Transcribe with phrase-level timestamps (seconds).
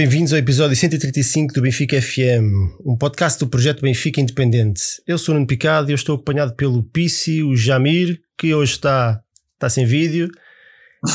[0.00, 4.80] bem-vindos ao episódio 135 do Benfica FM, um podcast do projeto Benfica Independente.
[5.06, 8.72] Eu sou o Nuno Picado e eu estou acompanhado pelo Pissi, o Jamir, que hoje
[8.72, 9.20] está,
[9.52, 10.30] está sem vídeo,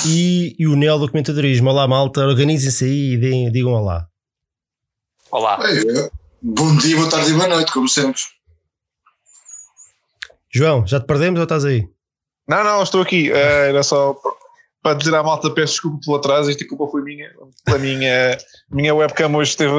[0.06, 1.68] e, e o Nel do Comentadorismo.
[1.71, 4.06] Olá, malta, organizem-se aí e deem- digam olá.
[5.32, 5.57] Olá.
[5.68, 6.07] É,
[6.40, 8.21] bom dia, boa tarde e boa noite, como sempre.
[10.54, 11.90] João, já te perdemos ou estás aí?
[12.48, 13.32] Não, não, estou aqui.
[13.32, 14.15] Eh, era só
[14.86, 16.52] para dizer à malta, peço desculpa pelo atraso.
[16.52, 17.28] Esta culpa foi minha.
[17.66, 18.38] A minha,
[18.71, 19.74] minha webcam hoje teve,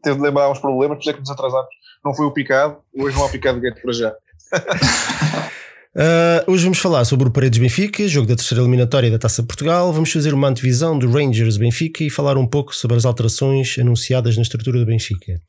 [0.00, 1.66] teve de lembrar uns problemas, por isso é que nos atrasámos.
[2.04, 4.10] Não foi o picado, hoje não há picado gate para já.
[5.92, 9.92] Uh, hoje vamos falar sobre o Paredes Benfica, jogo da terceira eliminatória da Taça Portugal.
[9.92, 14.36] Vamos fazer uma antevisão do Rangers Benfica e falar um pouco sobre as alterações anunciadas
[14.36, 15.42] na estrutura do Benfica.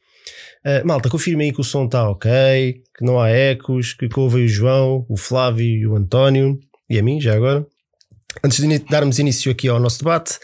[0.65, 4.45] Uh, malta, confirmem aí que o som está ok, que não há ecos, que ouvem
[4.45, 6.57] o João, o Flávio e o António,
[6.89, 7.67] e a mim, já agora.
[8.43, 10.37] Antes de darmos início aqui ao nosso debate,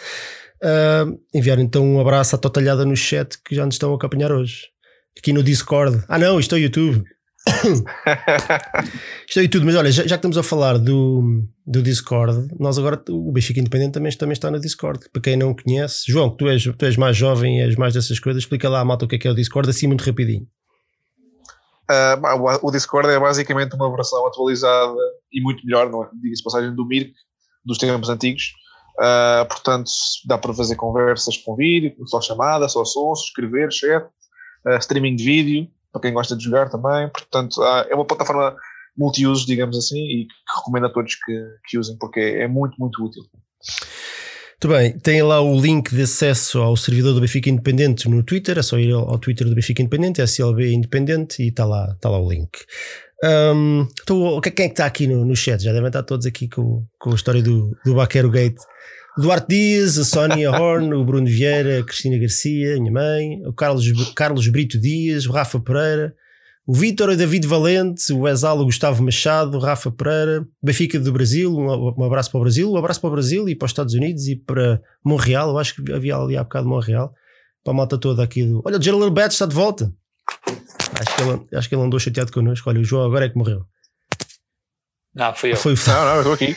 [0.63, 4.31] uh, enviar então um abraço à totalhada no chat que já nos estão a acompanhar
[4.31, 4.67] hoje.
[5.17, 6.03] Aqui no Discord.
[6.07, 7.03] Ah, não, isto é o YouTube.
[9.27, 12.77] Isto é tudo, mas olha, já, já que estamos a falar do, do Discord, nós
[12.77, 15.09] agora, o Benfica Independente também, também está no Discord.
[15.11, 17.95] Para quem não conhece, João, que tu és, tu és mais jovem e és mais
[17.95, 20.03] dessas coisas, explica lá à malta o que é que é o Discord, assim muito
[20.03, 20.47] rapidinho.
[22.21, 24.95] Bah, o o Discord é basicamente uma versão atualizada
[25.31, 26.09] e muito melhor, não é?
[26.21, 27.11] Diga-se passagem, do Mirk,
[27.65, 28.53] dos tempos antigos.
[28.99, 29.89] Ah, portanto,
[30.25, 34.05] dá para fazer conversas com vídeo, só chamada, só sons, escrever, chat,
[34.65, 37.09] ah, streaming de vídeo, para quem gosta de jogar também.
[37.09, 38.55] Portanto, ah, é uma plataforma
[38.97, 43.03] multiusos, digamos assim, e que recomendo a todos que, que usem, porque é muito, muito
[43.03, 43.23] útil.
[44.63, 48.59] Muito bem, tem lá o link de acesso ao servidor do Benfica Independente no Twitter,
[48.59, 52.19] é só ir ao Twitter do Benfica Independente, SLB Independente, e está lá, está lá
[52.19, 52.51] o link.
[53.23, 55.61] Então, o que- quem é que está aqui no, no chat?
[55.61, 58.57] Já devem estar todos aqui com, com a história do, do Baquero Gate.
[59.17, 63.53] Duarte Dias, a Sónia Horn, o Bruno Vieira, a Cristina Garcia, a minha mãe, o
[63.53, 66.15] Carlos, Carlos Brito Dias, o Rafa Pereira,
[66.65, 71.11] o Vítor, o David Valente, o Exal, o Gustavo Machado, o Rafa Pereira, Benfica do
[71.11, 73.71] Brasil, um, um abraço para o Brasil, um abraço para o Brasil e para os
[73.71, 77.13] Estados Unidos e para Montreal, eu acho que havia ali há bocado Montreal,
[77.63, 78.61] para a malta toda aqui do.
[78.65, 79.93] Olha, o Gerald Betts está de volta.
[80.99, 82.69] Acho que, ele, acho que ele andou chateado connosco.
[82.69, 83.65] Olha, o João agora é que morreu.
[85.13, 85.57] Não, fui eu.
[85.57, 86.55] Foi o Não, não, eu estou aqui.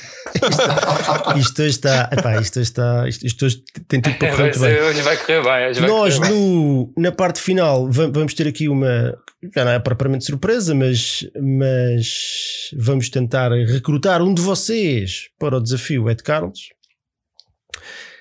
[1.41, 2.09] Isto hoje está.
[2.13, 3.09] Epá, isto hoje está.
[3.09, 4.81] Isto, isto hoje tem tudo para correr muito bem.
[4.83, 5.69] Hoje vai correr bem.
[5.71, 6.39] Hoje vai Nós, correr bem.
[6.41, 9.17] no, na parte final, va- vamos ter aqui uma.
[9.55, 15.61] Já não é propriamente surpresa, mas, mas vamos tentar recrutar um de vocês para o
[15.61, 16.61] desafio Ed Carlos.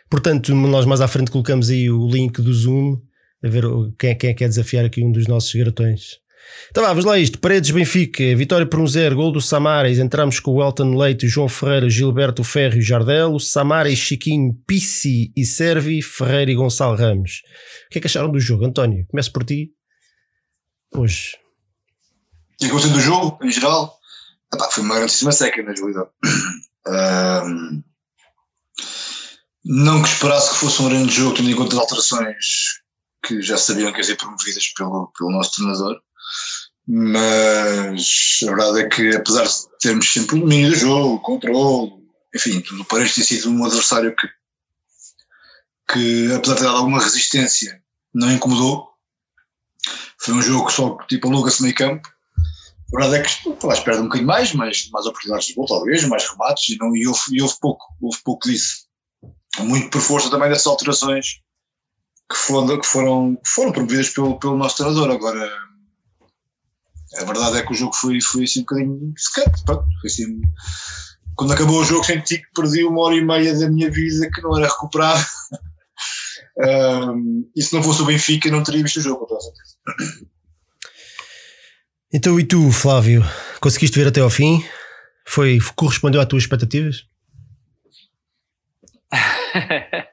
[0.09, 2.99] Portanto, nós mais à frente colocamos aí o link do Zoom
[3.43, 6.21] a ver o- quem é, quem é que quer desafiar aqui um dos nossos garotões.
[6.69, 7.39] Então vamos lá isto.
[7.39, 9.97] Paredes Benfica, vitória por 1-0, gol do Samares.
[9.97, 13.33] Entramos com o Elton Leite, o João Ferreira, Gilberto Ferro e o Jardel.
[13.33, 17.41] O Samares, Chiquinho, Pissi e Servi, Ferreira e Gonçalo Ramos.
[17.87, 19.05] O que é que acharam do jogo, António?
[19.07, 19.71] Começo por ti.
[20.95, 21.37] Hoje.
[22.61, 23.97] E gostei do jogo, em geral.
[24.53, 26.09] Epá, foi uma grandíssima seca, na realidade.
[26.85, 27.81] Ahm,
[29.65, 32.82] não que esperasse que fosse um grande jogo, tendo em conta as alterações
[33.23, 36.00] que já sabiam que iam ser promovidas pelo, pelo nosso treinador.
[36.85, 41.94] Mas a verdade é que, apesar de termos sempre o domínio do jogo, o controle,
[42.35, 44.28] enfim, tudo o tem sido um adversário que,
[45.94, 47.81] que, apesar de ter dado alguma resistência,
[48.13, 48.89] não incomodou.
[50.19, 52.09] Foi um jogo que só tipo aluga-se meio campo.
[52.94, 55.66] A verdade é que estava à espera um bocadinho mais, mais, mais oportunidades de gol,
[55.66, 58.85] talvez, mais remates, e, não, e, houve, e houve pouco, houve pouco disso.
[59.59, 61.41] Muito por força também dessas alterações
[62.33, 65.11] que foram, que foram, foram promovidas pelo, pelo nosso treinador.
[65.11, 65.49] Agora,
[67.17, 69.63] a verdade é que o jogo foi, foi assim um bocadinho secante.
[69.63, 70.41] Pronto, foi assim,
[71.35, 74.41] quando acabou o jogo senti que perdi uma hora e meia da minha vida que
[74.41, 75.25] não era recuperável.
[76.55, 79.75] Um, e se não fosse o Benfica, não teria visto o jogo, com certeza.
[82.13, 83.23] Então, e tu, Flávio?
[83.59, 84.63] Conseguiste ver até ao fim?
[85.25, 87.08] Foi, correspondeu às tuas expectativas?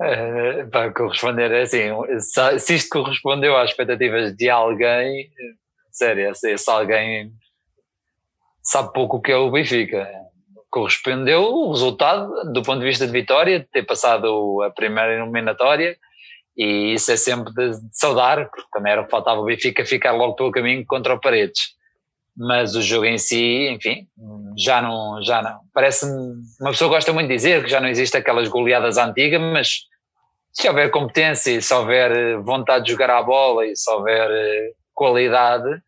[0.00, 1.90] Eh, Para corresponder, é assim,
[2.20, 5.52] se- se isto correspondeu às expectativas de alguém, eh,
[5.90, 7.32] sério, esse alguém
[8.62, 10.08] sabe pouco o que é o Benfica.
[10.70, 15.96] Correspondeu o resultado do ponto de vista de vitória, de ter passado a primeira eliminatória,
[16.56, 19.84] e isso é sempre de, de saudar, porque também era o que faltava o Benfica
[19.84, 21.75] ficar logo pelo caminho contra o Paredes.
[22.36, 24.06] Mas o jogo em si, enfim,
[24.58, 25.60] já não, já não.
[25.72, 29.68] Parece-me, uma pessoa gosta muito de dizer que já não existe aquelas goleadas antigas, mas
[30.52, 34.30] se houver competência e se houver eh, vontade de jogar à bola e se houver
[34.30, 35.80] eh, qualidade,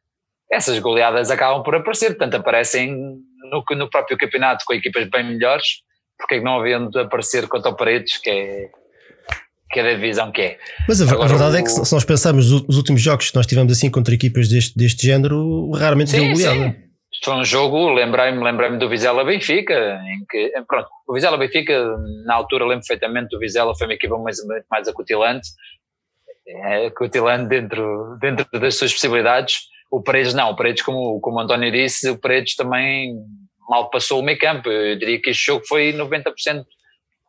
[0.50, 2.94] essas goleadas acabam por aparecer, portanto aparecem
[3.50, 5.82] no, no próprio campeonato com equipas bem melhores
[6.18, 8.70] porque é que não haviam de aparecer contra o Paredes, que é,
[9.70, 10.58] que é da divisão que é.
[10.88, 13.30] Mas a, a Agora, verdade é o- que se se nós pensarmos os últimos jogos
[13.30, 16.76] que nós tivemos assim contra equipas deste, deste género, raramente deu Sim, goleada.
[17.12, 19.74] Isto foi um jogo, lembrei-me lembrei do Vizela Benfica,
[20.04, 24.16] em que, pronto, o Vizela Benfica, na altura lembro perfeitamente do Vizela, foi uma equipa
[24.18, 24.36] mais,
[24.70, 25.48] mais acutilante,
[26.46, 29.60] é, acutilante dentro, dentro das suas possibilidades.
[29.90, 33.14] O Paredes não, o Paredes, como, como o António disse, o Paredes também
[33.68, 34.68] mal passou o meio campo.
[34.70, 36.64] Eu diria que este jogo foi 90%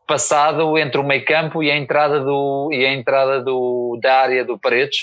[0.09, 4.43] passado entre o meio campo e a entrada, do, e a entrada do, da área
[4.43, 4.97] do Paredes,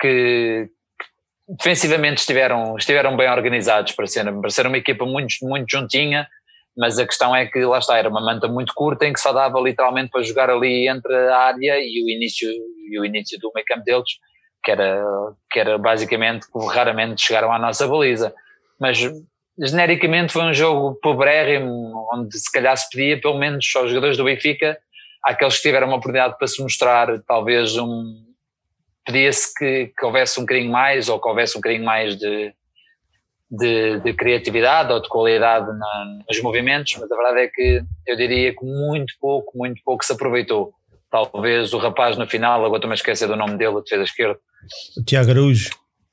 [0.00, 0.70] que,
[1.46, 6.26] defensivamente estiveram, estiveram bem organizados para ser, uma equipa muito, muito juntinha,
[6.76, 9.32] mas a questão é que lá está, era uma manta muito curta em que só
[9.32, 13.52] dava literalmente para jogar ali entre a área e o início, e o início do
[13.54, 14.08] meio campo deles,
[14.64, 15.04] que era,
[15.50, 18.34] que era basicamente raramente chegaram à nossa baliza.
[18.80, 18.98] Mas
[19.58, 24.24] genericamente foi um jogo pobrérrimo, onde se calhar se pedia pelo menos aos jogadores do
[24.24, 24.78] Benfica,
[25.22, 28.24] àqueles que tiveram uma oportunidade para se mostrar talvez um,
[29.04, 32.54] pedia-se que, que houvesse um bocadinho mais ou que houvesse um bocadinho mais de,
[33.50, 38.16] de, de criatividade ou de qualidade na, nos movimentos, mas a verdade é que eu
[38.16, 40.72] diria que muito pouco, muito pouco se aproveitou.
[41.10, 44.38] Talvez o rapaz no final, agora estou-me a esquecer do nome dele, o defesa esquerdo,
[45.04, 45.70] Tiago Araújo.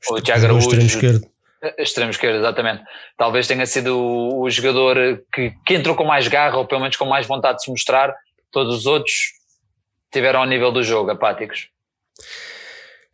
[0.10, 1.39] o Tiago Araújo, extremo esquerdo.
[1.78, 2.84] Extremo esquerdo, exatamente.
[3.18, 6.96] Talvez tenha sido o, o jogador que, que entrou com mais garra ou pelo menos
[6.96, 8.14] com mais vontade de se mostrar.
[8.52, 9.14] Todos os outros
[10.12, 11.68] tiveram ao nível do jogo, apáticos.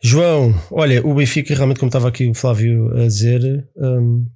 [0.02, 4.28] João, olha, o Benfica, realmente, como estava aqui o Flávio a dizer, hum,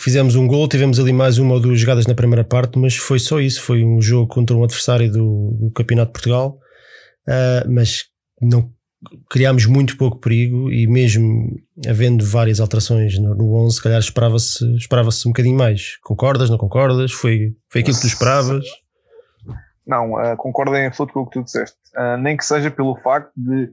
[0.00, 3.18] fizemos um gol, tivemos ali mais uma ou duas jogadas na primeira parte, mas foi
[3.18, 3.62] só isso.
[3.62, 6.58] Foi um jogo contra um adversário do, do Campeonato de Portugal,
[7.28, 8.06] ah, mas
[8.40, 8.72] não
[9.30, 11.56] criámos muito pouco perigo e mesmo
[11.86, 15.98] havendo várias alterações no, no 11, se calhar esperava-se esperava um bocadinho mais.
[16.02, 17.12] Concordas, não concordas?
[17.12, 18.64] Foi, foi aquilo que tu esperavas?
[19.86, 21.78] Não, uh, concordo em absoluto com o que tu disseste.
[21.96, 23.70] Uh, nem que seja pelo facto de.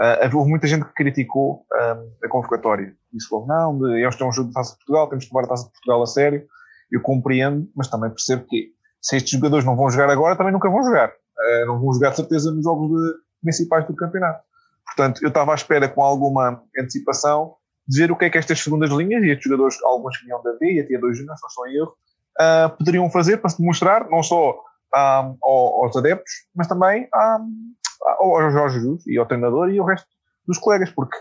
[0.00, 2.92] Uh, houve muita gente que criticou a convocatória.
[3.12, 5.50] Disse logo, não, este é um jogo de Taça de Portugal, temos que levar a
[5.50, 6.44] Taça de Portugal a sério.
[6.90, 8.70] Eu compreendo, mas também percebo que
[9.00, 11.10] se estes jogadores não vão jogar agora, também nunca vão jogar.
[11.10, 14.42] Uh, não vão jogar de certeza nos jogos de, principais do campeonato.
[14.86, 17.54] Portanto, eu estava à espera com alguma antecipação
[17.86, 20.42] de ver o que é que estas segundas linhas, e estes jogadores, alguns que vinham
[20.42, 21.94] da B e até dois júniores, não estou em erro,
[22.40, 24.60] uh, poderiam fazer para se demonstrar, não só
[24.94, 27.74] um, aos adeptos, mas também um,
[28.18, 30.06] ao Jorge Jesus e ao treinador e ao resto
[30.46, 31.16] dos colegas, porque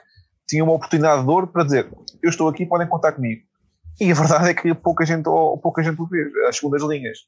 [0.47, 1.89] tinha uma oportunidade de ouro para dizer
[2.21, 3.41] eu estou aqui, podem contar comigo.
[3.99, 6.31] E a verdade é que pouca gente, pouca gente o vê.
[6.47, 7.19] As segundas linhas,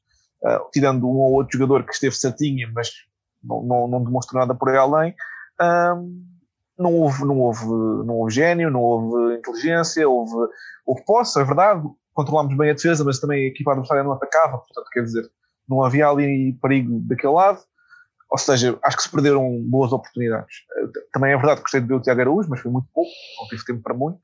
[0.42, 2.90] uh, tirando um ou outro jogador que esteve certinho, mas
[3.42, 5.14] não, não, não demonstrou nada por aí além,
[6.78, 10.32] não, houve, não, houve, não houve gênio, não houve inteligência, houve,
[10.84, 11.82] houve posse, é verdade,
[12.12, 15.30] controlámos bem a defesa, mas também a equipa adversária não atacava, portanto, quer dizer,
[15.68, 17.60] não havia ali perigo daquele lado.
[18.30, 20.56] Ou seja, acho que se perderam boas oportunidades.
[21.12, 23.10] Também é verdade que gostei de ver o Tiago Araújo, mas foi muito pouco,
[23.40, 24.18] não tive tempo para muito.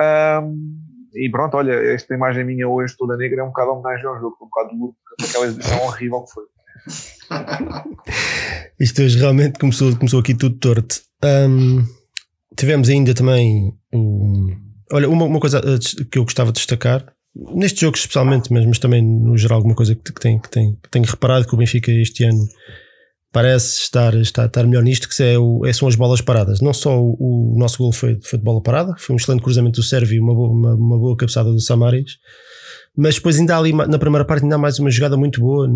[0.00, 0.78] Um,
[1.14, 4.36] e pronto, olha, esta imagem minha hoje toda negra é um bocado homenagem ao jogo,
[4.40, 6.44] um bocado de luto, aquela exibição horrível que foi.
[8.78, 11.00] Isto hoje realmente começou, começou aqui tudo torto.
[11.24, 11.84] Um,
[12.56, 13.72] tivemos ainda também.
[13.92, 14.56] Um,
[14.92, 15.60] olha, uma, uma coisa
[16.10, 17.06] que eu gostava de destacar,
[17.54, 20.74] neste jogo especialmente, mas, mas também no geral, alguma coisa que, que, tem, que, tem,
[20.82, 22.46] que tenho reparado que o Benfica este ano
[23.32, 26.60] parece estar, estar, estar melhor nisto, que é o, é, são as bolas paradas.
[26.60, 29.80] Não só o, o nosso gol foi, foi de bola parada, foi um excelente cruzamento
[29.80, 32.16] do Sérvio uma uma, uma boa cabeçada do Samaris,
[32.96, 35.66] mas depois ainda ali na primeira parte ainda há mais uma jogada muito boa,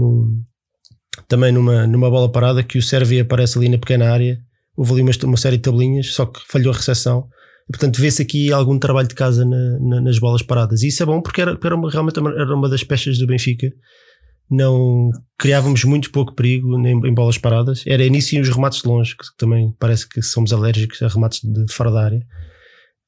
[1.27, 4.39] também numa, numa bola parada que o Sérvio aparece ali na pequena área.
[4.77, 7.29] Houve ali uma, uma série de tabelinhas, só que falhou a recepção.
[7.71, 10.83] Portanto, vê-se aqui algum trabalho de casa na, na, nas bolas paradas.
[10.83, 13.71] E isso é bom porque era, era uma, realmente era uma das peças do Benfica.
[14.51, 17.83] Não criávamos muito pouco perigo em, em bolas paradas.
[17.87, 21.67] Era início os remates de longe, que também parece que somos alérgicos a remates de,
[21.67, 22.27] de fora da área.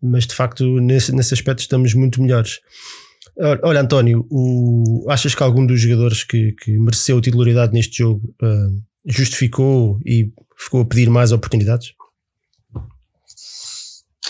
[0.02, 2.60] Mas de facto, nesse, nesse aspecto, estamos muito melhores.
[3.62, 8.82] Olha, António, o, achas que algum dos jogadores que, que mereceu titularidade neste jogo uh,
[9.06, 11.94] justificou e ficou a pedir mais oportunidades?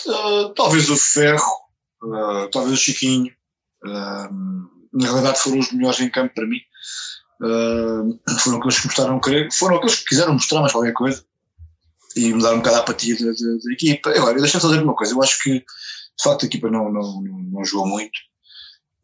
[0.06, 1.50] Uh, talvez o Ferro,
[2.04, 3.32] uh, talvez o Chiquinho.
[3.82, 6.60] na realidade, foram os melhores em campo para mim.
[8.40, 11.24] foram aqueles que mostraram querer, foram aqueles que quiseram mostrar mais qualquer coisa
[12.16, 14.10] e mudar um bocado a apatia da, da, equipa.
[14.10, 17.22] Agora, deixa-me só dizer uma coisa: eu acho que de facto a equipa não, não,
[17.22, 18.18] não, não jogou muito.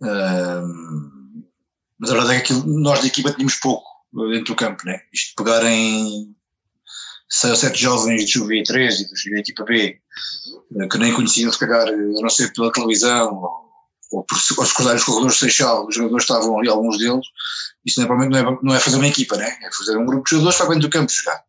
[0.00, 3.88] Mas a verdade é que nós da equipa tínhamos pouco
[4.30, 5.00] dentro do campo, né?
[5.12, 6.34] Isto de pegarem
[7.28, 9.98] seis ou sete jovens de UV3 e da equipa B,
[10.90, 13.50] que nem conheciam se calhar, a não ser pela televisão ou,
[14.12, 17.26] ou por ou se cruzarem os corredores de Seixal, os jogadores estavam ali, alguns deles,
[17.84, 19.56] isso não é, não, é, não é fazer uma equipa, né?
[19.62, 21.42] é fazer um grupo de jogadores para dentro do campo jogar.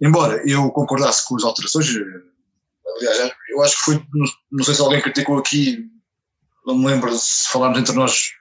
[0.00, 1.88] Embora eu concordasse com as alterações,
[2.96, 5.88] aliás, eu acho que foi, não, não sei se alguém criticou aqui,
[6.68, 8.32] não me lembro se falámos entre nós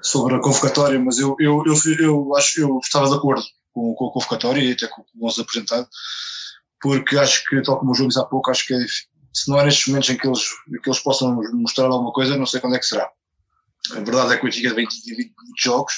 [0.00, 4.08] sobre a convocatória, mas eu, eu, eu, eu acho eu estava de acordo com, com
[4.08, 5.88] a convocatória e até com o 11 apresentado,
[6.80, 8.78] porque acho que, tal como o João disse há pouco, acho que é,
[9.34, 10.48] se não é nestes momentos em que eles,
[10.82, 13.10] que eles possam mostrar alguma coisa, não sei quando é que será.
[13.90, 15.92] A verdade é que o Benfica 20, 20, 20 jogos,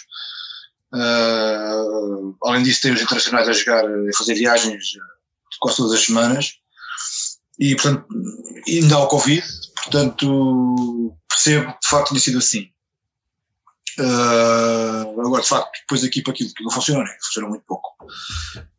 [0.95, 4.85] uh, além disso tem os internacionais a jogar, a fazer viagens
[5.61, 6.55] quase todas as semanas,
[7.57, 8.07] e portanto
[8.67, 9.47] ainda há o Covid,
[9.85, 12.71] portanto percebo de facto tinha sido assim.
[13.99, 17.17] Uh, agora, de facto, depois da equipa aquilo que não funcionou, né?
[17.21, 17.89] funcionou muito pouco.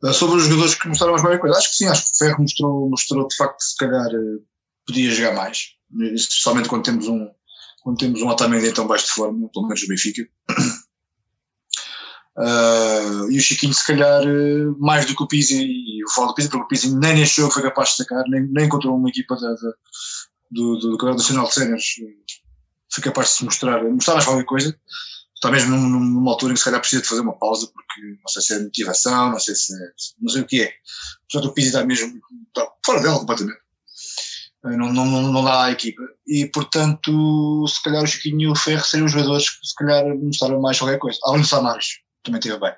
[0.01, 2.17] Uh, sobre os jogadores que mostraram mais bem coisa, acho que sim, acho que o
[2.17, 4.45] Ferro mostrou, mostrou de facto, se calhar uh,
[4.87, 5.75] podia jogar mais,
[6.13, 7.29] especialmente quando temos um,
[7.83, 10.27] quando temos um Otamendi tão baixo de forma, pelo menos o Benfica.
[13.29, 14.23] E o Chiquinho, se calhar,
[14.77, 17.35] mais do que o Pizzi, e eu falo do Pizzi porque o Pizzi nem neste
[17.35, 19.73] jogo foi capaz de destacar, nem, nem encontrou uma equipa da, da,
[20.49, 21.85] do, do, do Campeonato Nacional de Séniores,
[22.91, 24.79] foi capaz de se mostrar, mostrar mais qualquer coisa
[25.39, 28.27] está mesmo numa altura em que se calhar precisa de fazer uma pausa, porque não
[28.27, 29.87] sei se é motivação, não sei se é,
[30.19, 30.73] não sei o que é.
[31.31, 33.59] Portanto, o Pizzi está mesmo está fora dela completamente.
[34.65, 36.01] Eh, não, não, não, não dá à equipa.
[36.27, 40.03] E, portanto, se calhar o Chiquinho e o Ferro seriam os jogadores que se calhar
[40.17, 41.17] mostraram mais qualquer coisa.
[41.23, 42.73] Além do Samares, também teve bem.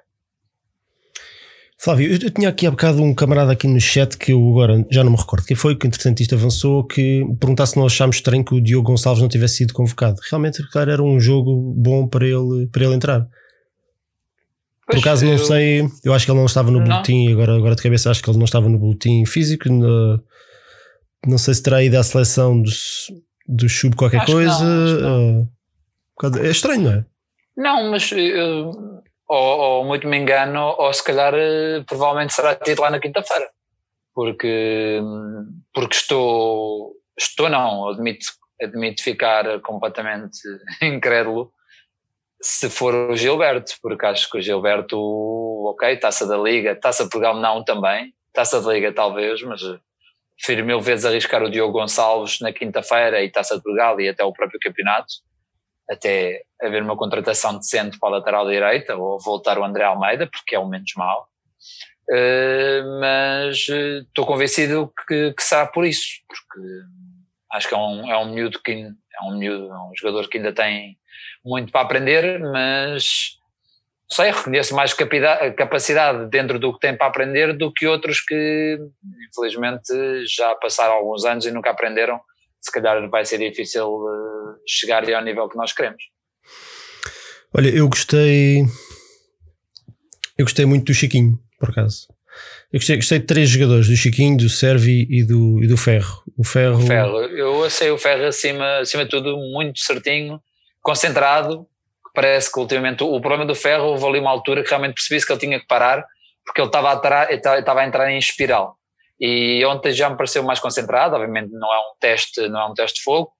[1.83, 5.03] Flávio, eu, tinha aqui há bocado um camarada aqui no chat que eu agora já
[5.03, 8.45] não me recordo quem foi, que entretanto isto avançou, que perguntasse se nós achámos estranho
[8.45, 10.21] que o Diogo Gonçalves não tivesse sido convocado.
[10.29, 13.27] Realmente, claro, era um jogo bom para ele, para ele entrar.
[14.85, 15.39] Por acaso não eu...
[15.39, 16.85] sei, eu acho que ele não estava no não.
[16.85, 19.67] boletim, agora, agora de cabeça acho que ele não estava no boletim físico.
[19.67, 22.69] Não sei se terá ido à seleção do,
[23.47, 24.63] do sub qualquer acho coisa.
[24.63, 25.49] Não,
[26.21, 26.43] não.
[26.43, 27.05] É estranho, não é?
[27.57, 28.11] Não, mas
[29.33, 33.49] ou, ou, muito me engano, ou se calhar eh, provavelmente será titular na quinta-feira.
[34.13, 34.99] Porque,
[35.73, 38.25] porque estou, estou não, admito,
[38.61, 40.37] admito ficar completamente
[40.83, 41.51] incrédulo
[42.41, 44.97] se for o Gilberto, porque acho que o Gilberto,
[45.69, 49.61] ok, taça da Liga, taça de Portugal não também, taça da Liga talvez, mas
[50.35, 54.23] prefiro mil vezes arriscar o Diogo Gonçalves na quinta-feira e taça de Portugal e até
[54.23, 55.13] o próprio campeonato
[55.91, 60.55] até haver uma contratação decente para a lateral direita ou voltar o André Almeida, porque
[60.55, 61.27] é o menos mau.
[62.09, 66.67] Uh, mas uh, estou convencido que, que, será por isso, porque
[67.53, 70.37] acho que é um, é um miúdo que é um miúdo, é um jogador que
[70.37, 70.97] ainda tem
[71.43, 73.37] muito para aprender, mas
[74.09, 78.77] sei, reconheço mais capacidade dentro do que tem para aprender do que outros que
[79.29, 79.93] infelizmente
[80.25, 82.19] já passaram alguns anos e nunca aprenderam
[82.61, 86.03] se calhar vai ser difícil uh, chegar ao nível que nós queremos.
[87.53, 88.61] Olha, eu gostei.
[90.37, 92.07] Eu gostei muito do Chiquinho, por acaso.
[92.71, 96.23] Eu gostei, gostei de três jogadores, do Chiquinho, do Servi e do, e do Ferro.
[96.37, 96.77] O Ferro.
[96.77, 97.17] O Ferro.
[97.25, 100.39] Eu achei o Ferro acima, acima de tudo muito certinho,
[100.81, 101.67] concentrado.
[102.13, 105.31] Parece que ultimamente o problema do Ferro houve ali uma altura que realmente percebi que
[105.31, 106.05] ele tinha que parar
[106.45, 108.77] porque ele estava a, estava a entrar em espiral
[109.21, 112.73] e ontem já me pareceu mais concentrado, obviamente não é um teste, não é um
[112.73, 113.31] teste de fogo,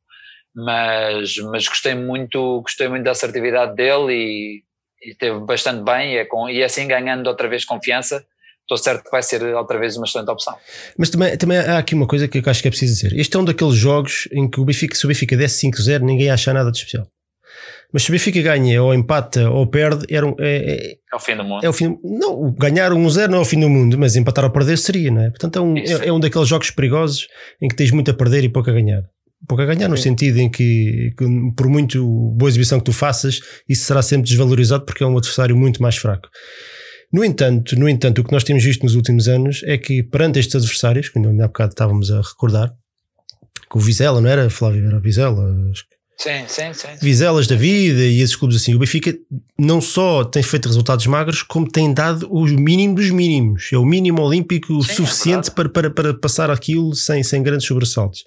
[0.55, 4.63] mas, mas gostei muito, gostei muito da assertividade dele e,
[5.03, 8.23] e teve bastante bem e, é com, e assim ganhando outra vez confiança,
[8.61, 10.55] estou certo que vai ser outra vez uma excelente opção.
[10.95, 13.19] Mas também, também há aqui uma coisa que eu acho que é preciso dizer.
[13.19, 16.29] Este é um daqueles jogos em que o Benfica, se o Benfica desse 5-0, ninguém
[16.29, 17.07] acha nada de especial.
[17.93, 21.19] Mas se o Benfica ganha ou empata ou perde, era um, é, é, é o
[21.19, 21.63] fim do mundo.
[21.63, 24.45] É o fim, não, ganhar um zero não é o fim do mundo, mas empatar
[24.45, 25.29] ou perder seria, não é?
[25.29, 27.27] Portanto, é um, é, é, um daqueles jogos perigosos
[27.62, 29.03] em que tens muito a perder e pouco a ganhar.
[29.48, 31.25] Pouco a ganhar no sentido em que, que,
[31.57, 32.05] por muito
[32.36, 35.98] boa exibição que tu faças, isso será sempre desvalorizado porque é um adversário muito mais
[35.98, 36.29] fraco.
[37.12, 40.39] No entanto, no entanto, o que nós temos visto nos últimos anos é que perante
[40.39, 42.71] estes adversários, que ainda há bocado estávamos a recordar,
[43.69, 46.87] que o Vizela, não era Flávio, era Vizela, acho que Sim, sim, sim.
[47.01, 48.75] Vizelas da vida e esses clubes assim.
[48.75, 49.11] O Benfica
[49.57, 53.69] não só tem feito resultados magros, como tem dado o mínimo dos mínimos.
[53.73, 57.41] É o mínimo olímpico sim, é suficiente é para, para, para passar aquilo sem, sem
[57.41, 58.23] grandes sobressaltos.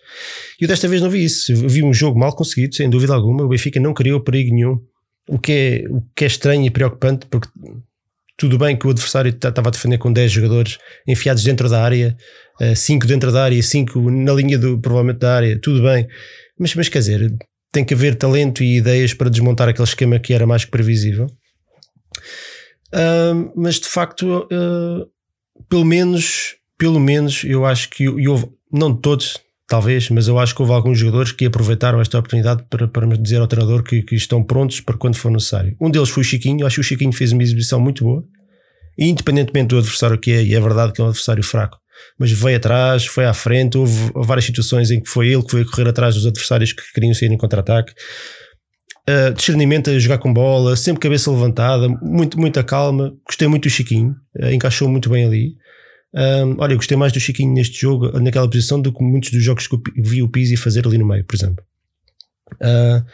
[0.61, 1.53] E eu desta vez não vi isso.
[1.53, 3.45] Eu vi um jogo mal conseguido, sem dúvida alguma.
[3.45, 4.77] O Benfica não criou perigo nenhum.
[5.29, 7.49] O que é, o que é estranho e preocupante, porque
[8.37, 12.17] tudo bem que o adversário estava a defender com 10 jogadores enfiados dentro da área,
[12.75, 16.09] 5 eh, dentro da área, 5 na linha do provavelmente da área, tudo bem.
[16.59, 17.33] Mas, mas quer dizer,
[17.75, 21.27] tem que haver talento e ideias para desmontar aquele esquema que era mais que previsível.
[22.95, 25.11] Uh, mas de facto, uh,
[25.69, 30.55] pelo menos, pelo menos, eu acho que eu, não de todos, talvez, mas eu acho
[30.55, 34.15] que houve alguns jogadores que aproveitaram esta oportunidade para, para dizer ao treinador que, que
[34.15, 35.77] estão prontos para quando for necessário.
[35.81, 38.25] Um deles foi o Chiquinho, acho que o Chiquinho fez uma exibição muito boa,
[38.97, 41.77] e independentemente do adversário que é, e é verdade que é um adversário fraco,
[42.19, 45.65] mas veio atrás, foi à frente, houve várias situações em que foi ele que foi
[45.65, 47.93] correr atrás dos adversários que queriam sair em contra-ataque.
[49.09, 53.15] Uh, discernimento a jogar com bola, sempre cabeça levantada, muito, muita calma.
[53.27, 55.57] Gostei muito do Chiquinho, uh, encaixou muito bem ali.
[56.15, 59.43] Um, olha, eu gostei mais do Chiquinho neste jogo, naquela posição, do que muitos dos
[59.43, 61.65] jogos que vi o Pizzi fazer ali no meio, por exemplo.
[62.55, 63.05] Uh,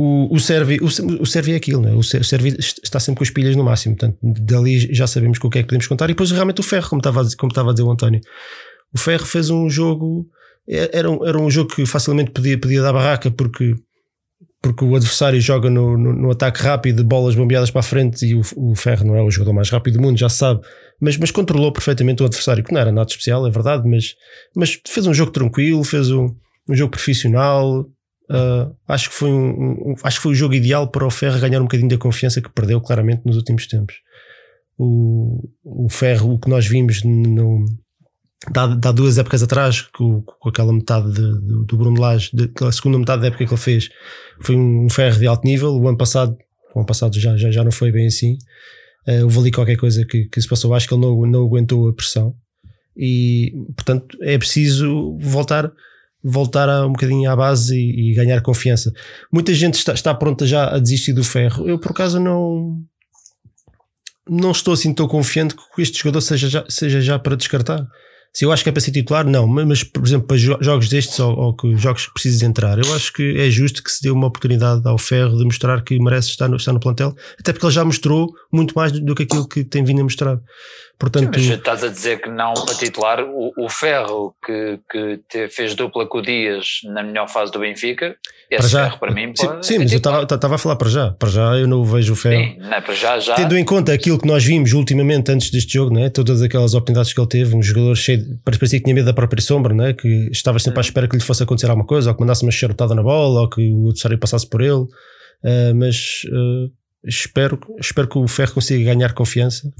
[0.00, 0.86] o, o, Servi, o,
[1.20, 1.92] o Servi é aquilo, né?
[1.92, 5.50] o Servi está sempre com as pilhas no máximo, portanto, dali já sabemos com o
[5.50, 6.04] que é que podemos contar.
[6.04, 8.20] E depois, realmente, o Ferro, como estava a dizer, como estava a dizer o António,
[8.94, 10.24] o Ferro fez um jogo,
[10.68, 13.74] é, era um, era um jogo que facilmente podia, podia dar barraca, porque
[14.62, 18.34] porque o adversário joga no, no, no, ataque rápido, bolas bombeadas para a frente e
[18.34, 20.60] o, o, Ferro não é o jogador mais rápido do mundo, já se sabe,
[21.00, 24.14] mas, mas controlou perfeitamente o adversário, que não era nada especial, é verdade, mas,
[24.56, 26.34] mas fez um jogo tranquilo, fez um,
[26.68, 27.86] um jogo profissional.
[28.30, 31.40] Uh, acho, que foi um, um, acho que foi o jogo ideal para o Ferro
[31.40, 33.96] ganhar um bocadinho da confiança que perdeu claramente nos últimos tempos.
[34.76, 37.64] O, o Ferro, o que nós vimos no,
[38.52, 42.30] dá duas épocas atrás, com, com aquela metade de, do, do Bruno Lage,
[42.72, 43.88] segunda metade da época que ele fez,
[44.40, 45.74] foi um ferro de alto nível.
[45.74, 46.36] O ano passado,
[46.74, 48.38] o ano passado já, já, já não foi bem assim.
[49.06, 50.74] Uh, houve ali qualquer coisa que, que se passou.
[50.74, 52.34] Acho que ele não, não aguentou a pressão.
[52.96, 55.72] E, portanto, é preciso voltar
[56.28, 58.92] voltar a um bocadinho à base e, e, ganhar confiança.
[59.32, 61.66] Muita gente está, está pronta já a desistir do ferro.
[61.68, 62.82] Eu, por acaso, não
[64.28, 67.86] não estou assim tão confiante que este jogador seja já, seja já para descartar.
[68.32, 69.46] Se eu acho que é para ser titular, não.
[69.46, 73.36] Mas, por exemplo, para jogos destes ou, ou jogos que precisas entrar, eu acho que
[73.38, 76.56] é justo que se dê uma oportunidade ao Ferro de mostrar que merece estar no,
[76.56, 79.64] estar no plantel, até porque ele já mostrou muito mais do, do que aquilo que
[79.64, 80.38] tem vindo a mostrar.
[80.98, 85.20] Portanto, Sim, mas estás a dizer que não para titular o, o Ferro que, que
[85.28, 88.16] te, fez dupla com o Dias na melhor fase do Benfica,
[88.50, 88.84] esse para já.
[88.86, 91.68] Ferro para mim sim, sim mas eu estava a falar para já, para já eu
[91.68, 92.42] não vejo o Ferro.
[92.42, 93.36] Sim, não, é para já, já.
[93.36, 96.10] Tendo em conta aquilo que nós vimos ultimamente antes deste jogo, não é?
[96.10, 99.12] todas aquelas oportunidades que ele teve, um jogador cheio, de, parecia que tinha medo da
[99.12, 99.94] própria sombra, não é?
[99.94, 102.50] que estava sempre à espera que lhe fosse acontecer alguma coisa, ou que mandasse uma
[102.50, 106.70] charutada na bola, ou que o adversário passasse por ele, uh, mas uh,
[107.04, 109.72] espero, espero que o Ferro consiga ganhar confiança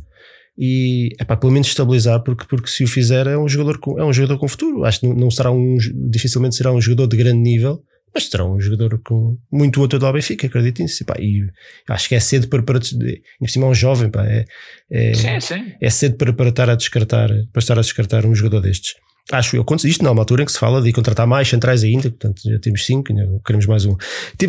[0.59, 4.05] e epá, pelo menos estabilizar, porque, porque se o fizer é um jogador com, é
[4.05, 4.85] um jogador com futuro.
[4.85, 5.77] Acho que não, não será um,
[6.11, 7.81] dificilmente será um jogador de grande nível,
[8.15, 11.05] mas será um jogador com muito outro do Benfica, acredito nisso.
[11.05, 11.47] Pá, e
[11.89, 14.45] acho que é cedo para, para em cima é um jovem, pá, é,
[14.91, 15.73] é, sim, sim.
[15.81, 18.95] é cedo para, para estar a descartar, para estar a descartar um jogador destes.
[19.31, 22.09] Acho eu, isto não, uma altura em que se fala de contratar mais centrais ainda,
[22.09, 23.13] portanto já temos cinco,
[23.45, 23.95] queremos mais um.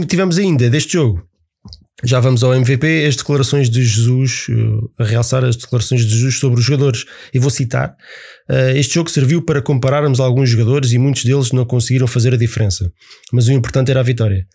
[0.07, 1.27] Tivemos ainda deste jogo
[2.03, 6.39] já vamos ao MVP, as declarações de Jesus, eh, a realçar as declarações de Jesus
[6.39, 7.05] sobre os jogadores.
[7.33, 7.95] E vou citar:
[8.49, 12.37] eh, Este jogo serviu para compararmos alguns jogadores e muitos deles não conseguiram fazer a
[12.37, 12.91] diferença.
[13.31, 14.47] Mas o importante era a vitória.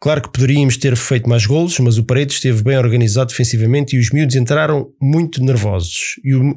[0.00, 3.98] Claro que poderíamos ter feito mais golos, mas o Paredes esteve bem organizado defensivamente e
[3.98, 6.16] os miúdos entraram muito nervosos.
[6.22, 6.54] E o,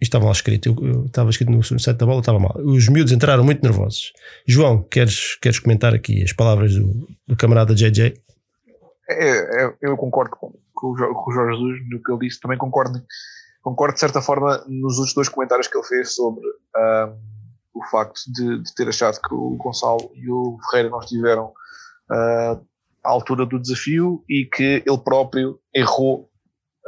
[0.00, 2.56] estava lá escrito, eu, eu, estava escrito no site da bola, estava mal.
[2.64, 4.12] Os miúdos entraram muito nervosos.
[4.46, 8.14] João, queres, queres comentar aqui as palavras do, do camarada JJ?
[9.08, 13.00] É, é, eu concordo com, com, o Jorge Jesus no que ele disse, também concordo,
[13.62, 17.18] concordo de certa forma nos outros dois comentários que ele fez sobre um,
[17.74, 21.46] o facto de, de, ter achado que o Gonçalo e o Ferreira não estiveram
[22.10, 22.66] uh,
[23.04, 26.28] à altura do desafio e que ele próprio errou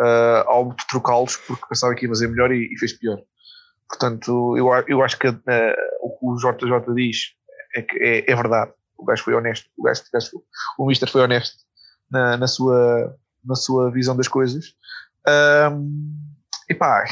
[0.00, 3.18] uh, ao trocá-los porque pensava que ia fazer melhor e, e fez pior.
[3.88, 5.34] Portanto, eu, eu acho que uh,
[6.00, 7.34] o que o JJ diz
[7.76, 8.72] é é, é verdade.
[8.96, 9.68] O gajo foi honesto.
[9.76, 10.42] O, gajo, o, gajo,
[10.78, 11.67] o Mister foi honesto
[12.10, 14.74] na, na, sua, na sua visão das coisas.
[15.72, 16.16] Um,
[16.68, 17.04] e pá,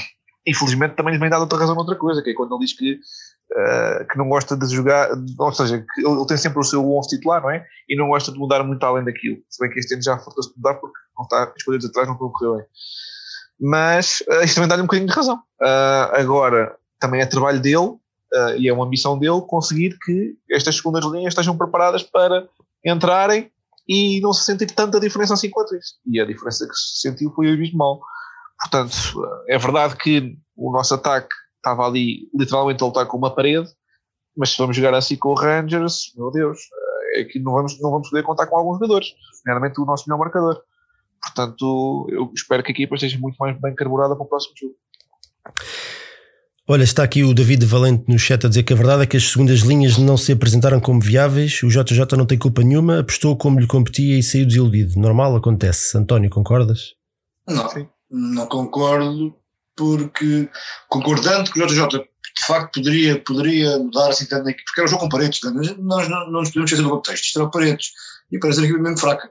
[0.47, 2.95] infelizmente também lhe vem dado outra razão noutra coisa, que é quando ele diz que,
[2.95, 7.09] uh, que não gosta de jogar, ou seja, que ele, tem sempre o seu 11
[7.09, 7.67] titular, não é?
[7.89, 9.39] E não gosta de mudar muito além daquilo.
[9.49, 12.17] Se bem que este ano já faltou-se mudar porque não está, as coisas atrás não
[12.17, 12.67] correr bem.
[13.61, 15.37] Mas uh, isto também dá-lhe um bocadinho de razão.
[15.61, 20.77] Uh, agora, também é trabalho dele uh, e é uma ambição dele conseguir que estas
[20.77, 22.47] segundas linhas estejam preparadas para
[22.85, 23.51] entrarem
[23.89, 25.95] e não se sentir tanta diferença assim quanto isso.
[26.07, 28.01] E a diferença que se sentiu foi abismal.
[28.61, 28.95] Portanto,
[29.49, 33.69] é verdade que o nosso ataque estava ali literalmente a lutar com uma parede,
[34.37, 36.59] mas se vamos jogar assim com o Rangers, meu Deus,
[37.15, 39.09] é que não vamos, não vamos poder contar com alguns jogadores,
[39.45, 40.61] realmente o nosso melhor marcador.
[41.23, 44.75] Portanto, eu espero que a equipa esteja muito mais bem carburada para o próximo jogo.
[46.69, 49.17] Olha, está aqui o David Valente no chat a dizer que a verdade é que
[49.17, 51.63] as segundas linhas não se apresentaram como viáveis.
[51.63, 54.99] O JJ não tem culpa nenhuma, apostou como lhe competia e saiu desiludido.
[54.99, 55.97] Normal, acontece.
[55.97, 56.95] António, concordas?
[57.47, 57.87] Não, Sim.
[58.11, 59.33] não concordo,
[59.77, 60.49] porque
[60.89, 64.91] concordando que o JJ de facto poderia, poderia mudar assim tanto aqui, porque era um
[64.91, 65.53] jogo com paredes, né?
[65.79, 67.93] nós não, não nos podemos esquecer do contexto, isto era paredes,
[68.31, 69.31] e parece uma equipa mesmo fraca.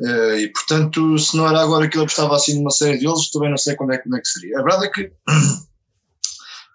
[0.00, 3.50] Uh, e portanto, se não era agora que ele apostava assim numa série deles, também
[3.50, 4.58] não sei quando é, quando é que seria.
[4.58, 5.12] A verdade é que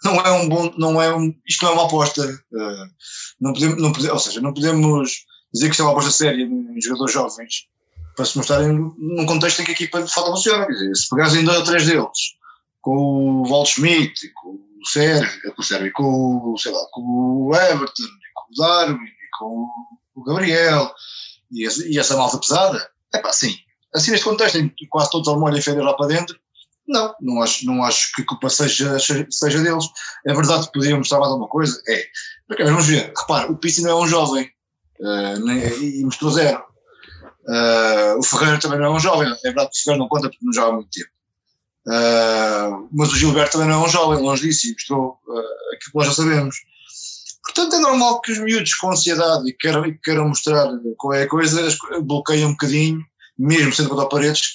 [0.07, 2.91] não é um bom, não é um, isto não é uma aposta, uh,
[3.39, 6.43] não podemos, não podemos, ou seja, não podemos dizer que isto é uma aposta séria
[6.43, 7.67] em jogadores jovens
[8.15, 10.65] para se mostrarem num contexto em que a equipa de fato funciona.
[10.65, 12.35] Quer dizer, se pegassem dois ou três deles,
[12.81, 17.55] com o Walt Schmidt, com o Sérgio, com o Sérgio, com, sei lá, com o
[17.55, 18.97] Everton, com o Darwin,
[19.37, 19.69] com
[20.15, 20.91] o Gabriel,
[21.51, 23.55] e, e essa malta pesada, é pá, sim.
[23.93, 26.37] Assim, neste contexto, em que quase todos olham e feiras lá para dentro,
[26.87, 29.85] não, não acho, não acho que a culpa seja, seja deles.
[30.25, 31.81] É verdade que podiam mostrar mais alguma coisa?
[31.87, 32.05] É.
[32.47, 34.49] Porque, vamos ver, repare, o Pissi não é um jovem
[34.99, 36.63] uh, nem, e mostrou zero.
[37.47, 40.29] Uh, o Ferreira também não é um jovem, é verdade que o Ferreira não conta
[40.29, 41.09] porque não joga há muito tempo.
[41.87, 45.91] Uh, mas o Gilberto também não é um jovem, longe disso, e mostrou uh, aquilo
[45.91, 46.55] que nós já sabemos.
[47.43, 51.23] Portanto, é normal que os miúdos com ansiedade e queiram, e queiram mostrar qual é
[51.23, 51.65] a coisa,
[52.03, 53.01] bloqueiam um bocadinho,
[53.37, 54.53] mesmo sendo contra paredes,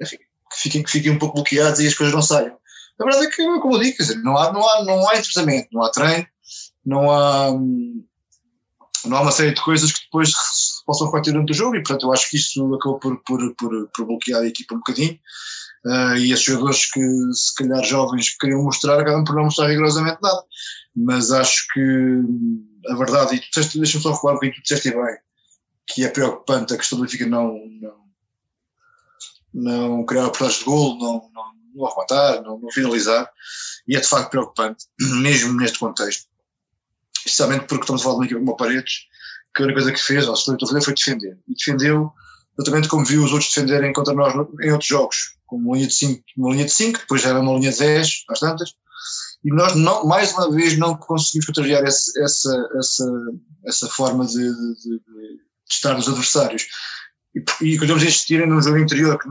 [0.00, 0.18] enfim,
[0.50, 2.56] que, fiquem, que fiquem um pouco bloqueados e as coisas não saiam.
[3.00, 5.68] A verdade é que, como eu digo, dizer, não há, não há, não há entrosamento,
[5.72, 6.26] não há treino,
[6.84, 7.52] não há,
[9.04, 10.32] não há uma série de coisas que depois
[10.84, 13.88] possam refletir dentro do jogo e, portanto, eu acho que isso acabou por, por, por,
[13.94, 15.18] por bloquear a equipa um bocadinho.
[15.86, 17.00] Uh, e esses jogadores que,
[17.32, 20.42] se calhar, jovens queriam mostrar, acabam por não mostrar rigorosamente nada.
[20.96, 21.80] Mas acho que
[22.90, 25.16] a verdade, e deixa-me só recuar um bocadinho, tu disseste bem,
[25.86, 27.94] que é preocupante a questão do Benfica não, não,
[29.52, 33.30] não criar oportunidades de golo, não, não, não arrematar, não, não finalizar,
[33.86, 34.86] e é de facto preocupante,
[35.20, 36.26] mesmo neste contexto.
[37.18, 39.06] Especialmente porque estamos a falar de uma como Paredes,
[39.54, 41.38] que a única coisa que fez, ou se foi, foi defender.
[41.48, 42.12] E defendeu
[42.58, 45.94] exatamente como viu os outros defenderem contra nós em outros jogos, com uma linha de
[45.94, 48.74] 5, uma linha de 5, depois era uma linha de 10, às tantas,
[49.44, 53.04] e nós não, mais uma vez não conseguimos contrariar esse, essa, essa,
[53.64, 56.66] essa forma de, de, de, de estar nos adversários.
[57.34, 59.28] E, e continuamos a insistir num jogo interior que,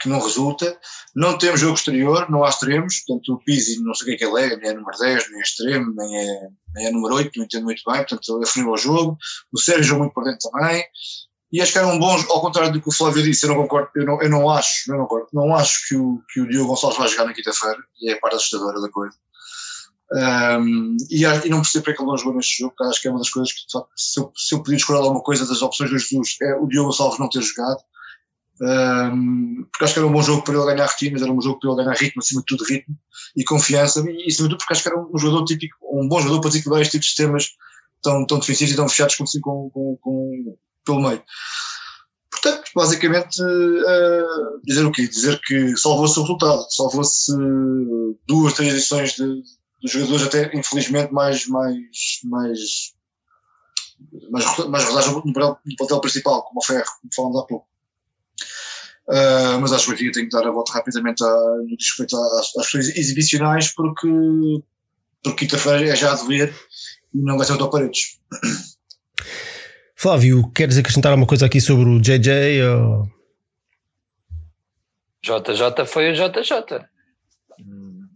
[0.00, 0.78] que não resulta,
[1.14, 4.28] não temos jogo exterior, não há extremos, portanto o Pizzi não sei o que é
[4.28, 7.14] que ele é, nem é número 10, nem é extremo, nem é, nem é número
[7.14, 9.18] 8, não entendo muito bem, portanto ele afuniu ao jogo,
[9.52, 10.84] o Sérgio jogou muito por dentro também,
[11.52, 13.90] e acho que eram bons, ao contrário do que o Flávio disse, eu não concordo,
[13.94, 16.68] eu não, eu não acho, eu não, concordo, não acho que o, que o Diogo
[16.68, 19.16] Gonçalves vai jogar na quinta-feira, e é a parte assustadora da coisa.
[20.12, 23.18] Um, e, e, não percebo porque ele não jogou neste jogo, acho que é uma
[23.18, 23.60] das coisas que,
[23.96, 26.90] se eu, se eu podia escolher alguma coisa das opções do Jesus, é o Diogo
[26.90, 27.80] Gonçalves não ter jogado,
[28.60, 31.58] um, porque acho que era um bom jogo para ele ganhar retinas, era um jogo
[31.58, 32.96] para ele ganhar ritmo, acima de tudo ritmo
[33.36, 36.20] e confiança, e acima de tudo porque acho que era um jogador típico, um bom
[36.20, 37.48] jogador para desequilibrar este tipo de sistemas
[38.00, 41.22] tão, tão defensivos e tão fechados como assim com, com, com, pelo meio.
[42.30, 45.08] Portanto, basicamente, uh, dizer o quê?
[45.08, 47.32] Dizer que salvou-se o resultado, salvou-se
[48.26, 49.42] duas, três edições de,
[49.86, 52.92] de, jogadores até, infelizmente, mais, mais, mais,
[54.30, 57.66] mais, mais rodados no, no papel principal, como o Ferro, como falamos há pouco.
[59.08, 62.16] Uh, mas acho que o Benfica tem que dar a volta rapidamente a, no respeito
[62.16, 64.08] às, às questões exibicionais, porque,
[65.22, 66.52] porque quinta-feira é já a dever
[67.14, 68.18] e não vai ser autoparedes.
[69.94, 72.62] Flávio, queres acrescentar alguma coisa aqui sobre o JJ?
[72.64, 73.08] Ou...
[75.22, 76.84] JJ foi o JJ.
[77.60, 78.08] Um,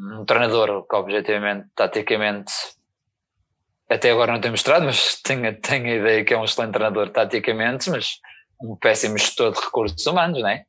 [0.00, 2.52] um treinador que, objetivamente, taticamente,
[3.88, 7.10] até agora não tem mostrado, mas tenho, tenho a ideia que é um excelente treinador
[7.10, 8.18] taticamente, mas
[8.62, 10.64] um péssimo gestor de recursos humanos, não é?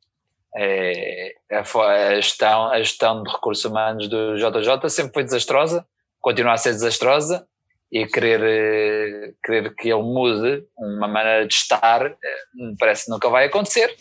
[0.54, 5.86] É, a, gestão, a gestão de recursos humanos do JJ sempre foi desastrosa,
[6.20, 7.46] continua a ser desastrosa
[7.90, 12.16] e querer, eh, querer que ele mude uma maneira de estar, eh,
[12.78, 13.94] parece que nunca vai acontecer.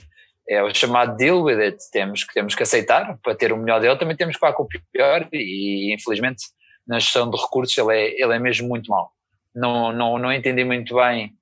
[0.51, 1.77] É o chamado deal with it.
[1.91, 3.17] Temos que, temos que aceitar.
[3.23, 5.29] Para ter o melhor dele, também temos que falar com o pior.
[5.31, 6.43] E, infelizmente,
[6.85, 9.11] na gestão de recursos, ele é, ele é mesmo muito mau.
[9.55, 11.33] Não, não, não entendi muito bem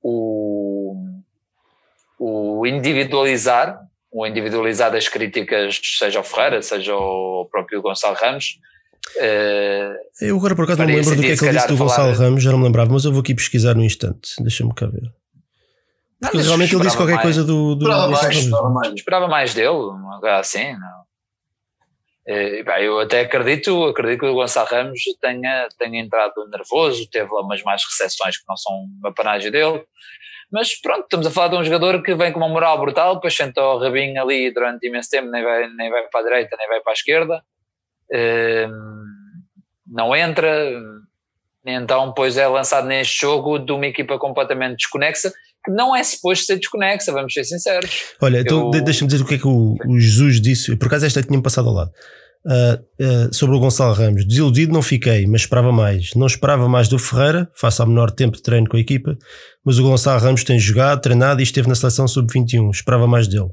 [0.00, 0.94] o,
[2.20, 3.80] o individualizar,
[4.12, 8.58] o individualizar das críticas, seja ao Ferreira, seja ao próprio Gonçalo Ramos
[9.16, 11.76] Uh, eu agora por acaso não me lembro do que é que ele disse do
[11.76, 14.30] Gonçalo Ramos, já não me lembrava, mas eu vou aqui pesquisar no instante.
[14.40, 15.12] Deixa-me cá ver.
[16.22, 17.24] Porque não, realmente ele disse qualquer mais.
[17.24, 17.74] coisa do.
[17.74, 18.94] do esperava, mais, esperava, mais.
[18.94, 21.02] esperava mais dele, uma coisa assim, não.
[22.24, 27.40] Uh, eu até acredito, acredito que o Gonçalo Ramos tenha, tenha entrado nervoso, teve lá
[27.40, 29.84] umas mais recepções que não são uma panagem dele,
[30.48, 33.34] mas pronto, estamos a falar de um jogador que vem com uma moral brutal, depois
[33.34, 36.68] senta o rabinho ali durante imenso tempo, nem vai, nem vai para a direita, nem
[36.68, 37.42] vai para a esquerda,
[39.84, 40.80] não entra,
[41.64, 45.32] então pois é lançado neste jogo de uma equipa completamente desconexa,
[45.64, 48.14] que não é suposto ser desconexa, vamos ser sinceros.
[48.20, 48.82] Olha, então eu...
[48.82, 51.68] deixa-me dizer o que é que o, o Jesus disse, por acaso esta tinha-me passado
[51.68, 51.90] ao lado.
[52.44, 52.74] Uh,
[53.28, 56.12] uh, sobre o Gonçalo Ramos, desiludido não fiquei, mas esperava mais.
[56.16, 59.16] Não esperava mais do Ferreira, face ao menor tempo de treino com a equipa,
[59.64, 62.70] mas o Gonçalo Ramos tem jogado, treinado e esteve na seleção sub-21.
[62.70, 63.50] Esperava mais dele.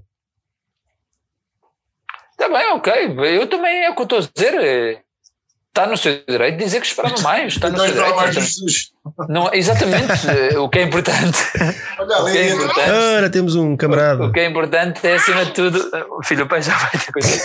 [2.32, 2.94] Está bem, ok.
[3.38, 5.04] Eu também é o que eu estou a dizer
[5.80, 7.54] está no seu direito de dizer que esperava mais.
[7.54, 8.90] Está no seu direito.
[9.30, 10.58] Não, exatamente.
[10.58, 11.38] o que é importante.
[11.98, 14.26] Olha, o que é importante Ora, temos um camarada.
[14.26, 15.80] O que é importante é, acima de tudo.
[16.18, 17.42] O filho do pai já vai ter coisa.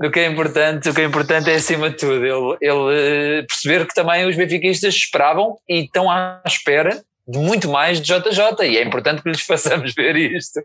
[0.00, 3.46] uh, o que é importante, o que é importante é, acima de tudo, ele, ele
[3.46, 8.62] perceber que também os benfiquistas esperavam e estão à espera de muito mais de JJ
[8.62, 10.60] e é importante que lhes façamos ver isto.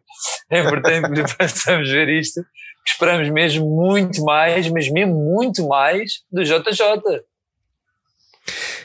[0.49, 2.41] É importante que lhes façamos ver isto
[2.86, 7.22] esperamos mesmo muito mais, mas mesmo muito mais do JJ.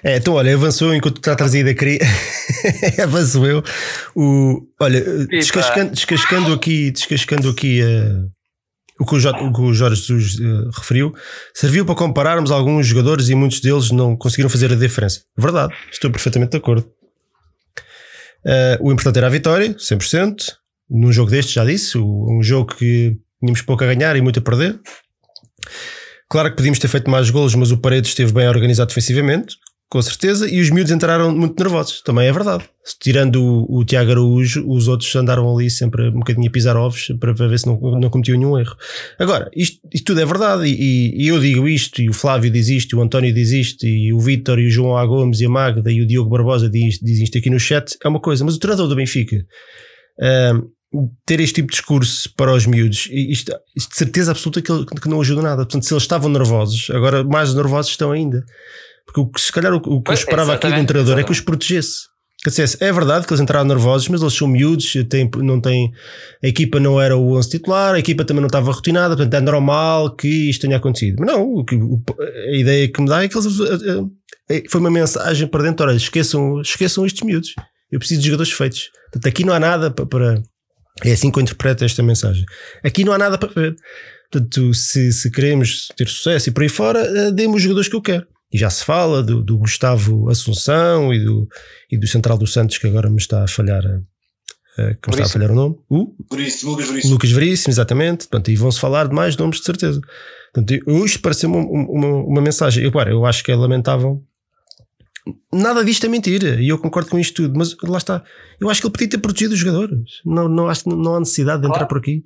[0.03, 1.99] É, então olha, avançou enquanto está trazida a cria.
[3.03, 3.63] avançou eu.
[4.15, 8.31] O, olha, descascando, descascando, aqui, descascando aqui uh,
[9.01, 11.15] o, que o, o, que o, Jorge Jesus uh, referiu,
[11.55, 15.23] serviu para compararmos alguns jogadores e muitos deles não conseguiram fazer a diferença.
[15.37, 16.89] Verdade, estou perfeitamente de acordo.
[18.45, 20.37] Uh, o importante era a vitória, 100%.
[20.89, 24.43] Num jogo deste, já disse, um jogo que Tínhamos pouco a ganhar e muito a
[24.43, 24.79] perder.
[26.29, 29.57] Claro que podíamos ter feito mais golos, mas o Paredes esteve bem organizado defensivamente,
[29.89, 32.65] com certeza, e os miúdos entraram muito nervosos, também é verdade.
[33.01, 37.13] Tirando o, o Tiago Araújo, os outros andaram ali sempre um bocadinho a pisar ovos
[37.21, 38.75] para, ver se não, não cometiam nenhum erro.
[39.17, 42.69] Agora, isto, isto tudo é verdade, e, e, eu digo isto, e o Flávio diz
[42.69, 45.07] isto, e o António diz isto, e o Vítor, e o João A.
[45.07, 48.09] Gomes, e a Magda, e o Diogo Barbosa diz, diz isto aqui no chat, é
[48.09, 49.37] uma coisa, mas o treinador do Benfica.
[50.19, 50.76] Um,
[51.25, 55.09] ter este tipo de discurso para os miúdos, isto, isto de certeza absoluta que, que
[55.09, 55.57] não ajuda nada.
[55.57, 58.45] Portanto, se eles estavam nervosos, agora mais nervosos estão ainda.
[59.05, 61.25] Porque o que, se calhar o, o que eu esperava aqui de um treinador é
[61.25, 62.09] que os protegesse.
[62.81, 65.93] é verdade que eles entraram nervosos, mas eles são miúdos, têm, não têm,
[66.43, 69.41] a equipa não era o 11 titular, a equipa também não estava rotinada, portanto é
[69.41, 71.17] normal que isto tenha acontecido.
[71.21, 71.65] Mas não,
[72.51, 73.47] a ideia que me dá é que eles,
[74.49, 77.55] é, foi uma mensagem para dentro: olha, esqueçam, esqueçam estes miúdos.
[77.91, 78.91] Eu preciso de jogadores feitos.
[79.05, 80.43] Portanto, aqui não há nada para, para
[81.05, 82.45] é assim que eu interpreto esta mensagem.
[82.83, 83.77] Aqui não há nada para ver.
[84.31, 87.97] Portanto, se, se queremos ter sucesso e por aí fora, eh, dê-me os jogadores que
[87.97, 88.27] eu quero.
[88.53, 91.49] E já se fala do, do, Gustavo Assunção e do,
[91.91, 95.25] e do Central dos Santos, que agora me está a falhar, uh, que me está
[95.25, 95.77] a falhar o nome.
[95.91, 96.15] Uh?
[96.31, 97.13] Veríssimo, Lucas Veríssimo.
[97.13, 98.29] Lucas Veríssimo, exatamente.
[98.29, 100.01] Portanto, e vão-se falar de mais nomes de certeza.
[100.53, 102.85] Portanto, isto parece uma, uma, uma mensagem.
[102.85, 104.25] Eu, claro, eu acho que é lamentável
[105.53, 108.23] nada disto é mentira e eu concordo com isto tudo, mas lá está.
[108.61, 110.21] Eu acho que ele podia ter protegido os jogadores.
[110.25, 112.25] Não, não, acho, não há necessidade de entrar por aqui.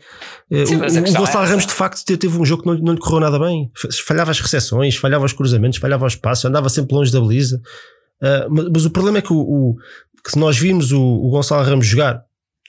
[0.51, 2.93] Eh, Sim, o, o Gonçalo é Ramos, de facto, teve um jogo que não, não
[2.93, 3.71] lhe correu nada bem.
[4.07, 7.61] Falhava as recepções, falhava os cruzamentos, falhava os passos, andava sempre longe da baliza.
[8.23, 9.77] Uh, mas, mas, o problema é que, o, o
[10.23, 12.23] que nós vimos o, o Gonçalo Ramos jogar,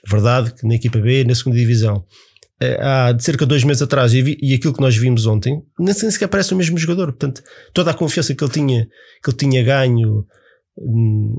[0.08, 2.31] verdade, que na equipa B, na segunda divisão, eh,
[2.80, 5.62] há de cerca de dois meses atrás e, vi, e aquilo que nós vimos ontem,
[5.80, 7.08] nem sequer parece o mesmo jogador.
[7.08, 7.42] Portanto,
[7.74, 8.88] toda a confiança que ele tinha,
[9.24, 10.26] que ele tinha ganho
[10.78, 11.36] hum,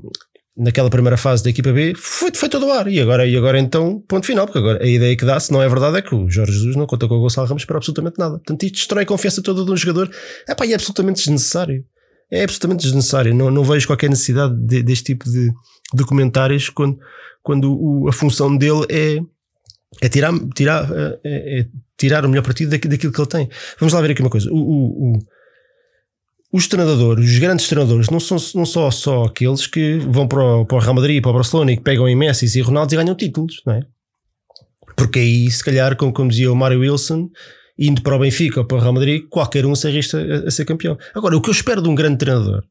[0.57, 2.89] naquela primeira fase da equipa B foi, foi todo o ar.
[2.89, 5.63] E agora, e agora então, ponto final, porque agora a ideia que dá, se não
[5.63, 8.19] é verdade, é que o Jorge Jesus não conta com o Gonçalo Ramos para absolutamente
[8.19, 8.35] nada.
[8.35, 10.11] Portanto, isto destrói a confiança toda de um jogador.
[10.49, 11.85] É pá, é absolutamente desnecessário.
[12.31, 13.35] É absolutamente desnecessário.
[13.35, 15.53] Não, não vejo qualquer necessidade de, deste tipo de,
[16.07, 16.99] comentários quando,
[17.43, 19.19] quando o, a função dele é
[20.01, 23.49] é tirar, tirar, é, é, é tirar o melhor partido daquilo que ele tem.
[23.79, 24.51] Vamos lá ver aqui uma coisa.
[24.51, 25.19] O, o, o,
[26.53, 30.67] os treinadores, os grandes treinadores, não são não só, só aqueles que vão para o,
[30.67, 32.97] para o Real Madrid, para o Barcelona e que pegam em Messi e Ronaldo e
[32.97, 33.81] ganham títulos, não é?
[34.97, 37.31] Porque aí, se calhar, como, como dizia o Mário Wilson,
[37.79, 40.51] indo para o Benfica ou para o Real Madrid, qualquer um se arrisca a, a
[40.51, 40.99] ser campeão.
[41.15, 42.63] Agora, o que eu espero de um grande treinador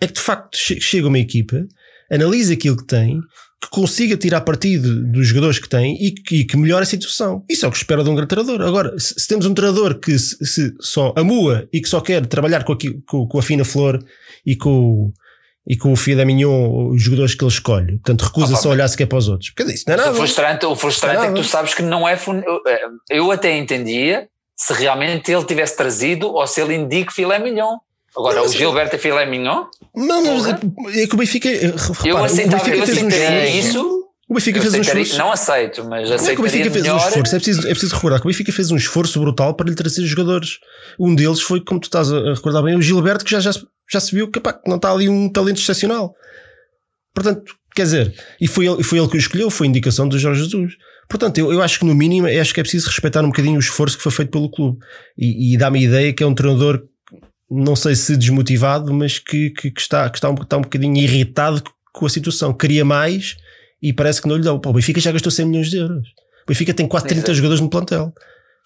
[0.00, 1.64] é que de facto chega uma equipa,
[2.10, 3.20] analisa aquilo que tem
[3.60, 7.44] que consiga tirar partido dos jogadores que tem e que, e que melhore a situação.
[7.48, 8.60] Isso é o que espera de um grande treinador.
[8.66, 12.26] Agora, se, se temos um treinador que se, se só amua e que só quer
[12.26, 14.04] trabalhar com a, com, com a fina flor
[14.44, 15.12] e com,
[15.66, 17.92] e com o da Mignon, os jogadores que ele escolhe.
[17.92, 19.50] Portanto, recusa-se a olhar sequer para os outros.
[19.50, 20.12] Porque isso não é nada.
[20.12, 22.18] O frustrante, o frustrante é, é, que tu sabes que não é.
[23.08, 27.78] Eu até entendia se realmente ele tivesse trazido ou se ele indica filé mignon.
[28.16, 29.64] Agora, o Gilberto é filé mignon?
[29.94, 30.46] Não, mas
[30.96, 31.48] é que o Benfica.
[31.48, 34.04] Eh, repara, eu aceitava, o Benfica eu fez isso.
[34.28, 35.18] O Benfica fez um esforço.
[35.18, 36.30] Não aceito, mas aceito.
[36.30, 36.96] É que o Benfica fez melhor.
[36.96, 37.34] um esforço.
[37.34, 40.04] É preciso, é preciso recordar que o Benfica fez um esforço brutal para lhe trazer
[40.06, 40.58] jogadores.
[40.98, 43.52] Um deles foi, como tu estás a recordar bem, o Gilberto, que já, já,
[43.90, 46.14] já se viu que pá, não está ali um talento excepcional.
[47.14, 50.42] Portanto, quer dizer, e foi ele, foi ele que o escolheu, foi indicação do Jorge
[50.44, 50.74] Jesus.
[51.08, 53.60] Portanto, eu, eu acho que no mínimo acho que é preciso respeitar um bocadinho o
[53.60, 54.78] esforço que foi feito pelo clube.
[55.18, 56.82] E, e dá-me a ideia que é um treinador
[57.50, 60.96] não sei se desmotivado, mas que, que, que está, que está, um, está um bocadinho
[60.96, 62.52] irritado com a situação.
[62.52, 63.36] Queria mais
[63.82, 64.52] e parece que não lhe dá.
[64.52, 66.08] o Benfica já gastou 100 milhões de euros.
[66.44, 67.34] O Benfica tem quase 30 é.
[67.34, 68.12] jogadores no plantel.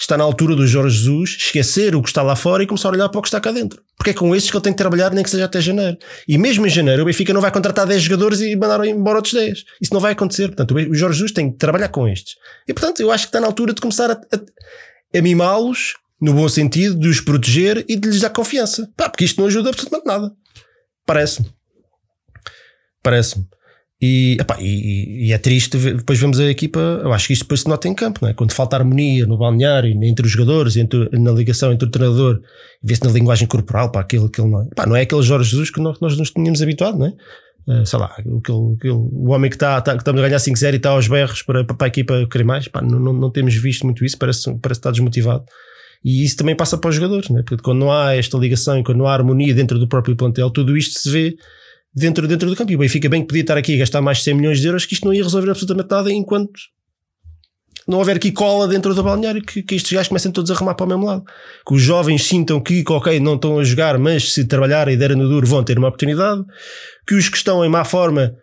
[0.00, 2.92] está na altura do Jorge Jesus esquecer o que está lá fora e começar a
[2.92, 3.82] olhar para o que está cá dentro.
[3.96, 5.98] Porque é com estes que ele tem que trabalhar, nem que seja até janeiro.
[6.26, 9.34] E mesmo em janeiro, o Benfica não vai contratar 10 jogadores e mandar embora outros
[9.34, 9.64] 10.
[9.80, 10.48] Isso não vai acontecer.
[10.48, 12.36] Portanto, o Jorge Jesus tem que trabalhar com estes.
[12.66, 16.34] E portanto, eu acho que está na altura de começar a, a, a mimá-los, no
[16.34, 18.90] bom sentido, de os proteger e de lhes dar confiança.
[18.96, 20.32] Pá, porque isto não ajuda absolutamente nada.
[21.06, 21.48] Parece-me.
[23.02, 23.46] Parece-me.
[24.00, 27.62] E, epá, e, e, é triste, depois vemos a equipa, eu acho que isto depois
[27.62, 28.32] se nota em campo, não é?
[28.32, 32.40] quando falta harmonia no balneário, entre os jogadores, entre, na ligação entre o treinador,
[32.80, 35.70] vê-se na linguagem corporal, pá, aquilo, aquilo não, é, epá, não é aquele Jorge Jesus
[35.70, 37.12] que nós, nós nos tínhamos habituado, não é?
[37.66, 40.76] Uh, sei lá, aquele, aquele, o homem que está, tá, que a ganhar 5-0 e
[40.76, 44.04] está aos berros para, para a equipa querer mais, não, não, não, temos visto muito
[44.04, 45.44] isso, parece, parece estar desmotivado.
[46.04, 47.42] E isso também passa para os jogadores, não é?
[47.42, 50.50] porque quando não há esta ligação e quando não há harmonia dentro do próprio plantel,
[50.50, 51.36] tudo isto se vê
[51.94, 52.70] dentro, dentro do campo.
[52.72, 54.66] E o Benfica bem que podia estar aqui a gastar mais de 100 milhões de
[54.66, 56.52] euros, que isto não ia resolver absolutamente nada enquanto
[57.88, 60.74] não houver aqui cola dentro do balneário que, que estes gajos comecem todos a remar
[60.74, 61.24] para o mesmo lado.
[61.66, 65.16] Que os jovens sintam que, ok, não estão a jogar, mas se trabalharem e derem
[65.16, 66.42] no duro vão ter uma oportunidade.
[67.06, 68.34] Que os que estão em má forma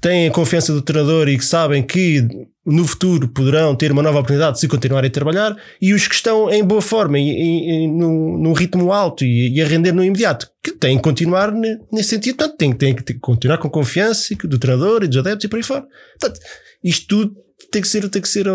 [0.00, 2.26] têm a confiança do treinador e que sabem que
[2.68, 6.50] no futuro poderão ter uma nova oportunidade se continuarem a trabalhar, e os que estão
[6.50, 10.04] em boa forma e, e, e num, num, ritmo alto e, e, a render no
[10.04, 11.50] imediato, que têm que continuar
[11.90, 15.48] nesse sentido, portanto, têm, têm que continuar com confiança do treinador e dos adeptos e
[15.48, 15.86] por aí fora.
[16.20, 16.40] Portanto,
[16.84, 17.34] isto tudo
[17.70, 18.46] tem que ser, tem que ser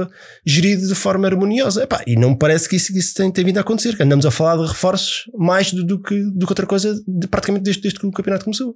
[0.46, 1.84] gerido de forma harmoniosa.
[1.84, 3.96] Epá, e não me parece que isso, isso tem, tem, vindo a acontecer.
[4.00, 7.64] Andamos a falar de reforços mais do, do que, do que outra coisa, de, praticamente
[7.64, 8.76] desde, desde que o campeonato começou.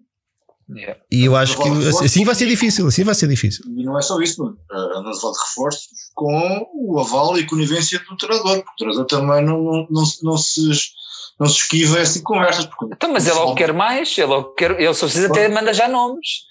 [0.69, 0.99] Yeah.
[1.09, 1.69] E eu acho que
[2.03, 3.63] assim vai ser difícil, assim vai ser difícil.
[3.67, 4.57] E não é só isso, mano.
[4.69, 9.05] Andamos a falar de reforços com o aval e conivência do treinador, porque o treinador
[9.05, 10.61] também não, não, não, não se
[11.39, 12.65] não se esquiva de conversas.
[12.65, 15.73] Porque, então, mas ele logo quer mais, ele, logo quer, ele só precisa até manda
[15.73, 16.47] já nomes.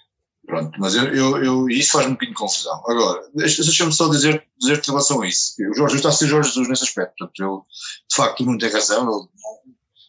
[0.47, 2.81] Pronto, mas eu, eu, eu isso faz-me um bocadinho de confusão.
[2.87, 5.55] Agora, deixa-me só dizer, dizer em relação a isso.
[5.59, 7.15] O Jorge Jesus está a ser Jorge Jesus nesse aspecto.
[7.19, 7.65] Portanto, eu,
[8.09, 9.03] de facto, não tem razão.
[9.03, 9.29] Ele,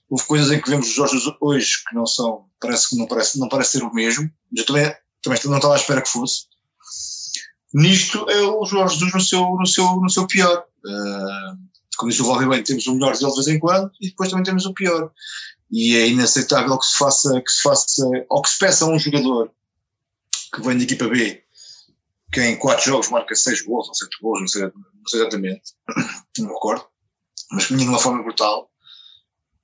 [0.10, 3.08] houve coisas em que vemos o Jorge Jesus hoje que não são, parece que não
[3.08, 4.30] parece, não parece ser o mesmo.
[4.56, 6.46] Eu também, também não estava à espera que fosse.
[7.74, 10.66] Nisto é o Jorge Jesus no seu, no seu, no seu pior.
[10.86, 11.68] Uh,
[11.98, 14.46] como disse o Valdir temos o melhor dele de vez em quando e depois também
[14.46, 15.12] temos o pior.
[15.70, 18.98] E é inaceitável que se faça, que se faça, ou que se peça a um
[18.98, 19.52] jogador
[20.54, 21.44] que vem da equipa B,
[22.32, 25.74] que em 4 jogos marca 6 gols ou 7 gols, não sei, não sei exatamente,
[26.38, 26.86] não me recordo,
[27.52, 28.70] mas que vinha de uma forma brutal,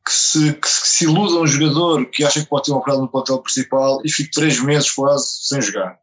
[0.06, 3.12] que se, que se iluda um jogador que acha que pode ter uma oportunidade no
[3.12, 5.98] plantel principal e fique 3 meses quase sem jogar.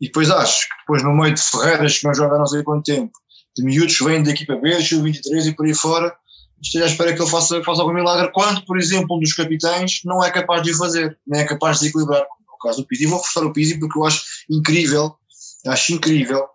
[0.00, 2.62] E depois acho que depois no meio de Ferreiras que não joga há não sei
[2.62, 3.12] quanto tempo,
[3.56, 6.14] de miúdos que vêm da equipa B, o 23 e por aí fora,
[6.62, 10.00] esteja à espera que ele faça, faça algum milagre, quando, por exemplo, um dos capitães
[10.04, 13.04] não é capaz de o fazer, nem é capaz de equilibrar no caso do Pizzi.
[13.04, 15.16] E vou reforçar o Pizzi porque eu acho incrível,
[15.66, 16.46] acho incrível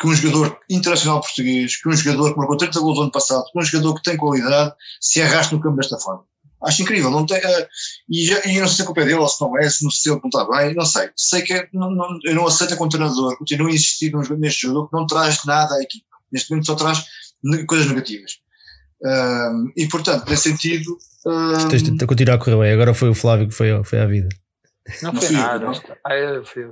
[0.00, 3.44] que um jogador internacional português, que um jogador que marcou 30 gols no ano passado,
[3.52, 6.24] que um jogador que tem qualidade, se arraste no campo desta forma.
[6.62, 7.66] Acho incrível, não tem, uh,
[8.08, 9.90] e, já, e não sei se é culpa dele ou se não é, se não,
[9.90, 11.10] se ele não está bem, não sei.
[11.16, 14.88] Sei que é, não, não, eu não aceito como treinador, continuo a insistir neste jogador
[14.88, 16.06] que não traz nada à equipa.
[16.32, 17.04] Neste momento só traz
[17.66, 18.32] coisas negativas.
[19.02, 20.98] Uh, e portanto, nesse sentido.
[21.26, 24.06] Uh, Tens de continuar a correr bem, agora foi o Flávio que foi, foi à
[24.06, 24.28] vida.
[25.02, 25.66] Não, foi nada.
[25.66, 25.72] Não.
[26.04, 26.70] Ah, eu fui.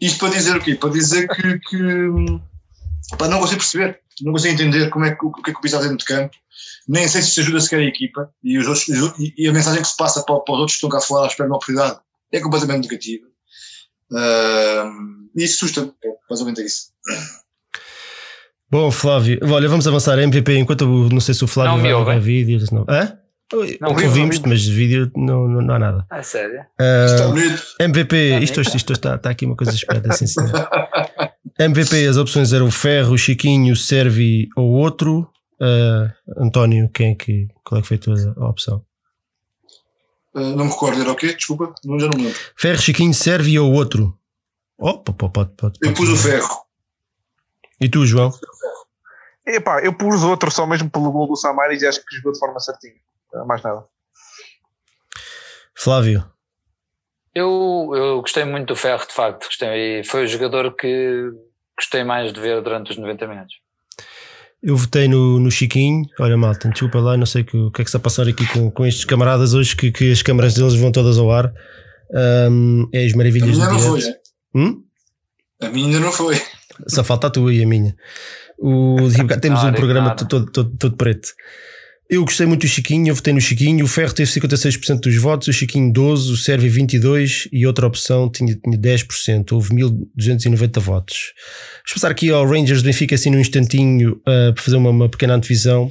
[0.00, 0.74] Isto para dizer o quê?
[0.74, 1.78] Para dizer que, que
[3.18, 5.62] pá, não consigo perceber, não consigo entender como é que, o que é que o
[5.62, 6.36] Pizarro dentro de campo,
[6.88, 8.88] nem sei se ajuda sequer a equipa e, os outros,
[9.36, 11.28] e a mensagem que se passa para, para os outros que estão cá fora à
[11.28, 12.00] espera de uma oportunidade
[12.32, 13.26] é completamente negativa.
[14.10, 16.90] Uh, e isso assusta-me, é basicamente é isso.
[18.70, 22.70] Bom, Flávio, olha, vamos avançar MVP enquanto não sei se o Flávio não, vai vídeos.
[22.70, 22.84] Não.
[22.88, 23.18] Hã?
[23.80, 26.06] Não, ouvimos-te, mas de vídeo não, não, não há nada.
[26.08, 26.60] Ah, sério?
[26.80, 30.26] Uh, MVP, isto, isto, isto está, está aqui uma coisa esperta, assim
[31.58, 35.28] MVP, as opções eram o Ferro, o Chiquinho, o Servi ou outro.
[35.60, 38.84] Uh, António, quem é que, qual é que foi a tua opção?
[40.32, 41.34] Uh, não me recordo, era o quê?
[41.34, 42.40] Desculpa, não, já não me lembro.
[42.56, 44.16] Ferro, Chiquinho, Servi ou outro?
[44.78, 46.64] Oh, pode, pode, pode, pode, Eu pus o Ferro.
[47.80, 48.32] E tu, João?
[49.46, 52.38] Epá, eu pus outro só mesmo pelo gol do Samaris e acho que jogou de
[52.38, 52.94] forma certinha.
[53.46, 53.84] Mais nada.
[55.74, 56.24] Flávio.
[57.34, 59.46] Eu, eu gostei muito do Ferro, de facto.
[59.46, 61.30] Gostei, foi o jogador que
[61.78, 63.54] gostei mais de ver durante os 90 minutos.
[64.62, 66.04] Eu votei no, no Chiquinho.
[66.18, 68.28] Olha, malta, desculpa lá, não sei o que, o que é que está a passar
[68.28, 71.50] aqui com, com estes camaradas hoje, que, que as câmaras deles vão todas ao ar.
[72.50, 73.78] Um, é as maravilhas do direto.
[73.78, 74.20] Foi, é?
[74.54, 74.84] hum?
[75.62, 76.40] A minha ainda não foi.
[76.88, 77.94] Só falta a tua e a minha.
[78.58, 78.96] O,
[79.40, 81.28] temos um programa todo, todo, todo preto.
[82.10, 83.84] Eu gostei muito do Chiquinho, eu votei no Chiquinho.
[83.84, 88.28] O Ferro teve 56% dos votos, o Chiquinho 12%, o Sérvio 22% e outra opção
[88.28, 89.52] tinha, tinha 10%.
[89.52, 91.16] Houve 1290 votos.
[91.86, 95.34] Vamos passar aqui ao Rangers Benfica assim num instantinho uh, para fazer uma, uma, pequena
[95.34, 95.88] antevisão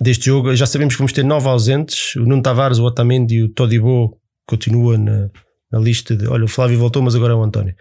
[0.00, 0.56] deste jogo.
[0.56, 4.18] Já sabemos que vamos ter nove ausentes: o Nuno Tavares, o Otamendi e o Todibo
[4.48, 5.28] continua na,
[5.70, 6.26] na lista de.
[6.26, 7.76] Olha, o Flávio voltou, mas agora é o António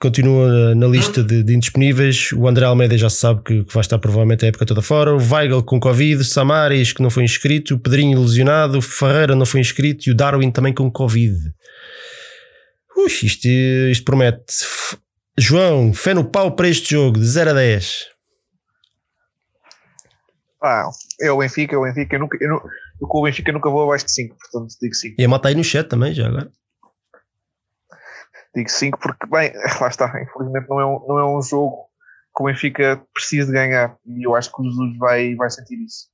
[0.00, 2.32] continua na lista de, de, indisponíveis.
[2.32, 5.14] O André Almeida já se sabe que, que, vai estar provavelmente a época toda fora.
[5.14, 9.44] O Weigl com Covid, Samaris que não foi inscrito, o Pedrinho lesionado, o Ferreira não
[9.44, 11.36] foi inscrito e o Darwin também com Covid.
[12.96, 14.54] Ui, isto, isto promete.
[15.38, 18.06] João, fé no pau para este jogo, de 0 a 10.
[20.62, 20.90] Ah,
[21.20, 22.16] é o Benfica, é o Benfica.
[22.16, 22.60] Eu, nunca, eu,
[23.00, 25.14] eu com o Benfica nunca vou abaixo de 5, portanto digo 5.
[25.18, 26.50] E a malta aí no chat também, já agora.
[28.54, 31.88] Digo 5 porque, bem, lá está, infelizmente não é um, não é um jogo
[32.36, 35.82] que o Benfica precisa de ganhar e eu acho que o Jesus vai, vai sentir
[35.84, 36.08] isso.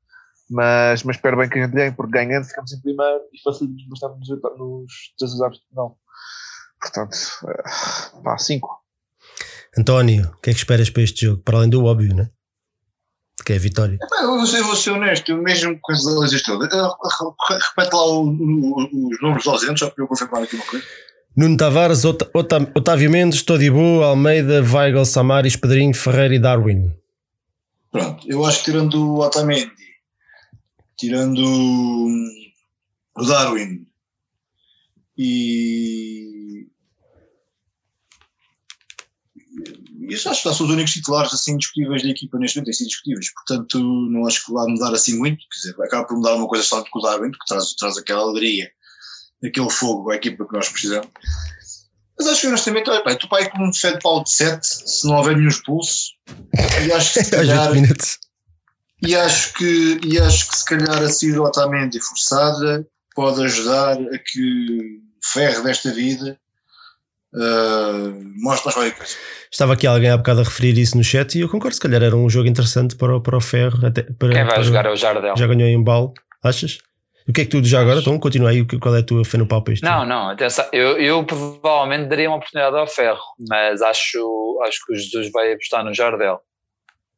[0.48, 3.88] Mas, mas espero bem que a gente ganhe, porque ganhando ficamos em primeiro e facilitamos
[3.88, 5.98] bastante nos, nos desafios de final.
[6.80, 8.68] Portanto, uh, pá, 5.
[9.78, 11.42] António, o que é que esperas para este jogo?
[11.42, 12.30] Para além do óbvio, né?
[13.44, 13.98] Que é a vitória.
[14.22, 19.08] Eu vou ser, vou ser honesto, mesmo com as análise todas, repete lá o, o,
[19.08, 20.86] os nomes ausentes, só para eu confirmar aqui uma coisa.
[21.36, 26.90] Nuno Tavares, Ot Ot Otávio Mendes, Todibo, Almeida, Weigl, Samaris, Pedrinho, Ferreira e Darwin.
[27.92, 29.70] Pronto, eu acho que tirando o Otamendi,
[30.96, 31.44] tirando
[33.18, 33.86] o Darwin
[35.18, 36.66] e.
[40.08, 43.32] Isso acho que são os únicos titulares assim discutíveis da equipa neste momento, sido discutíveis,
[43.34, 46.64] portanto não acho que vai mudar assim muito, quer dizer, acaba por mudar uma coisa
[46.64, 48.70] só com o Darwin, que traz, traz aquela alegria
[49.44, 51.08] aquele fogo à equipa que nós precisamos.
[52.18, 55.06] Mas acho que honestamente, olha, pá, tu pai como um defende Paulo de 7, se
[55.06, 56.12] não houver nenhum expulso,
[56.86, 57.72] e acho que se calhar.
[59.02, 64.18] e acho que, e acho que se calhar a saída Otamendi forçada pode ajudar a
[64.18, 66.38] que o ferro desta vida
[67.34, 69.14] uh, mostre mais qualquer coisa.
[69.50, 72.02] Estava aqui alguém há bocado a referir isso no chat e eu concordo, se calhar
[72.02, 73.86] era um jogo interessante para, o, para o ferro.
[73.86, 75.36] Até, para, Quem vai para, jogar é o Jardel.
[75.36, 76.78] Já ganhou em balo, achas?
[77.28, 78.00] O que é que tu já agora?
[78.00, 79.84] Então continua aí, qual é a tua fé no pau para isto?
[79.84, 84.92] Não, não, atenção, eu, eu provavelmente daria uma oportunidade ao Ferro, mas acho, acho que
[84.92, 86.40] o Jesus vai apostar no Jardel.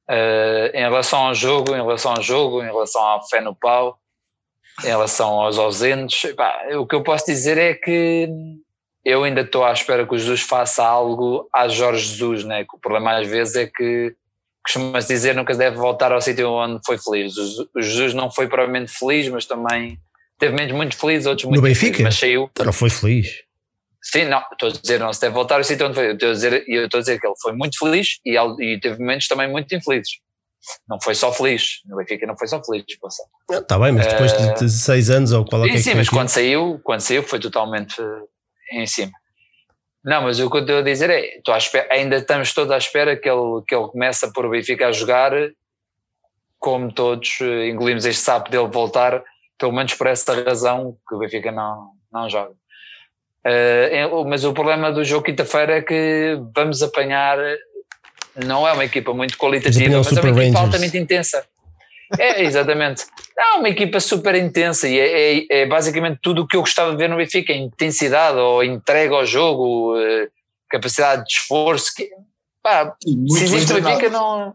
[0.09, 3.99] Uh, em relação ao jogo, em relação ao jogo, em relação à fé no pau,
[4.83, 8.29] em relação aos ausentes, pá, o que eu posso dizer é que
[9.05, 12.65] eu ainda estou à espera que o Jesus faça algo a Jorge Jesus, né?
[12.65, 14.15] que o problema às vezes é que
[14.69, 17.35] costuma-se dizer nunca deve voltar ao sítio onde foi feliz.
[17.75, 19.99] O Jesus não foi provavelmente feliz, mas também
[20.39, 21.97] teve momentos muito felizes, outros muito No Benfica?
[21.97, 22.51] Felizes, mas saiu.
[22.64, 23.43] Não foi feliz.
[24.03, 26.09] Sim, não, estou a dizer, não se deve voltar ao sítio onde foi.
[26.09, 28.79] Eu estou a dizer, eu estou a dizer que ele foi muito feliz e, e
[28.79, 30.12] teve momentos também muito infelizes.
[30.89, 31.81] Não foi só feliz.
[31.87, 32.85] No Benfica não foi só feliz.
[33.51, 36.09] Está bem, mas depois uh, de seis anos ou qual é sim, que Sim, mas
[36.09, 37.97] quando saiu, quando saiu foi totalmente
[38.73, 39.12] em cima.
[40.05, 42.79] Não, mas o que eu estou a dizer é, estou espera, ainda estamos todos à
[42.79, 45.33] espera que ele, que ele comece por Benfica a jogar,
[46.59, 49.23] como todos eh, engolimos este sapo dele voltar,
[49.59, 52.53] pelo menos por essa razão que o Benfica não, não joga.
[53.47, 57.39] Uh, mas o problema do jogo quinta-feira é que vamos apanhar,
[58.45, 61.45] não é uma equipa muito qualitativa, mas é uma equipa altamente intensa.
[62.17, 63.05] É, exatamente.
[63.37, 66.91] Não, uma equipa super intensa e é, é, é, basicamente tudo o que eu gostava
[66.93, 70.29] de ver no Benfica: intensidade ou entrega ao jogo, eh,
[70.71, 71.93] capacidade de esforço.
[71.95, 72.09] Que,
[72.63, 74.55] pá, se existe o Benfica, não.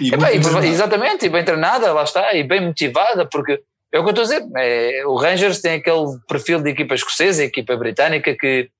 [0.00, 3.62] E Epá, e, exatamente, e bem treinada, lá está, e bem motivada, porque
[3.92, 4.46] é o que eu estou a dizer.
[4.56, 8.70] É, o Rangers tem aquele perfil de equipa escocesa, equipa britânica, que,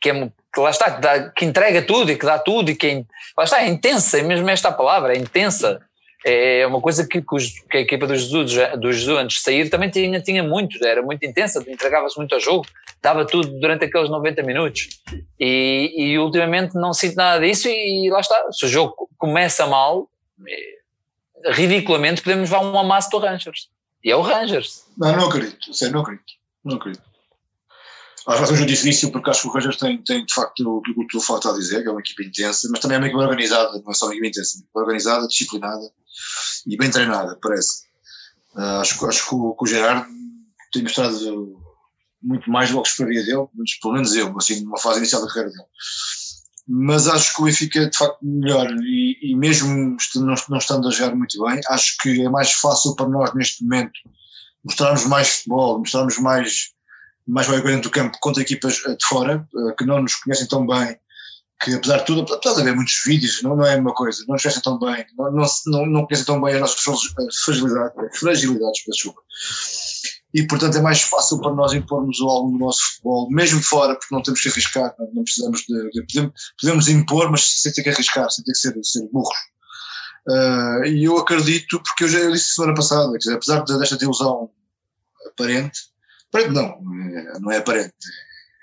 [0.00, 2.74] que, é, que lá está, que, dá, que entrega tudo e que dá tudo, e
[2.74, 3.04] que é,
[3.36, 5.80] lá está, é intensa, é mesmo esta palavra, é intensa
[6.24, 9.90] é uma coisa que, que a equipa do Jesus, do Jesus antes de sair também
[9.90, 12.66] tinha, tinha muito, era muito intensa, entregava-se muito ao jogo,
[13.00, 14.88] dava tudo durante aqueles 90 minutos
[15.38, 20.08] e, e ultimamente não sinto nada disso e, lá está, se o jogo começa mal,
[20.48, 23.68] é, ridiculamente podemos levar um amasso do Rangers
[24.04, 24.86] e é o Rangers.
[24.96, 27.11] Não, não acredito, sério, não acredito, não acredito.
[28.26, 30.80] Vai ser um jogo difícil porque acho que o Rangers tem, tem de facto o
[30.80, 33.06] que o tu falta a dizer, que é uma equipa intensa, mas também é uma
[33.06, 35.92] equipa organizada, não é só uma equipa intensa, uma equipa organizada, disciplinada
[36.66, 37.82] e bem treinada, parece.
[38.54, 40.06] Uh, acho, acho que o, que o Gerard
[40.72, 41.62] tem mostrado
[42.22, 43.46] muito mais do que esperaria dele,
[43.80, 45.68] pelo menos eu, assim, numa fase inicial da carreira dele.
[46.68, 50.86] Mas acho que o Benfica é de facto melhor e, e mesmo não, não estando
[50.86, 53.92] a jogar muito bem, acho que é mais fácil para nós neste momento
[54.64, 56.71] mostrarmos mais futebol, mostrarmos mais,
[57.26, 59.46] mais coisa dentro do campo contra equipas de fora,
[59.78, 60.98] que não nos conhecem tão bem
[61.62, 64.24] que apesar de tudo, apesar de haver muitos vídeos, não, não é a mesma coisa,
[64.26, 65.30] não nos conhecem tão bem, não,
[65.66, 66.80] não, não, conhecem tão bem as nossas
[67.44, 69.20] fragilidades, fragilidades desculpa.
[70.34, 74.14] E portanto é mais fácil para nós impormos algo no nosso futebol, mesmo fora, porque
[74.14, 77.90] não temos que arriscar, não precisamos de, de podemos, podemos, impor, mas sem ter que
[77.90, 79.36] arriscar, sem ter que ser, ser burros.
[80.26, 84.50] Uh, e eu acredito, porque eu já eu disse semana passada, dizer, apesar desta ilusão
[85.26, 85.91] aparente,
[86.32, 86.80] aparente não,
[87.40, 87.94] não é aparente,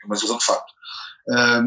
[0.04, 0.74] é uma ilusão de facto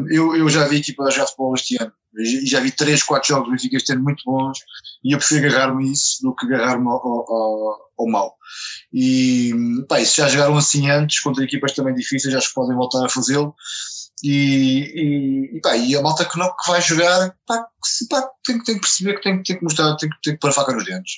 [0.09, 3.45] eu, eu já vi equipa jogar futebol este ano e já vi 3, 4 jogos
[3.45, 4.59] do Benfica este ano muito bons
[5.03, 8.35] e eu prefiro agarrar-me a isso do que agarrar-me ao, ao, ao mal.
[8.91, 9.51] E
[9.87, 13.09] pá, se já jogaram assim antes contra equipas também difíceis, acho que podem voltar a
[13.09, 13.55] fazê-lo.
[14.23, 17.65] E, e, pá, e a malta que, não, que vai jogar pá,
[18.09, 20.53] pá, tem, tem que perceber que tem, tem que mostrar, tem, tem que pôr a
[20.53, 21.13] faca nos dentes.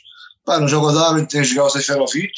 [0.45, 2.31] Pá, no jogo a Darwin tem que jogar o Seferovic,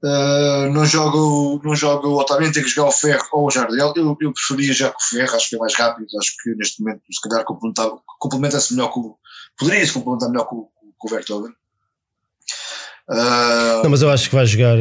[0.00, 3.92] Uh, não jogo não jogo o Otávio, tem que jogar o Ferro ou o Jardel.
[3.96, 6.06] Eu, eu preferia já com o Ferro, acho que é mais rápido.
[6.18, 9.16] Acho que neste momento, se calhar, complementa-se melhor com
[9.58, 11.52] poderia-se complementar melhor com, com o Vertogen.
[13.10, 14.76] Uh, não, mas eu acho que vai jogar,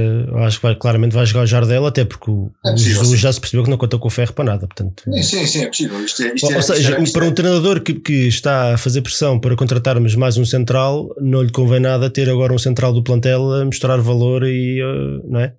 [0.45, 3.31] acho que vai, claramente vai jogar o Jardel, até porque o, é possível, Jesus já
[3.31, 4.67] se percebeu que não conta com o ferro para nada.
[4.67, 6.03] Portanto, sim, sim, sim, é possível.
[6.03, 9.01] Isto é, isto ou, é, seja, isto para um treinador que, que, está a fazer
[9.01, 13.01] pressão para contratarmos mais um central, não lhe convém nada ter agora um central do
[13.01, 15.55] plantel a mostrar valor e uh, não é?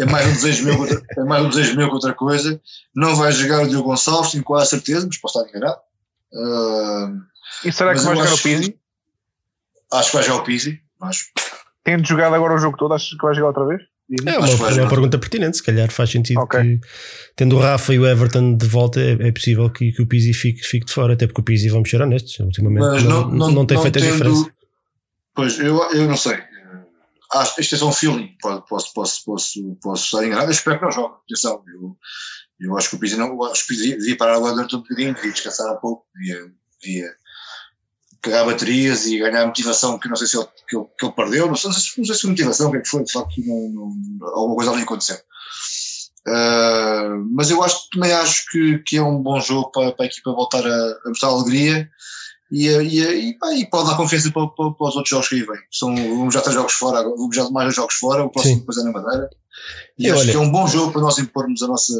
[0.00, 2.60] É mais um desejo meu, é mais um desejo meu que outra coisa.
[2.96, 5.80] Não vai jogar o Diogo Gonçalves, tenho quase certeza, mas posso estar enganado.
[6.32, 7.20] Uh,
[7.64, 8.76] e será que vai jogar o Pizzi?
[9.92, 11.26] Acho que vai jogar o Pizzi, acho.
[11.82, 13.82] Tendo jogado agora o jogo todo, achas que vai jogar outra vez?
[14.26, 16.78] É uma, uma pergunta pertinente, se calhar faz sentido okay.
[16.78, 16.80] que,
[17.36, 20.32] tendo o Rafa e o Everton de volta, é, é possível que, que, o Pizzi
[20.34, 23.30] fique, fique de fora, até porque o Pizzi, vamos ser honestos, ultimamente Mas não, não,
[23.30, 24.50] não, não tem feito tendo, a diferença.
[25.32, 26.38] Pois, eu, eu não sei.
[27.32, 30.80] Acho, isto é só um feeling, posso, posso, posso, posso, posso estar enganado, eu espero
[30.80, 31.14] que não jogue.
[31.24, 31.96] Atenção, eu,
[32.58, 34.80] eu acho que o Pizzi não, acho que o Pizzi devia parar agora durante um
[34.80, 36.50] bocadinho, devia descansar um pouco, devia,
[36.82, 37.06] devia
[38.22, 41.46] pegar baterias e ganhar motivação que não sei se ele, que ele, que ele perdeu,
[41.46, 43.70] não sei, não sei se foi motivação, o que é que foi, de facto não,
[44.18, 45.16] não, alguma coisa ali aconteceu.
[46.28, 50.06] Uh, mas eu acho, também acho que, que é um bom jogo para, para a
[50.06, 51.88] equipa voltar a, a mostrar alegria
[52.52, 55.42] e, e, e, e, pode dar confiança para, para, para, os outros jogos que aí
[55.42, 55.60] vêm.
[55.70, 58.82] São, vamos já ter jogos fora, vamos já mais jogos fora, o próximo depois é
[58.82, 59.30] na Madeira.
[59.98, 61.94] E, e acho olha, que é um bom jogo para nós impormos a nossa,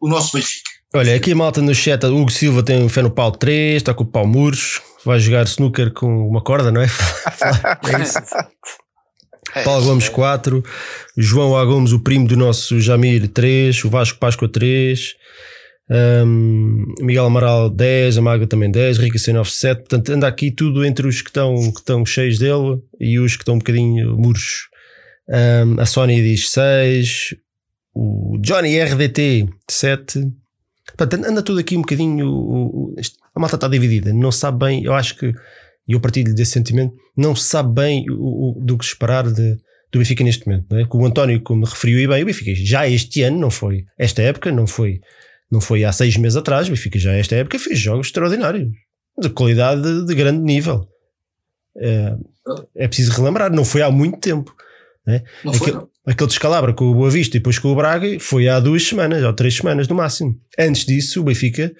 [0.00, 0.70] o nosso Benfica.
[0.94, 3.92] Olha, aqui a malta no chat, Hugo Silva tem o fé no pau 3, está
[3.92, 6.86] com o pau muros, vai jogar snooker com uma corda, não é?
[7.98, 8.18] é isso.
[9.54, 10.62] É Paulo Gomes 4,
[11.16, 11.64] João A.
[11.64, 15.14] Gomes, o primo do nosso Jamir 3, o Vasco Páscoa 3,
[15.90, 20.84] um, Miguel Amaral 10, a Maga também 10, Rica C9 7, portanto anda aqui tudo
[20.84, 24.68] entre os que estão, que estão cheios dele e os que estão um bocadinho muros.
[25.28, 27.34] Um, a Sónia diz 6,
[27.94, 30.30] o Johnny RDT 7,
[30.98, 32.28] Portanto, anda tudo aqui um bocadinho.
[32.28, 32.94] O, o,
[33.34, 34.84] a malta está dividida, não sabe bem.
[34.84, 35.26] Eu acho que,
[35.86, 39.56] e eu partilho desse sentimento, não sabe bem o, do que esperar de,
[39.92, 40.66] do Benfica neste momento.
[40.68, 40.86] Não é?
[40.90, 44.50] o António, como referiu, e bem, o Benfica já este ano, não foi esta época,
[44.50, 45.00] não foi,
[45.48, 48.68] não foi há seis meses atrás, o Benfica já esta época fez jogos extraordinários,
[49.20, 50.84] de qualidade de, de grande nível.
[51.76, 52.16] É,
[52.74, 54.52] é preciso relembrar, não foi há muito tempo.
[55.08, 55.22] É?
[55.42, 58.48] Não foi, não aquele descalabro com o Boa Vista e depois com o Braga foi
[58.48, 60.34] há duas semanas ou três semanas no máximo.
[60.58, 61.70] Antes disso, o Benfica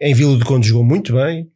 [0.00, 1.48] em Vila do Conde jogou muito bem.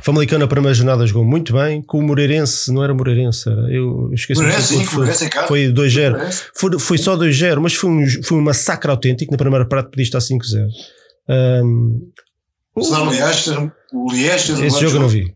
[0.00, 1.82] Famalicão na primeira jornada jogou muito bem.
[1.82, 5.06] Com o Moreirense, não era Moreirense, era, eu esqueci Moreirense, sim, foi,
[5.46, 6.50] foi 2-0.
[6.54, 9.30] Foi, foi só 2-0, mas foi um, foi um massacre autêntico.
[9.30, 10.66] Na primeira parte podia estar 5-0.
[11.28, 12.10] Um,
[12.74, 12.80] o,
[13.92, 15.32] o Lieste, esse jogo eu não vi.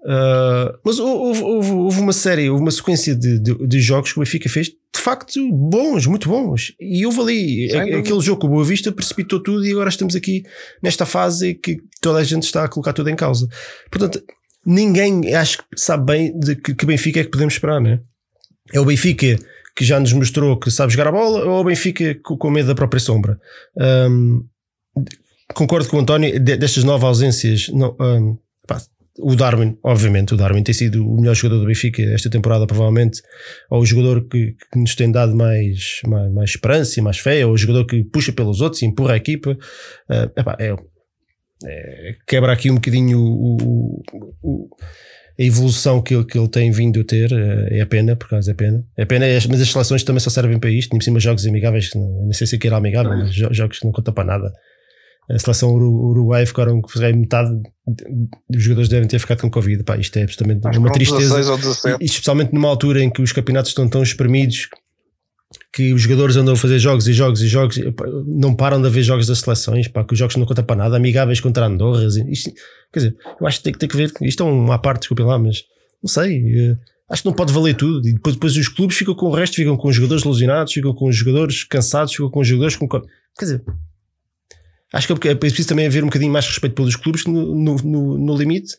[0.00, 4.18] Uh, mas houve, houve, houve, uma série, houve uma sequência de, de, de, jogos que
[4.18, 6.72] o Benfica fez de facto bons, muito bons.
[6.80, 10.14] E houve ali Sim, aquele jogo com o Boa Vista precipitou tudo e agora estamos
[10.14, 10.44] aqui
[10.82, 13.48] nesta fase que toda a gente está a colocar tudo em causa.
[13.90, 14.22] Portanto,
[14.64, 18.00] ninguém acho que sabe bem de que, que Benfica é que podemos esperar, né?
[18.72, 19.36] É o Benfica
[19.74, 22.74] que já nos mostrou que sabe jogar a bola ou o Benfica com medo da
[22.74, 23.38] própria sombra?
[23.76, 24.44] Um,
[25.54, 27.68] concordo com o António, destas novas ausências.
[27.68, 28.38] Não, um,
[29.18, 33.20] o Darwin, obviamente, o Darwin tem sido o melhor jogador do Benfica esta temporada, provavelmente,
[33.70, 37.44] ou o jogador que, que nos tem dado mais, mais, mais, esperança e mais fé,
[37.44, 39.50] ou o jogador que puxa pelos outros e empurra a equipa.
[40.08, 40.74] Uh, epá, é,
[41.64, 44.02] é, quebra aqui um bocadinho o, o,
[44.42, 44.68] o,
[45.38, 47.32] a evolução que ele, que ele tem vindo a ter.
[47.32, 48.84] É, é pena, por causa é pena.
[48.96, 50.92] É pena, é, mas as seleções também só servem para isto.
[50.92, 53.84] Nem por cima, jogos amigáveis, não, não sei se aqui era amigável, mas jogos que
[53.84, 54.52] não contam para nada
[55.30, 56.80] a seleção Uruguai ficaram
[57.14, 57.50] metade
[58.48, 59.82] dos jogadores devem ter ficado com Covid.
[59.82, 61.40] Pá, isto é absolutamente uma tristeza.
[62.00, 64.68] E, especialmente numa altura em que os campeonatos estão tão espremidos
[65.72, 67.78] que os jogadores andam a fazer jogos e jogos e jogos,
[68.26, 70.96] não param de haver jogos das seleções, pá, que os jogos não contam para nada,
[70.96, 72.16] amigáveis contra Andorras.
[72.16, 72.50] Isto,
[72.92, 75.26] quer dizer, eu acho que tem que ter que ver, isto é uma parte, desculpem
[75.26, 75.62] lá, mas
[76.02, 76.38] não sei.
[76.38, 76.76] Eh,
[77.10, 78.06] acho que não pode valer tudo.
[78.06, 80.94] E depois, depois os clubes ficam com o resto, ficam com os jogadores ilusionados, ficam
[80.94, 82.88] com os jogadores cansados, ficam com os jogadores com.
[82.88, 83.04] Quer
[83.40, 83.64] dizer,
[84.92, 88.18] acho que é preciso também haver um bocadinho mais respeito pelos clubes no, no, no,
[88.18, 88.76] no limite.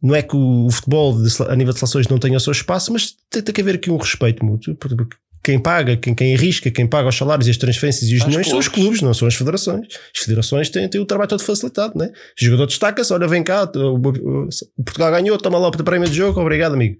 [0.00, 2.92] Não é que o, futebol de, a nível de seleções não tenha o seu espaço,
[2.92, 4.74] mas tem, tem que haver aqui um respeito mútuo.
[4.76, 8.24] Porque quem paga, quem, quem arrisca, quem paga os salários e as transferências e os
[8.24, 9.86] dinheiros são os clubes, não são as federações.
[10.14, 12.12] As federações têm, têm o trabalho todo facilitado, né?
[12.40, 16.16] O jogador destaca-se, olha, vem cá, o, o Portugal ganhou, toma lá o prémio de
[16.16, 16.96] jogo, obrigado, amigo.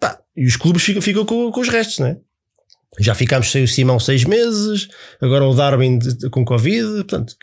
[0.00, 2.16] Pá, e os clubes ficam, ficam com, com os restos, né?
[2.98, 4.88] Já ficámos sem o Simão seis meses,
[5.20, 5.98] agora o Darwin
[6.30, 7.34] com Covid, portanto,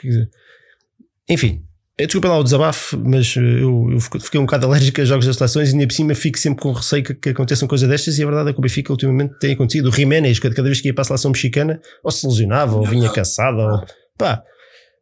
[1.30, 1.66] enfim,
[1.98, 5.70] Desculpa lá o desabafo, mas eu, eu, fiquei um bocado alérgico a jogos das seleções
[5.70, 8.20] e ainda por cima fico sempre com receio que, que aconteçam coisas destas.
[8.20, 9.88] E a verdade é que o Benfica ultimamente tem acontecido.
[9.88, 12.86] O Jiménez, cada, cada vez que ia para a seleção mexicana, ou se lesionava, ou
[12.86, 13.86] vinha cansado, ou
[14.18, 14.44] pá.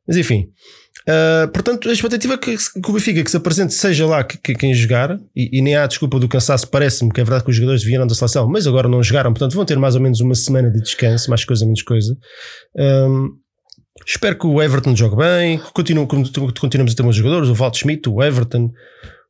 [0.08, 0.50] Mas enfim,
[1.04, 4.56] Uh, portanto, a expectativa que, que o Benfica que se apresente seja lá que, que
[4.56, 7.56] quem jogar, e, e, nem há desculpa do cansaço, parece-me que é verdade que os
[7.56, 10.34] jogadores vieram da seleção, mas agora não jogaram, portanto vão ter mais ou menos uma
[10.34, 12.18] semana de descanso, mais coisa, menos coisa.
[12.78, 13.32] Um,
[14.08, 18.08] espero que o Everton jogue bem, continue, continuemos a ter bons jogadores, o Walt Schmidt,
[18.08, 18.72] o Everton,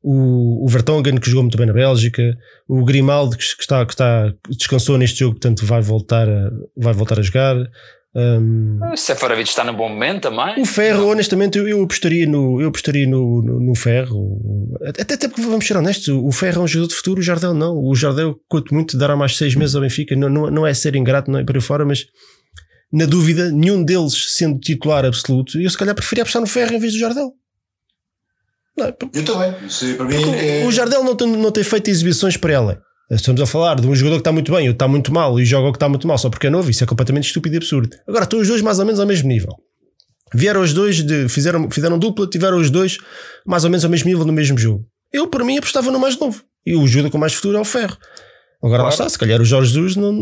[0.03, 3.93] o, o Vertonghen que jogou muito bem na Bélgica, o Grimaldo que, que, está, que
[3.93, 7.55] está, descansou neste jogo, portanto vai voltar a, vai voltar a jogar.
[8.15, 10.61] Um, o Seferovic está num bom momento também.
[10.61, 14.39] O Ferro, honestamente, eu, eu apostaria, no, eu apostaria no, no, no Ferro.
[14.85, 17.53] Até, até porque vamos ser honestos, o Ferro é um jogador de futuro, o Jardel
[17.53, 17.75] não.
[17.75, 20.15] O Jardel, quanto muito, dará mais seis meses ao Benfica.
[20.15, 22.05] Não, não, não é ser ingrato, não é para fora, mas
[22.91, 26.79] na dúvida, nenhum deles sendo titular absoluto, eu se calhar preferia apostar no Ferro em
[26.79, 27.33] vez do Jardel.
[28.77, 29.55] Não, é, eu também.
[29.65, 30.65] Isso, para mim, é...
[30.67, 32.81] O Jardel não tem, não tem feito exibições para ela.
[33.15, 35.45] Estamos a falar de um jogador que está muito bem ou está muito mal e
[35.45, 37.57] joga o que está muito mal só porque é novo, isso é completamente estúpido e
[37.57, 37.95] absurdo.
[38.07, 39.55] Agora estão os dois mais ou menos ao mesmo nível.
[40.33, 42.97] Vieram os dois, de, fizeram, fizeram dupla, tiveram os dois
[43.45, 44.85] mais ou menos ao mesmo nível no mesmo jogo.
[45.11, 46.43] Eu, para mim, apostava no mais novo.
[46.65, 47.97] E o jogador com mais futuro é o Ferro.
[48.63, 48.83] Agora claro.
[48.83, 50.13] lá está, se calhar o Jorge Jesus não,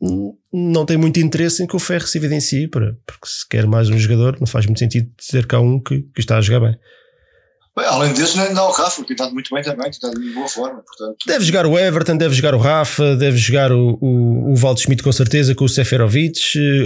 [0.00, 3.66] não, não tem muito interesse em que o Ferro se evidencie, para, porque se quer
[3.66, 6.40] mais um jogador, não faz muito sentido dizer que há um que, que está a
[6.40, 6.78] jogar bem.
[7.86, 10.82] Além disso, ainda há o Rafa, tem estado muito bem também, estado de boa forma.
[10.82, 11.16] Portanto.
[11.26, 15.02] Deve jogar o Everton, deve jogar o Rafa, deve jogar o, o, o Valdo Schmidt
[15.02, 16.40] com certeza, com o Seferovic.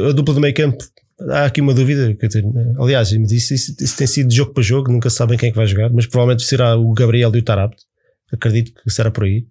[0.09, 0.84] A dupla do meio campo,
[1.30, 2.16] há aqui uma dúvida.
[2.78, 5.66] Aliás, isso, isso, isso, tem sido jogo para jogo, nunca sabem quem é que vai
[5.66, 7.84] jogar, mas provavelmente será o Gabriel e o Tarapte.
[8.32, 9.47] Acredito que será por aí.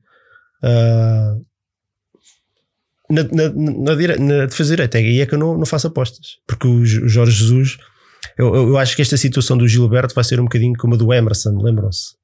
[0.63, 1.45] Uh,
[3.09, 6.37] na, na, na, dire, na defesa direita, aí é que eu não, não faço apostas,
[6.47, 7.77] porque o Jorge Jesus
[8.37, 11.13] eu, eu, acho que esta situação do Gilberto vai ser um bocadinho como a do
[11.13, 12.15] Emerson, lembram-se?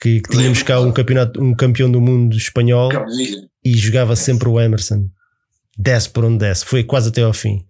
[0.00, 2.90] Que, que, tínhamos cá um, campeonato, um campeão do mundo espanhol
[3.64, 5.08] e jogava sempre o Emerson.
[5.78, 7.64] Desce por onde desce, foi quase até ao fim.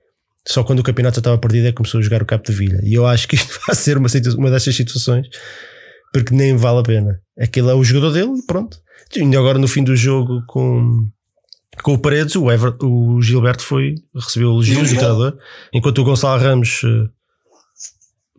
[0.49, 2.81] Só quando o campeonato estava perdido é que começou a jogar o Capo de Vilha.
[2.83, 5.29] E eu acho que isto vai ser uma, uma destas situações
[6.13, 7.21] porque nem vale a pena.
[7.39, 8.79] Aquele é o jogador dele e pronto.
[9.15, 11.09] E ainda agora no fim do jogo com,
[11.83, 15.37] com o Paredes, o, Ever, o Gilberto foi, recebeu elogios do treinador,
[15.73, 17.09] enquanto o Gonçalo Ramos eh,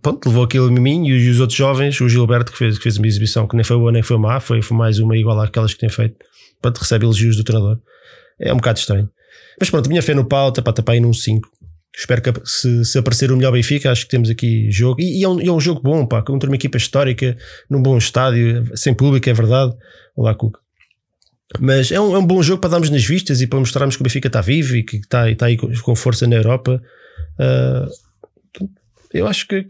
[0.01, 2.97] pronto, levou aquilo a mim e os outros jovens, o Gilberto que fez, que fez
[2.97, 5.73] uma exibição que nem foi boa nem foi má, foi, foi mais uma igual àquelas
[5.73, 6.15] que tem feito,
[6.61, 7.79] pronto, recebe elogios do treinador.
[8.39, 9.09] É um bocado estranho.
[9.59, 11.47] Mas pronto, minha fé no pau, tá para tapar aí num 5.
[11.95, 14.99] Espero que se, se, aparecer o melhor Benfica, acho que temos aqui jogo.
[14.99, 17.37] E, e, é, um, é, um, jogo bom, pá, contra uma equipa histórica,
[17.69, 19.73] num bom estádio, sem público, é verdade.
[20.15, 20.62] Olá, Cuca.
[21.59, 24.01] Mas é um, é um bom jogo para darmos nas vistas e para mostrarmos que
[24.01, 26.81] o Benfica está vivo e que está, está aí com força na Europa.
[27.39, 28.67] Uh,
[29.13, 29.67] eu acho que,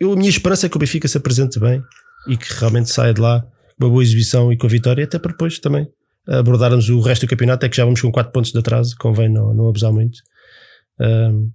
[0.00, 1.82] eu, a minha esperança é que o Benfica se apresente bem
[2.26, 3.46] e que realmente saia de lá
[3.78, 5.88] com uma boa exibição e com a vitória, até para depois também
[6.26, 7.64] abordarmos o resto do campeonato.
[7.64, 10.18] É que já vamos com 4 pontos de atraso, convém não, não abusar muito.
[11.00, 11.50] Um,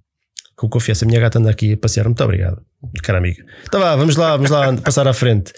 [0.56, 2.04] com confiança, a minha gata anda aqui a passear.
[2.04, 2.62] Muito obrigado,
[3.02, 3.44] cara amiga.
[3.64, 5.52] Então vá, vamos lá, vamos lá passar à frente.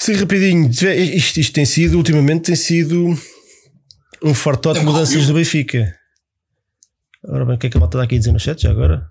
[0.00, 3.14] Sim, rapidinho, isto, isto tem sido, ultimamente tem sido
[4.24, 5.94] um fortote de mudanças do Benfica.
[7.28, 8.70] Ora bem, o que é que a malta está aqui a dizer no chat já
[8.70, 9.06] agora?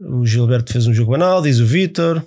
[0.00, 2.24] O Gilberto fez um jogo banal, diz o Vitor.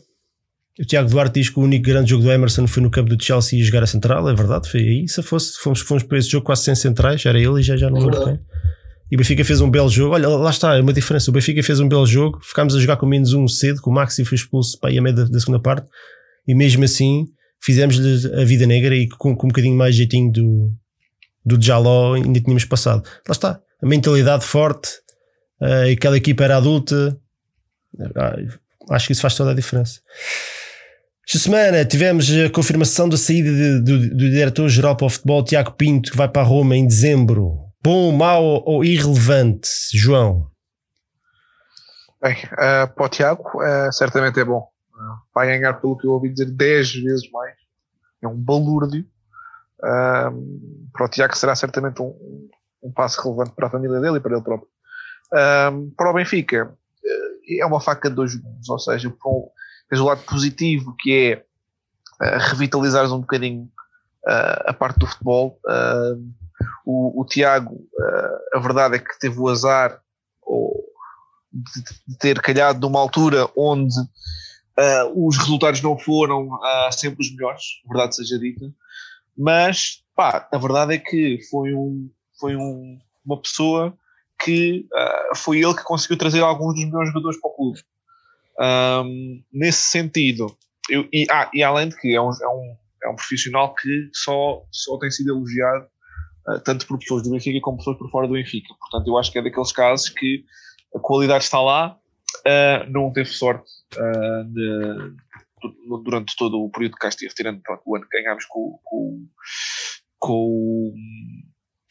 [0.78, 3.24] O Tiago Duarte diz que o único grande jogo do Emerson foi no campo do
[3.24, 5.08] Chelsea e jogar a central, é verdade, foi aí.
[5.08, 7.89] Se fosse, fomos, fomos para esse jogo quase sem centrais, era ele e já, já
[7.89, 8.39] não lembro quem.
[9.10, 10.16] E o Benfica fez um belo jogo.
[10.16, 11.32] Olha, lá está, é uma diferença.
[11.32, 13.91] O Benfica fez um belo jogo, ficámos a jogar com menos um cedo, que o
[13.93, 15.88] Maxi foi expulso para aí a meio da, da segunda parte,
[16.48, 17.26] e mesmo assim
[17.62, 20.68] fizemos-lhe a vida negra e com, com um bocadinho mais jeitinho do,
[21.46, 23.04] do Jaló ainda tínhamos passado.
[23.28, 24.89] Lá está, a mentalidade forte,
[25.62, 27.18] uh, aquela equipa era adulta,
[28.16, 28.36] ah,
[28.92, 30.00] acho que isso faz toda a diferença.
[31.28, 35.72] Esta semana tivemos a confirmação da saída de, do, do diretor-geral para o futebol, Tiago
[35.74, 37.60] Pinto, que vai para Roma em dezembro.
[37.84, 40.48] Bom, mau ou irrelevante, João?
[42.22, 44.68] Bem, uh, para o Tiago, uh, certamente é bom.
[45.02, 47.56] Uh, vai ganhar, pelo que eu ouvi dizer, 10 vezes mais.
[48.22, 49.06] É um balúrdio.
[49.80, 52.49] Uh, para o Tiago será certamente um,
[52.84, 54.70] um passo relevante para a família dele e para ele próprio.
[55.34, 56.78] Uh, para o Benfica,
[57.60, 59.49] é uma faca de dois gumes, ou seja, um,
[59.89, 61.45] tens o lado positivo que é
[62.49, 63.68] revitalizares um bocadinho
[64.68, 65.60] a parte do futebol.
[66.86, 67.84] o, o Tiago,
[68.54, 69.99] a verdade é que teve o azar
[70.43, 70.86] ou,
[71.52, 73.95] de ter calhado numa altura onde
[74.78, 78.74] uh, os resultados não foram uh, sempre os melhores, verdade seja dita,
[79.38, 82.09] mas pá, a verdade é que foi, um,
[82.39, 83.97] foi um, uma pessoa
[84.43, 87.80] que uh, foi ele que conseguiu trazer alguns dos melhores jogadores para o clube.
[88.59, 90.55] Um, nesse sentido,
[90.89, 94.09] eu, e, ah, e além de que é um, é um, é um profissional que
[94.13, 95.88] só, só tem sido elogiado
[96.47, 98.74] uh, tanto por pessoas do Benfica como pessoas por fora do Benfica.
[98.80, 100.43] Portanto, eu acho que é daqueles casos que
[100.95, 101.97] a qualidade está lá,
[102.47, 105.15] uh, não teve sorte uh, de,
[106.03, 109.27] durante todo o período que cá esteve, tirando pronto, o ano que ganhámos com, com,
[110.19, 110.93] com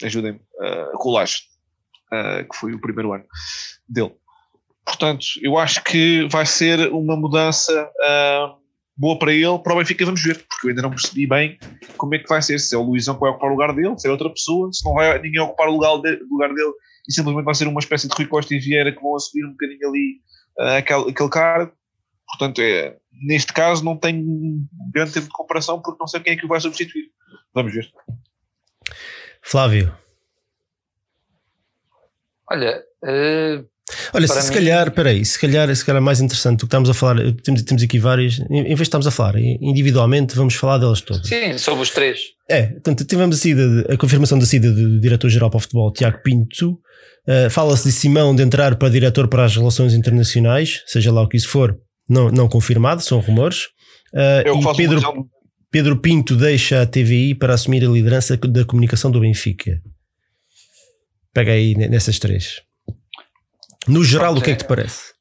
[0.03, 1.43] ajudem-me, uh, com o Laje,
[2.51, 3.25] que foi o primeiro ano
[3.89, 4.15] dele.
[4.85, 7.89] Portanto, eu acho que vai ser uma mudança
[8.97, 11.59] boa para ele, para o Benfica vamos ver, porque eu ainda não percebi bem
[11.97, 13.99] como é que vai ser, se é o Luizão que vai ocupar o lugar dele,
[13.99, 16.73] se é outra pessoa, se não vai ninguém ocupar o lugar, de, lugar dele
[17.09, 19.53] e simplesmente vai ser uma espécie de Rui Costa e Vieira que vão assumir um
[19.53, 20.21] bocadinho ali
[20.59, 21.73] uh, aquele, aquele cargo.
[22.27, 22.97] Portanto, é,
[23.27, 24.25] neste caso não tenho
[24.93, 27.11] grande tempo de comparação porque não sei quem é que o vai substituir.
[27.55, 27.91] Vamos ver.
[29.43, 29.95] Flávio.
[32.51, 33.69] Olha, uh,
[34.13, 36.95] Olha, se, se calhar, peraí, se calhar, se calhar mais interessante do que estamos a
[36.95, 41.01] falar, temos, temos aqui várias, em vez de estarmos a falar individualmente, vamos falar delas
[41.01, 41.27] todas.
[41.27, 42.21] Sim, sobre os três.
[42.49, 46.19] É, portanto, tivemos a, saída, a confirmação da saída do diretor-geral para o futebol, Tiago
[46.23, 46.81] Pinto.
[47.31, 51.29] Uh, Fala-se de Simão de entrar para diretor para as relações internacionais, seja lá o
[51.29, 51.79] que isso for,
[52.09, 53.67] não, não confirmado, são rumores.
[54.13, 55.01] Uh, e Pedro,
[55.71, 59.81] Pedro Pinto deixa a TVI para assumir a liderança da comunicação do Benfica.
[61.33, 62.61] Pega aí nessas três.
[63.87, 65.13] No geral, Pronto, o que é que te parece?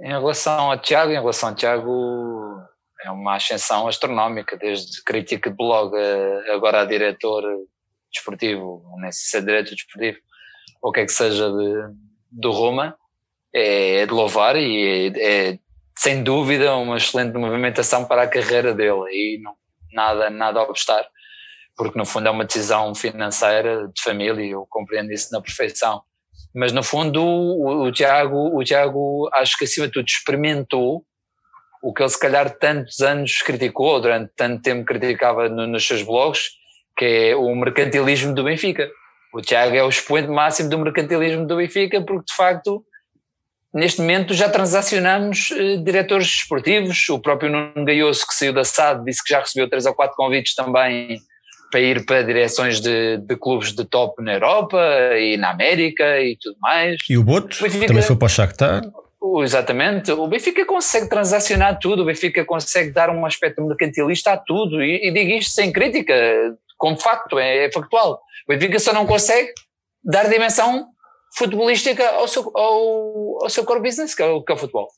[0.00, 2.56] Em relação a Tiago, em relação a Tiago,
[3.04, 7.42] é uma ascensão astronómica, desde crítica de blog a, agora a diretor
[8.12, 10.18] desportivo, nem se ser diretor desportivo,
[10.80, 11.94] ou o que é que seja de,
[12.30, 12.96] do Roma,
[13.54, 15.58] é, é de louvar e é, é,
[15.96, 19.54] sem dúvida uma excelente movimentação para a carreira dele e não,
[19.92, 21.06] nada, nada a obstar,
[21.76, 26.02] porque no fundo é uma decisão financeira de família, eu compreendo isso na perfeição
[26.54, 31.04] mas no fundo o, o, Tiago, o Tiago acho que acima de tudo experimentou
[31.82, 36.02] o que ele se calhar tantos anos criticou, durante tanto tempo criticava no, nos seus
[36.02, 36.48] blogs,
[36.96, 38.90] que é o mercantilismo do Benfica.
[39.32, 42.84] O Tiago é o expoente máximo do mercantilismo do Benfica, porque de facto
[43.72, 49.04] neste momento já transacionamos eh, diretores esportivos, o próprio Nuno Gaioso que saiu da SAD
[49.04, 51.18] disse que já recebeu três ou quatro convites também
[51.70, 54.78] para ir para direções de, de, clubes de top na Europa
[55.18, 56.96] e na América e tudo mais.
[57.08, 58.82] E o Boto o Benfica, também foi para o Shakhtar.
[59.42, 64.82] Exatamente, o Benfica consegue transacionar tudo, o Benfica consegue dar um aspecto mercantilista a tudo.
[64.82, 66.14] E, e digo isto sem crítica,
[66.78, 68.20] como facto, é, é, factual.
[68.48, 69.52] O Benfica só não consegue
[70.02, 70.86] dar dimensão
[71.36, 74.88] futebolística ao seu, ao, ao seu core business, que é o, que é o futebol.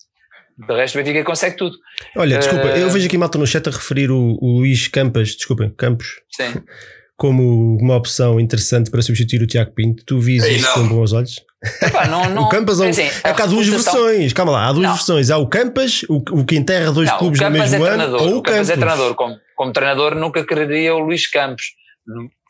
[0.57, 1.77] De resto, o Benfica consegue tudo.
[2.17, 5.35] Olha, desculpa, uh, eu vejo aqui malta no chat a referir o, o Luís Campas,
[5.35, 6.21] desculpem, Campos.
[6.31, 6.63] Sim.
[7.17, 10.03] Como uma opção interessante para substituir o Tiago Pinto.
[10.07, 11.45] Tu vis isso com bons olhos?
[11.83, 14.33] Epá, não, não, o Campas é, assim, é que há duas versões.
[14.33, 14.95] Calma lá, há duas não.
[14.95, 15.31] versões.
[15.31, 18.35] Há o Campas, o, o que enterra dois não, clubes no mesmo é ano, ou
[18.37, 19.15] o, o Campas é treinador.
[19.15, 21.75] Como, como treinador, nunca quereria o Luís Campos.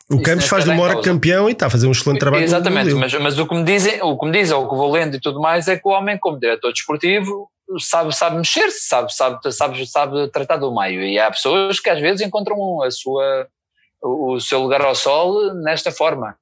[0.09, 2.41] O Campos faz do Mora campeão e está a fazer um excelente trabalho.
[2.41, 4.89] Exatamente, mas, mas o que me dizem, o que me dizem, ou o que vou
[4.89, 9.13] lendo e tudo mais, é que o homem, como diretor desportivo, sabe, sabe mexer-se, sabe,
[9.13, 11.03] sabe, sabe, sabe tratar do meio.
[11.03, 13.45] E há pessoas que às vezes encontram a sua,
[14.01, 16.37] o, seu lugar ao sol nesta forma.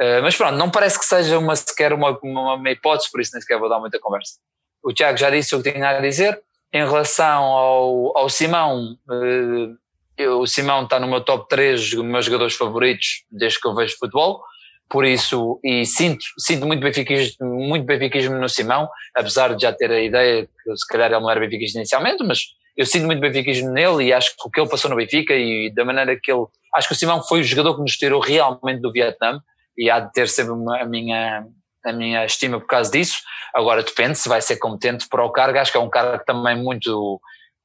[0.00, 3.32] Uh, mas pronto, não parece que seja uma, sequer uma, uma, uma, hipótese, por isso
[3.34, 4.38] nem sequer vou dar muita conversa.
[4.82, 6.42] O Tiago já disse o que tinha a dizer.
[6.72, 9.83] Em relação ao, ao Simão, uh,
[10.16, 13.74] eu, o Simão está no meu top 3 dos meus jogadores favoritos desde que eu
[13.74, 14.42] vejo futebol
[14.88, 19.90] por isso, e sinto, sinto muito benfiquismo, muito benfiquismo no Simão, apesar de já ter
[19.90, 22.40] a ideia que se calhar ele não era benfiquista inicialmente, mas
[22.76, 25.72] eu sinto muito benfiquismo nele e acho que o que ele passou no Benfica e
[25.74, 26.44] da maneira que ele,
[26.74, 29.40] acho que o Simão foi o jogador que nos tirou realmente do Vietnã
[29.76, 31.46] e há de ter sempre uma, a minha
[31.84, 33.18] a minha estima por causa disso.
[33.54, 36.56] Agora depende se vai ser competente para o cargo, acho que é um cargo também
[36.56, 37.20] muito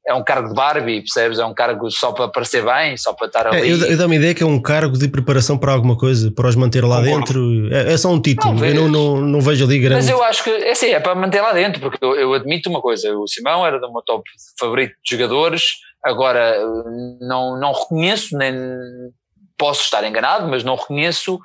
[0.09, 1.37] é um cargo de Barbie, percebes?
[1.37, 3.69] É um cargo só para parecer bem, só para estar É, ali.
[3.69, 6.47] eu, eu dou-me a ideia que é um cargo de preparação para alguma coisa, para
[6.49, 7.17] os manter lá Concordo.
[7.19, 7.73] dentro.
[7.73, 8.53] É, é só um título.
[8.53, 8.75] Talvez.
[8.75, 9.95] eu não, não, não vejo ali grande.
[9.97, 12.69] Mas eu acho que é assim, é para manter lá dentro, porque eu, eu admito
[12.69, 14.23] uma coisa: o Simão era do meu top
[14.59, 15.63] favorito de jogadores,
[16.03, 16.57] agora
[17.21, 18.53] não, não reconheço, nem
[19.57, 21.39] posso estar enganado, mas não reconheço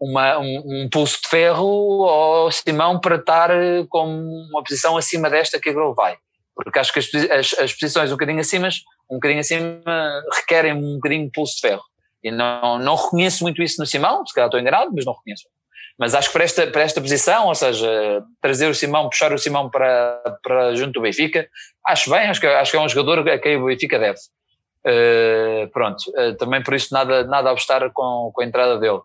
[0.00, 4.04] uma, um, um pulso de ferro ao Simão para estar eh, com
[4.50, 6.16] uma posição acima desta que ele vai.
[6.56, 8.68] Porque acho que as, as, as posições um bocadinho acima,
[9.10, 9.82] um bocadinho acima
[10.34, 11.82] requerem um bocadinho de pulso de ferro.
[12.24, 15.44] E não, não reconheço muito isso no Simão, se calhar estou enganado, mas não reconheço.
[15.98, 19.38] Mas acho que para esta, para esta posição, ou seja, trazer o Simão, puxar o
[19.38, 21.48] Simão para, para junto do Benfica,
[21.86, 24.18] acho bem, acho que, acho que é um jogador a quem o Benfica deve.
[24.86, 29.00] Uh, pronto, uh, também por isso nada, nada a obstar com, com a entrada dele.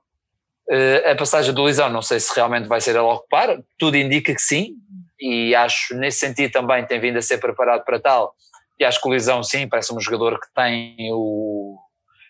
[0.70, 3.98] Uh, a passagem do Lisão, não sei se realmente vai ser ele a ocupar, tudo
[3.98, 4.76] indica que sim,
[5.22, 8.34] e acho nesse sentido também tem vindo a ser preparado para tal.
[8.80, 11.78] E acho que o Lisão, sim, parece um jogador que tem o,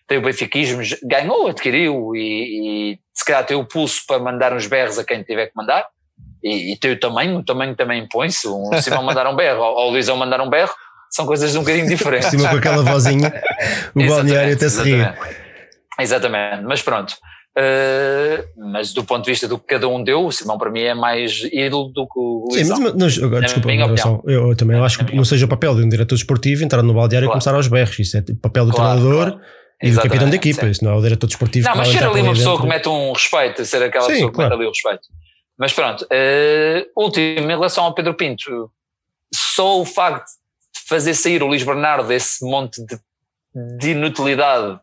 [0.06, 4.66] tem o benfiquismo, ganhou, adquiriu e, e se calhar tem o pulso para mandar uns
[4.66, 5.86] berros a quem tiver que mandar.
[6.44, 8.46] E, e tem o tamanho, o tamanho também impõe-se.
[8.48, 10.74] Um Simão mandar um berro ou, o Lisão mandar um berro
[11.10, 12.28] são coisas um bocadinho diferentes.
[12.28, 13.32] Cima com aquela vozinha,
[13.94, 15.16] o balneário até se ria.
[15.98, 17.14] Exatamente, mas pronto.
[17.54, 20.80] Uh, mas do ponto de vista do que cada um deu, o Simão para mim
[20.80, 24.78] é mais ídolo do que o Sim, mas, mas agora, desculpa, relação, eu, eu também
[24.80, 27.38] acho que não seja o papel de um diretor desportivo entrar no balneário Claro.
[27.38, 27.98] e começar aos berros.
[27.98, 29.46] Isso é tipo papel do Claro, treinador claro.
[29.82, 30.62] e do capitão da equipa.
[30.62, 30.70] sim.
[30.70, 32.62] Isso não é o diretor desportivo Não, mas ser ali uma pessoa dentro.
[32.62, 35.02] que mete um respeito, ser aquela Sim, pessoa que mete ali o respeito.
[35.58, 38.70] Mas pronto, uh, último, em relação ao Pedro Pinto,
[39.34, 40.24] só o facto
[40.74, 42.98] de fazer sair o Luís Bernardo desse monte de,
[43.78, 44.80] de inutilidade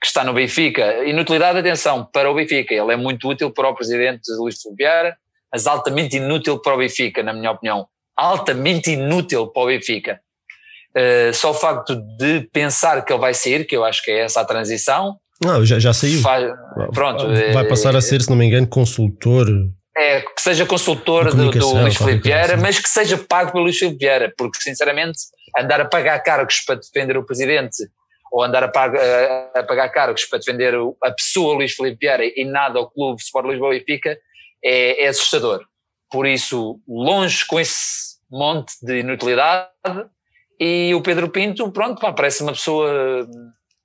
[0.00, 3.74] que está no Benfica, inutilidade, atenção, para o Benfica, ele é muito útil para o
[3.74, 4.84] presidente Luís Filipe
[5.52, 7.86] mas altamente inútil para o Benfica, na minha opinião.
[8.16, 10.20] Altamente inútil para o Benfica.
[10.96, 14.20] Uh, só o facto de pensar que ele vai sair, que eu acho que é
[14.20, 16.20] essa a transição, Não, já, já saiu.
[16.20, 16.52] faz,
[16.92, 19.46] pronto, Vai eh, passar a ser, se não me engano, consultor.
[19.96, 22.62] é, que seja consultor do, do Luís Filipe Vieira, assim.
[22.62, 25.18] mas que seja pago pelo Luís Filipe Vieira, porque sinceramente
[25.58, 27.76] andar a pagar cargos para defender o presidente
[28.30, 32.44] ou andar a, pag- a- pagar cargos para defender a pessoa Luís Filipe Vieira e
[32.44, 34.18] nada ao clube Sport Lisboa e Benfica
[34.64, 35.64] é, é assustador.
[36.10, 39.68] Por isso, longe com esse monte de inutilidade
[40.58, 43.26] e o Pedro Pinto, pronto, pá, parece uma pessoa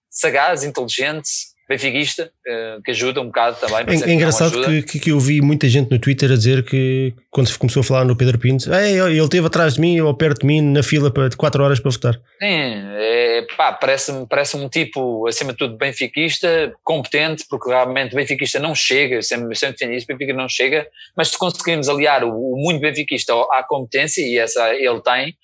[0.09, 1.29] sagaz, inteligente,
[1.67, 3.85] benfiquista, eh, que ajuda um bocado também.
[3.87, 7.13] É, é engraçado que, que, que eu vi muita gente no Twitter a dizer que
[7.31, 10.13] quando se começou a falar no Pedro Pinto, "Ei, ele esteve atrás de mim ou
[10.13, 12.13] perto de mim na fila de 4 horas para votar.
[12.13, 18.59] Sim, é, pá, parece-me parece um tipo, acima de tudo, benfiquista, competente, porque realmente benfiquista
[18.59, 20.87] não chega, eu sempre, sempre defendi isso, Benfica não chega,
[21.17, 25.35] mas se conseguirmos aliar o, o muito benfiquista à competência, e essa ele tem,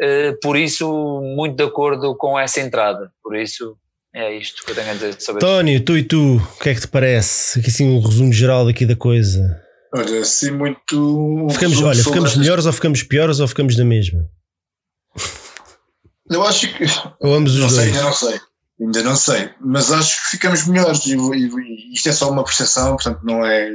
[0.00, 3.12] eh, por isso, muito de acordo com essa entrada.
[3.22, 3.76] Por isso,
[4.14, 5.40] é isto que eu tenho a dizer sobre.
[5.40, 7.58] Tónio, tu e tu, o que é que te parece?
[7.60, 9.40] Aqui assim um resumo geral daqui da coisa.
[9.94, 11.48] Olha, assim muito.
[11.52, 14.28] Ficamos, olha, sobre ficamos melhores ou ficamos piores ou ficamos da mesma?
[16.30, 16.84] Eu acho que.
[17.20, 17.88] Ou ambos os Não sei, dois?
[17.96, 18.40] ainda não sei.
[18.80, 19.50] Ainda não sei.
[19.60, 21.04] Mas acho que ficamos melhores.
[21.06, 23.70] E, e- e isto é só uma percepção, portanto, não é.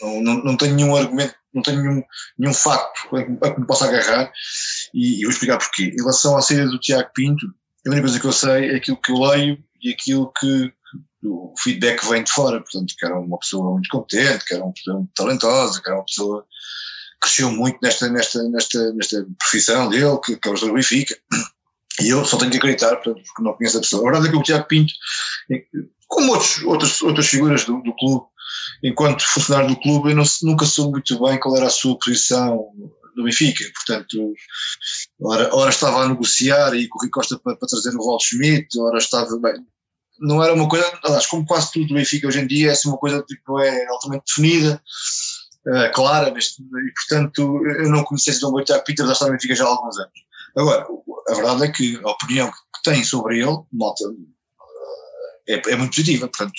[0.00, 2.02] Não, não, não tenho nenhum argumento, não tenho nenhum,
[2.38, 4.30] nenhum facto a que a que me possa agarrar.
[4.94, 5.84] E, e vou explicar porquê.
[5.84, 7.46] Em relação à saída do Tiago Pinto,
[7.86, 10.72] a única coisa que eu sei é aquilo que eu leio e aquilo que.
[11.24, 14.72] o feedback vem de fora, portanto, que era uma pessoa muito competente, que era uma
[14.72, 19.88] pessoa muito talentosa, que era uma pessoa que cresceu muito nesta, nesta, nesta, nesta profissão
[19.88, 21.16] dele, que, que é o Benfica.
[22.00, 24.02] E eu só tenho que acreditar, portanto, porque não conheço a pessoa.
[24.02, 24.92] A verdade é que o Tiago Pinto,
[26.06, 28.26] como outros, outras, outras figuras do, do clube,
[28.82, 32.68] enquanto funcionário do clube, eu não, nunca soube muito bem qual era a sua posição
[33.18, 33.64] no Benfica.
[33.74, 34.32] Portanto,
[35.20, 38.98] ora, ora estava a negociar e com Costa para, para trazer o Walter Schmidt, ora
[38.98, 39.54] estava bem.
[40.20, 42.88] Não era uma coisa, aliás, como quase tudo do Benfica hoje em dia, é assim
[42.88, 44.82] uma coisa tipo, é altamente definida,
[45.68, 49.32] eh, clara, neste, e portanto eu não conhecia bem o Tiago Pinto, já está no
[49.32, 50.12] Benfica já há alguns anos.
[50.56, 50.86] Agora,
[51.28, 54.04] a verdade é que a opinião que tem sobre ele, malta,
[55.48, 56.52] é, é muito positiva, portanto,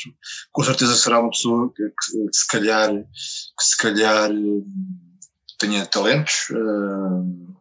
[0.51, 4.63] com certeza será uma pessoa que, que- que se calhar, que se calhar eh,
[5.59, 7.55] tenha talentos, eh,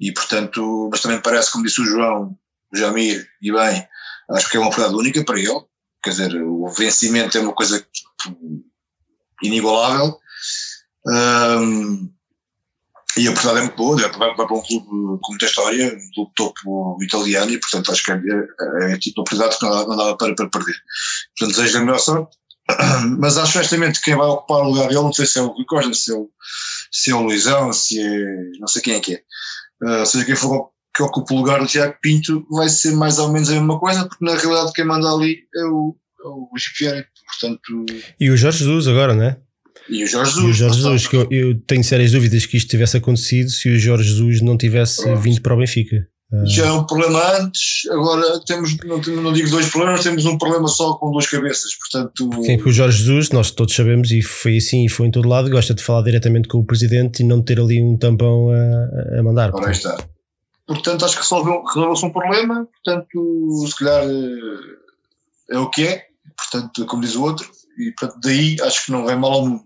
[0.00, 2.36] e portanto, mas também parece, como disse o João,
[2.72, 3.86] o Jamir, e bem,
[4.32, 5.60] acho que é uma oportunidade única para ele,
[6.02, 7.86] quer dizer, o vencimento é uma coisa
[9.42, 10.18] inigualável,
[11.06, 12.10] Ahm,
[13.16, 16.32] e a oportunidade é muito boa, vai para um clube com muita história, um clube
[16.34, 19.88] topo italiano, e portanto acho que é, é, é tipo de oportunidade que não dava,
[19.88, 20.76] não dava para, para perder.
[21.38, 22.36] Portanto, desejo a melhor sorte,
[23.18, 25.48] mas acho honestamente que quem vai ocupar o lugar dele, não sei se é o
[25.48, 26.28] Rui Costa, se é o,
[26.90, 28.24] se é o Luizão, se é.
[28.58, 29.20] não sei quem é que é.
[29.82, 33.30] Uh, seja quem for, que ocupa o lugar do Tiago Pinto vai ser mais ou
[33.32, 35.94] menos a mesma coisa, porque na realidade quem manda ali é o,
[36.24, 36.48] é o
[36.78, 37.06] Vieira.
[37.26, 37.86] Portanto,
[38.18, 39.36] E o Jorge Jesus agora, não é?
[39.88, 40.56] e o Jorge E o Jesus.
[40.56, 44.40] Jorge Jesus, eu, eu tenho sérias dúvidas que isto tivesse acontecido se o Jorge Jesus
[44.40, 45.20] não tivesse Pronto.
[45.20, 46.08] vindo para o Benfica.
[46.32, 50.36] Ah, Já é um problema antes, agora temos, não, não digo dois problemas, temos um
[50.36, 51.70] problema só com duas cabeças.
[51.78, 55.10] Portanto, Sim, porque o Jorge Jesus, nós todos sabemos, e foi assim e foi em
[55.12, 58.48] todo lado, gosta de falar diretamente com o presidente e não ter ali um tampão
[58.50, 59.54] a, a mandar.
[59.54, 59.96] ora está.
[60.66, 66.06] Portanto, acho que resolveu- resolveu-se um problema, portanto, se calhar eh, é o que é,
[66.36, 67.48] portanto, como diz o outro,
[67.78, 69.62] e portanto, daí acho que não vem mal ao mundo.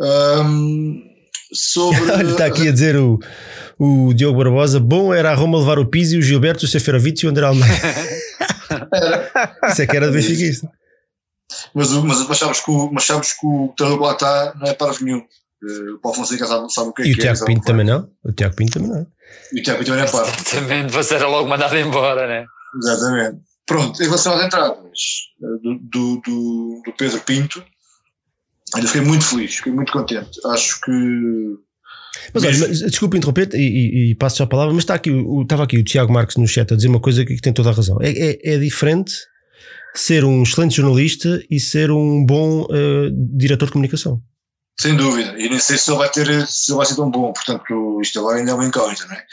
[0.00, 1.09] Ahm,
[1.52, 2.00] sobre.
[2.12, 3.18] Olha, está aqui a dizer o,
[3.78, 7.26] o Diogo Barbosa: bom era a Roma levar o Pizzi, o Gilberto, o Seferovic e
[7.26, 7.74] o André Almeida.
[9.70, 10.68] Isso é que era do Benfica.
[11.74, 14.54] Mas, o- mas, mas, sabes que o, mas sabes que o treinador que lá está
[14.60, 15.22] não é para nenhum.
[15.94, 17.24] O Paulo Fonseca sabe, sabe o que é E o que é.
[17.24, 17.72] Tiago Pinto que é.
[17.72, 18.08] também não?
[18.24, 19.06] O Tiago Pinto também não.
[19.52, 20.28] E o Tiago Pinto também não é para.
[20.28, 22.46] Exatamente, você era logo mandado embora, né?
[22.82, 23.38] Exatamente.
[23.66, 27.62] Pronto, em relação às entradas eh, do, do, do, do Pedro Pinto,
[28.74, 30.30] olha, fiquei muito feliz, fiquei muito contente.
[30.46, 30.90] Acho que.
[32.34, 35.10] Mas olha, mas, desculpa interromper e, e, e passo já a palavra, mas está aqui,
[35.10, 37.52] o, estava aqui o Tiago Marques no chat a dizer uma coisa que, que tem
[37.52, 37.98] toda a razão.
[38.00, 39.12] É, é, é diferente
[39.94, 44.22] ser um excelente jornalista e ser um bom eh, diretor de comunicação.
[44.80, 47.32] Sem dúvida, e nem sei se ele vai ter, se ele vai ser tão bom,
[47.32, 49.24] portanto, isto agora ainda é uma incógnita, não é?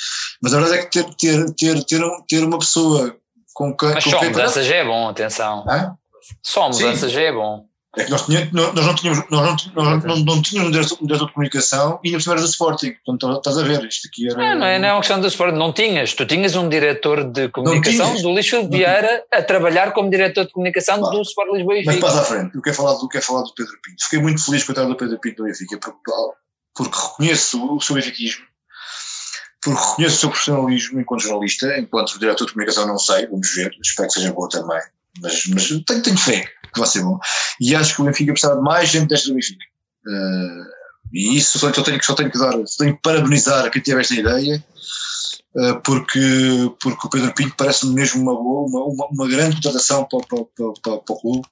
[0.41, 3.15] Mas a verdade é que ter, ter, ter, ter, um- ter uma pessoa
[3.53, 3.93] com quem.
[3.93, 5.63] Mas com só quem mudança já é bom, atenção.
[5.69, 5.93] Hã?
[6.43, 6.83] Só Sim.
[6.83, 7.65] mudança já é bom.
[7.97, 10.71] É que nós, tínhamos, nós não tínhamos, nós não, tínhamos- nós não, não tínhamos um
[10.71, 12.95] diretor, um diretor de comunicação e ainda por do Sporting.
[13.05, 14.37] Portanto, estás a ver, isto aqui era.
[14.37, 15.55] Não, não é, não é uma questão do Sport.
[15.55, 16.13] Não tinhas.
[16.13, 20.99] Tu tinhas um diretor de comunicação do Lixo Vieira a trabalhar como diretor de comunicação
[20.99, 21.15] Claro.
[21.17, 22.05] do Sport Lisboa e Mas Benfica.
[22.07, 24.03] passa à frente, eu quero falar do, quero falar do Pedro Pinto.
[24.03, 26.11] Fiquei muito feliz com a entrada do Pedro Pinto no Benfica, porque,
[26.75, 28.45] porque reconheço o seu benfiquismo,
[29.61, 33.71] porque reconheço o seu profissionalismo enquanto jornalista, enquanto diretor de comunicação não sei, vamos ver,
[33.83, 34.79] espero que seja boa também,
[35.21, 36.45] mas, mas tenho, tenho fé
[36.77, 37.19] que vai ser bom.
[37.59, 39.65] E acho que o Benfica precisava de mais gente desta do Benfica.
[40.07, 40.63] Eh,
[41.13, 44.01] e isso só, tenho, só tenho que dar, só tenho que parabenizar a quem teve
[44.01, 44.63] esta ideia,
[45.57, 50.05] eh, porque, porque o Pedro Pinto parece-me mesmo uma boa, uma, uma, uma grande contratação
[50.05, 51.47] para, para, para, para, para o clube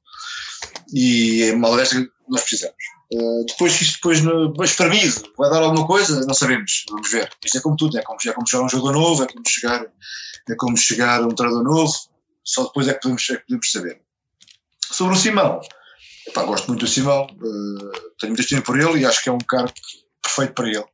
[0.94, 2.76] e é uma que nós precisamos.
[3.12, 6.26] Eh, depois, isto depois no, espremido, vai dar alguma coisa?
[6.26, 7.30] Não sabemos, vamos ver.
[7.44, 9.86] Isto é como tudo, é como, é como chegar um jogador novo, é como chegar,
[10.50, 11.94] é como chegar um treinador novo,
[12.44, 14.02] só depois é que podemos, é que podemos saber.
[14.92, 15.60] Sobre o Simão,
[16.28, 19.32] epá, gosto muito do Simão, eh, tenho muito estima por ele e acho que é
[19.32, 19.74] um cargo
[20.22, 20.86] perfeito para ele.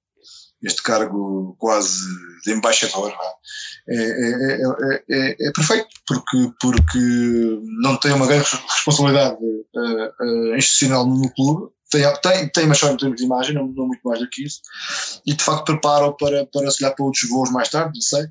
[0.64, 2.02] Este cargo quase
[2.46, 3.42] de embaixador não é?
[3.89, 7.00] É, é, é, é, é perfeito, porque, porque
[7.82, 9.38] não tem uma grande responsabilidade
[9.76, 13.68] eh, eh, institucional no clube, tem, tem, tem mas só em termos de imagem, não,
[13.68, 14.62] não muito mais do que isso,
[15.26, 18.26] e de facto prepara-o para, para se olhar para outros voos mais tarde, não sei.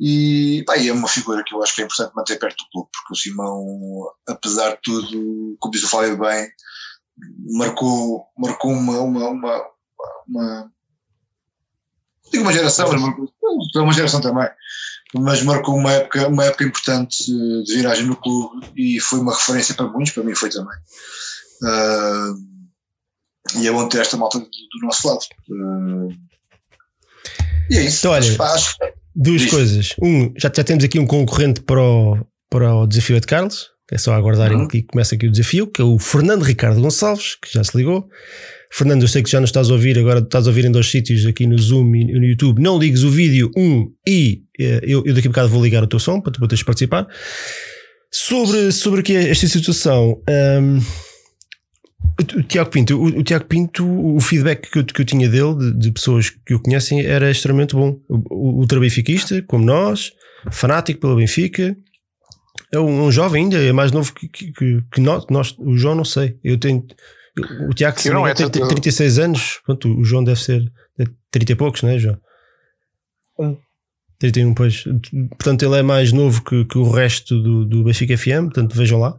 [0.00, 2.70] E pá, e é uma figura que eu acho que é importante manter perto do
[2.70, 6.48] clube, porque o Simão, apesar de tudo, como diz o Fábio bem,
[7.50, 9.66] marcou, marcou uma, uma, uma,
[10.28, 10.72] uma
[12.30, 13.28] digo uma geração, mas marcou,
[13.74, 14.48] é uma geração também,
[15.14, 19.74] mas marcou uma época, uma época importante de viragem no clube e foi uma referência
[19.74, 20.76] para muitos, para mim foi também.
[21.64, 22.32] Ah,
[23.56, 25.20] e é bom ter esta malta do, do nosso lado.
[25.50, 26.14] Ah,
[27.70, 27.98] e é isso.
[28.00, 28.76] Então, olha, Acho- acho-
[29.20, 29.50] Duas Diz.
[29.50, 29.94] coisas.
[30.00, 33.66] Um, já, já temos aqui um concorrente para o, para o desafio de Carlos.
[33.90, 34.68] É só aguardarem Uhum.
[34.68, 38.06] que começa aqui o desafio, que é o Fernando Ricardo Gonçalves, que já se ligou.
[38.70, 40.90] Fernando, eu sei que já nos estás a ouvir, agora estás a ouvir em dois
[40.90, 42.60] sítios, aqui no Zoom e no YouTube.
[42.60, 45.86] Não ligues o vídeo, um, e eh, eu, eu daqui a bocado vou ligar o
[45.86, 47.06] teu som para tu poderes participar.
[48.12, 50.80] Sobre, sobre aqui esta situação, hum,
[52.20, 55.56] o, Tiago Pinto, o, o Tiago Pinto, o feedback que eu, que eu tinha dele,
[55.56, 57.98] de, de pessoas que o conhecem, era extremamente bom.
[58.08, 60.12] Ultrabenfiquista, como nós,
[60.50, 61.76] fanático pelo Benfica,
[62.72, 65.54] é um, um jovem ainda, é mais novo que, que, que- que nós, nós.
[65.58, 66.38] O João, não sei.
[66.42, 66.84] Eu tenho.
[67.70, 68.68] O Tiago Sim, não é, tem certeza.
[68.68, 70.60] 36 anos, pronto, o João deve ser
[70.98, 72.18] é 30 e poucos, não é, João?
[73.38, 73.56] Um.
[74.18, 74.82] 31, pois.
[75.30, 78.98] Portanto, ele é mais novo que, que o resto do, do Benfica FM, portanto, vejam
[78.98, 79.16] lá.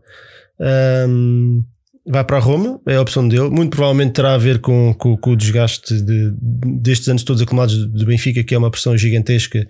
[0.59, 1.61] Ahm,
[2.09, 3.49] vai para a Roma, é a opção dele.
[3.49, 6.33] Muito provavelmente terá a ver com, com, com o desgaste de-
[6.81, 9.67] destes anos todos acumulados do Benfica, que é uma pressão gigantesca.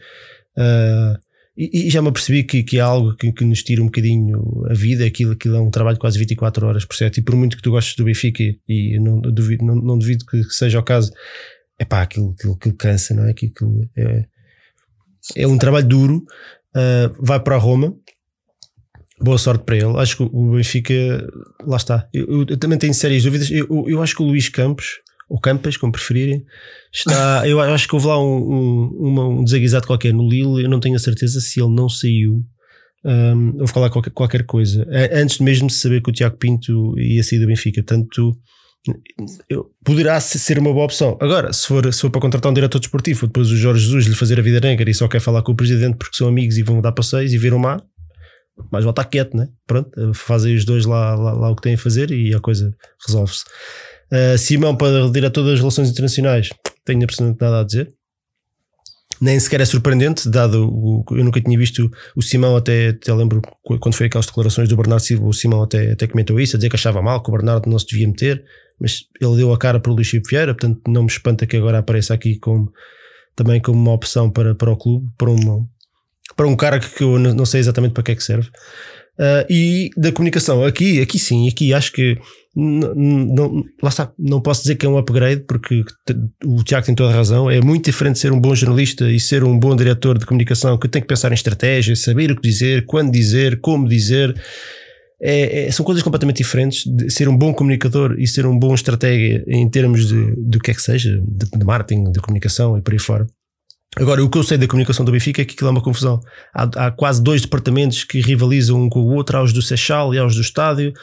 [0.57, 1.19] Ah,
[1.57, 4.41] e, e já me apercebi que, que é algo que, que nos tira um bocadinho
[4.69, 5.05] a vida.
[5.05, 7.17] Aquilo, aquilo é um trabalho quase 24 horas por certo.
[7.17, 10.41] E por muito que tu gostes do Benfica, e não duvido, não, não duvido que
[10.45, 11.11] seja o caso,
[11.77, 13.31] é pá, aquilo, aquilo, aquilo cansa, não é?
[13.31, 14.25] Aquilo é,
[15.35, 16.23] é um trabalho duro.
[16.73, 17.93] ah, vai para Roma.
[19.21, 19.97] Boa sorte para ele.
[19.97, 20.93] Acho que o Benfica,
[21.65, 22.07] lá está.
[22.13, 23.49] Eu, eu- eu também tenho sérias dúvidas.
[23.51, 24.85] Eu, eu- acho que o Luís Campos,
[25.29, 26.43] ou Campas, como preferirem.
[26.93, 30.69] Está, eu acho que houve lá um, um, uma, um desaguisado qualquer no Lille, eu
[30.69, 32.43] não tenho a certeza se ele não saiu.
[33.05, 37.23] Um, houve lá qualquer, qualquer coisa, antes mesmo de saber que o Tiago Pinto ia
[37.23, 37.81] sair do Benfica.
[37.83, 38.33] Portanto,
[39.49, 41.17] eu, poderá ser uma boa opção.
[41.21, 44.15] Agora, se for, se for para contratar um diretor desportivo, depois o Jorge Jesus lhe
[44.15, 46.63] fazer a vida negra e só quer falar com o presidente porque são amigos e
[46.63, 47.59] vão dar passeios e ver o
[48.59, 49.47] mar, mas volta quieto, né?
[49.65, 52.73] Pronto, fazem os dois lá, lá, lá o que têm a fazer e a coisa
[53.05, 53.43] resolve-se.
[54.11, 56.49] Uh, Simão, para diretor das relações internacionais,
[56.85, 57.93] tenho absolutamente nada a dizer.
[59.21, 63.41] Nem sequer é surpreendente, dado o, eu nunca tinha visto o Simão, até, até lembro
[63.63, 66.69] quando foi aquelas declarações do Bernardo Silva, o Simão até, até comentou isso, a dizer
[66.69, 68.43] que achava mal, que o Bernardo não se devia meter
[68.79, 71.57] mas ele deu a cara para o Luís Chico Vieira, portanto não me espanta que
[71.57, 72.71] agora apareça aqui como,
[73.35, 75.67] também como uma opção para, para o clube, para, uma,
[76.39, 78.47] para um cara que eu não sei exatamente para que é que serve.
[79.19, 82.17] Uh, e da comunicação, aqui, aqui sim, aqui acho que
[82.55, 85.83] não, lá está, não posso dizer que é um upgrade, porque
[86.45, 87.51] o Tiago tem toda a razão.
[87.51, 90.87] É muito diferente ser um bom jornalista e ser um bom diretor de comunicação que
[90.87, 94.33] tem que pensar em estratégia, saber o que dizer, quando dizer, como dizer
[95.21, 98.73] é, é, são coisas completamente diferentes de ser um bom comunicador e ser um bom
[98.73, 102.81] estratega em termos de, do que é que seja, de, de, marketing, de comunicação e
[102.81, 103.27] por aí fora.
[103.97, 106.19] Agora, o que eu sei da comunicação do Benfica é que aquilo é uma confusão.
[106.53, 110.19] Há, há quase dois departamentos que rivalizam um com o outro, aos do Seixal e
[110.19, 110.93] aos do estádio.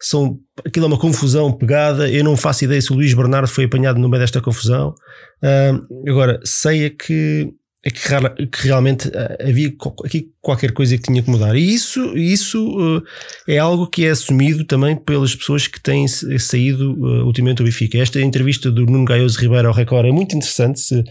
[0.00, 2.10] São, aquilo é uma confusão pegada.
[2.10, 4.94] Eu não faço ideia se o Luís Bernardo foi apanhado no meio desta confusão.
[5.42, 7.52] Uh, agora, sei é que
[7.84, 9.72] é que, que, realmente uh, havia
[10.04, 11.56] aqui qualquer coisa que tinha que mudar.
[11.56, 13.02] E isso, isso uh,
[13.48, 17.98] é algo que é assumido também pelas pessoas que têm saído uh, ultimamente do Benfica.
[17.98, 21.02] Esta entrevista do Nuno Gaioso Ribeiro ao Record é muito interessante, se,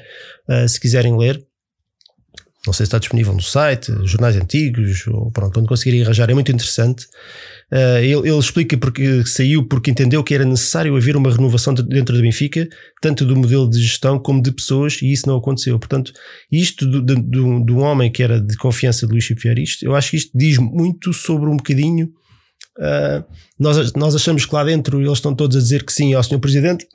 [0.68, 1.43] se quiserem ler.
[2.66, 6.34] Não sei se está disponível no site, jornais antigos, ou pronto, onde conseguirem arranjar, é
[6.34, 7.08] muito interessante.
[7.72, 11.82] Uh, ele, ele, explica porque saiu porque entendeu que era necessário haver uma renovação de,
[11.82, 12.68] dentro do Benfica,
[13.02, 15.80] tanto do modelo de gestão como de pessoas, e isso não aconteceu.
[15.80, 16.14] Portanto,
[16.52, 17.02] isto do,
[17.62, 19.28] do, homem que era de confiança de Luís
[19.58, 22.12] isto, eu acho que isto diz muito sobre um bocadinho.
[22.78, 23.24] Uh,
[23.58, 26.39] nós, nós achamos que lá dentro eles estão todos a dizer que sim ao Sr.
[26.39, 26.86] Presidente.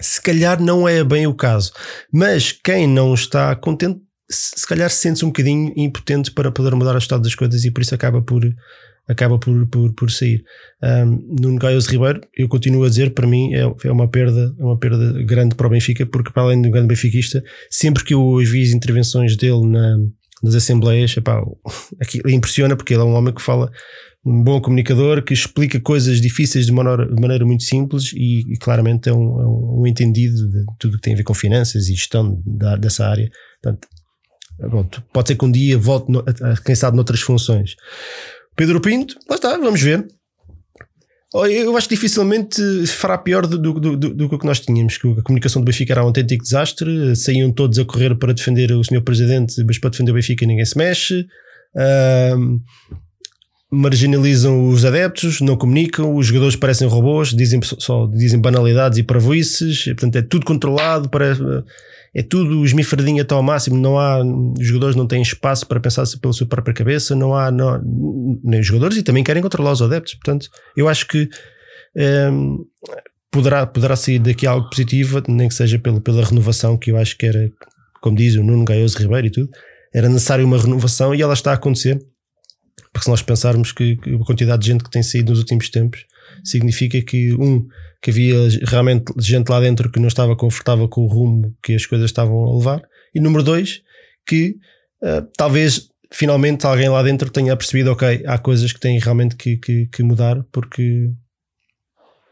[0.00, 1.72] Se calhar não é bem o caso,
[2.12, 6.98] mas quem não está contente se calhar sente-se um bocadinho impotente para poder mudar o
[6.98, 8.42] estado das coisas e por isso acaba por,
[9.08, 10.44] acaba por, por, por sair.
[10.82, 14.64] Um, Nuno Gaioso Ribeiro, eu continuo a dizer, para mim é, é uma perda, é
[14.64, 18.14] uma perda grande para o Benfica, porque para além de um grande benfiquista, sempre que
[18.14, 19.96] eu ouvi as intervenções dele na,
[20.42, 21.40] nas assembleias, epá,
[22.26, 23.70] impressiona porque ele é um homem que fala
[24.26, 28.56] um bom comunicador que explica coisas difíceis de maneira, de maneira muito simples e, e
[28.58, 31.94] claramente é um, é um, entendido de tudo que tem a ver com finanças e
[31.94, 33.30] gestão da, dessa área.
[33.62, 33.86] Portanto,
[34.58, 37.76] Pronto, pode ser que um dia volte, no, a, quem sabe, noutras funções.
[38.56, 40.06] Pedro Pinto, lá está, vamos ver.
[41.34, 45.22] Eu acho que dificilmente fará pior do, do, do, do, que nós tínhamos, que a
[45.22, 49.02] comunicação do Benfica era um autêntico desastre, saíam todos a correr para defender o senhor
[49.02, 51.26] Presidente, mas para defender o Benfica ninguém se mexe.
[51.74, 52.58] Uh,
[53.70, 59.84] marginalizam os adeptos, não comunicam, os jogadores parecem robôs, dizem só dizem banalidades e parvoices,
[59.84, 61.40] portanto é tudo controlado, parece,
[62.14, 66.04] é tudo esmifradinho até ao máximo, não há, os jogadores não têm espaço para pensar
[66.20, 67.82] pela sua própria cabeça, não há, não,
[68.44, 71.28] nem os jogadores e também querem controlar os adeptos, portanto eu acho que
[72.32, 72.64] um,
[73.32, 77.18] poderá, poderá sair daqui algo positivo, nem que seja pela, pela renovação que eu acho
[77.18, 77.50] que era,
[78.00, 79.50] como diz o Nuno Gaioso Ribeiro e tudo,
[79.92, 81.98] era necessário uma renovação e ela está a acontecer
[82.96, 85.68] porque se nós pensarmos que, que a quantidade de gente que tem saído nos últimos
[85.68, 86.06] tempos
[86.42, 87.68] significa que, um,
[88.00, 91.84] que havia realmente gente lá dentro que não estava confortável com o rumo que as
[91.84, 92.82] coisas estavam a levar,
[93.14, 93.82] e número dois,
[94.26, 94.56] que
[95.02, 99.58] uh, talvez finalmente alguém lá dentro tenha percebido, ok, há coisas que têm realmente que,
[99.58, 101.10] que, que, mudar porque,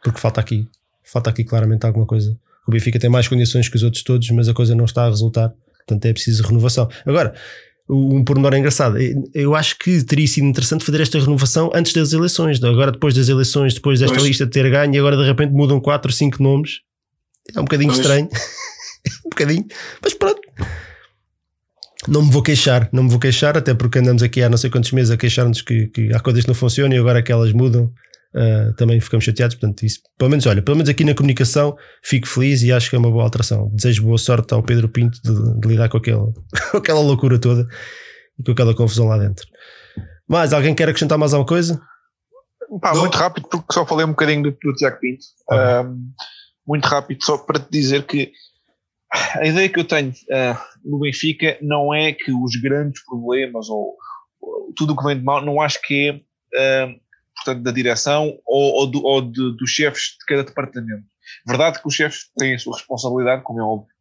[0.02, 0.66] porque falta aqui,
[1.04, 2.34] falta aqui claramente alguma coisa.
[2.66, 5.10] O Benfica tem mais condições que os outros todos, mas a coisa não está a
[5.10, 6.88] resultar, portanto é preciso renovação.
[7.04, 7.34] Agora,
[7.88, 8.96] um pormenor engraçado.
[9.34, 12.62] Eu acho que teria sido interessante fazer esta renovação antes das eleições.
[12.62, 14.26] Agora, depois das eleições, depois desta pois.
[14.26, 16.80] lista ter ganho, e agora de repente mudam 4 ou 5 nomes.
[17.54, 18.00] É um bocadinho pois.
[18.00, 18.28] estranho.
[19.26, 19.66] um bocadinho.
[20.02, 20.40] Mas pronto.
[22.06, 24.68] Não me vou queixar, não me vou queixar, até porque andamos aqui há não sei
[24.68, 27.50] quantos meses a queixar-nos que, que há coisas que não funcionam e agora que elas
[27.52, 27.90] mudam
[28.34, 29.56] uh, também ficamos chateados.
[29.56, 32.96] Portanto, isso, pelo menos, olha, pelo menos aqui na comunicação fico feliz e acho que
[32.96, 33.70] é uma boa alteração.
[33.72, 36.18] Desejo boa sorte ao Pedro Pinto de, de lidar com, aquele,
[36.70, 37.66] com aquela loucura toda
[38.38, 39.46] e com aquela confusão lá dentro.
[40.28, 41.80] Mas alguém quer acrescentar mais alguma coisa?
[42.80, 45.24] Pá, muito rápido, porque só falei um bocadinho do, do Tiago Pinto.
[45.52, 46.12] Um,
[46.66, 48.32] muito rápido, só para te dizer que
[49.12, 53.94] a ideia que eu tenho uh, no Benfica não é que os grandes problemas ou,
[54.40, 56.08] ou tudo o que vem de mal, não acho que
[56.54, 57.03] é uh,
[57.44, 61.04] portanto, da direção ou, ou, do, ou de, dos chefes de cada departamento.
[61.46, 63.94] Verdade que os chefes têm a sua responsabilidade, como é óbvio.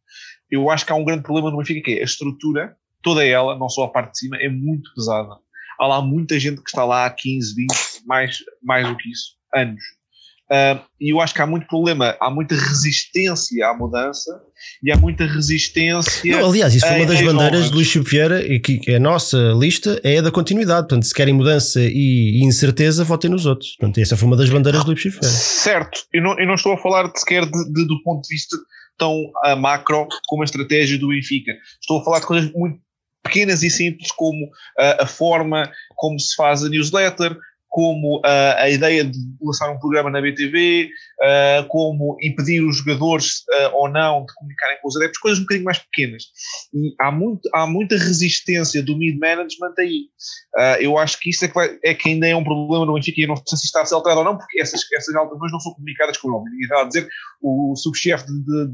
[0.49, 3.57] Eu acho que há um grande problema no Benfica, que é a estrutura, toda ela,
[3.57, 5.35] não só a parte de cima, é muito pesada.
[5.79, 7.73] Há lá muita gente que está lá há 15, 20,
[8.05, 9.83] mais, mais do que isso, anos.
[10.51, 14.41] Uh, e eu acho que há muito problema, há muita resistência à mudança
[14.83, 16.37] e há muita resistência.
[16.37, 19.37] Não, aliás, isso foi uma das bandeiras de Luís Chico Vieira e que a nossa
[19.57, 20.87] lista é a da continuidade.
[20.87, 23.75] Portanto, se querem mudança e, incerteza, votem nos outros.
[23.77, 25.35] Portanto, essa foi uma das bandeiras de Luís Chico Vieira.
[25.35, 28.57] Certo, eu não, eu não estou a falar sequer de, de, do ponto de vista
[28.97, 29.15] tão
[29.45, 31.53] uh, macro como a estratégia do Benfica.
[31.81, 32.77] Estou a falar de coisas muito
[33.23, 37.35] pequenas e simples, como uh, a forma como se faz a newsletter,
[37.73, 42.77] como uh, a ideia de lançar um programa na BTV, uh, ah, como impedir os
[42.77, 46.25] jogadores uh, ou não de comunicarem com os adeptos, coisas um bocadinho mais pequenas.
[46.71, 50.03] E há, muito, há muita resistência do mid-management aí.
[50.81, 53.21] eu acho que isso é que, vai, é que ainda é um problema no Benfica
[53.21, 55.51] e eu não sei se está a ser alterado ou não, porque essas, essas alterações
[55.51, 56.51] não são comunicadas com o nome.
[56.51, 57.07] Ninguém está a dizer
[57.41, 58.25] o subchefe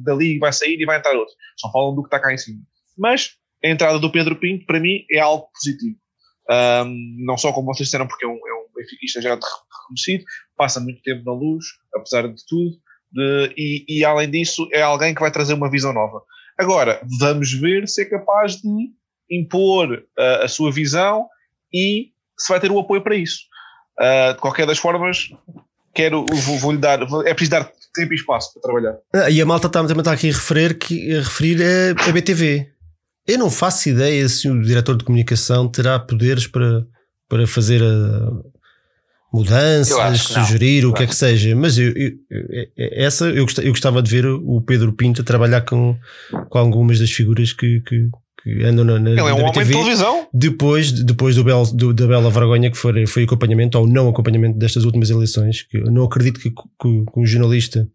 [0.03, 1.33] da liga vai sair e vai entrar outro.
[1.57, 2.59] Só falam do que está cá em cima.
[2.97, 3.29] Mas
[3.63, 5.97] a entrada do Pedro Pinto, para mim, é algo positivo.
[6.51, 10.23] Um, não só como vocês disseram, porque é um, é um benfiquista já reconhecido,
[10.55, 11.65] passa muito tempo na luz,
[11.95, 12.77] apesar de tudo,
[13.11, 16.21] de, e, e, além disso é alguém que vai trazer uma visão nova.
[16.57, 18.91] Agora, vamos ver se é capaz de
[19.31, 21.27] impor uh, a sua visão
[21.73, 23.39] e se vai ter o apoio para isso.
[23.99, 25.29] Uh, de qualquer das formas,
[25.93, 26.25] quero,
[26.59, 28.97] vou-lhe dar, é preciso dar tempo e espaço para trabalhar.
[29.13, 32.71] Ah, e a malta também está aqui a referir, que, a referir a, a BTV.
[33.27, 36.85] Eu não faço ideia se o diretor de comunicação terá poderes para,
[37.27, 38.58] para fazer a
[39.31, 42.11] mudanças, sugerir o que é que seja, mas eu, eu,
[42.77, 45.95] essa eu gostava, eu gostava de ver o Pedro Pinto trabalhar com,
[46.49, 48.09] com algumas das figuras que, que,
[48.43, 50.27] que andam na, na, Ele é um homem de televisão.
[50.33, 54.57] Depois, depois do, Bel, do, da Bela Vergonha, que foi, foi acompanhamento ou não acompanhamento
[54.57, 57.87] destas últimas eleições, que eu não acredito que, que, que um jornalista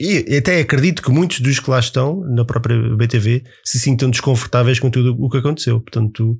[0.00, 4.80] e até acredito que muitos dos que lá estão, na própria BTV, se sintam desconfortáveis
[4.80, 5.78] com tudo o que aconteceu.
[5.78, 6.38] Portanto,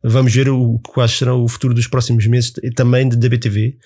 [0.00, 3.76] vamos ver o, quais serão o futuro dos próximos meses também da BTV,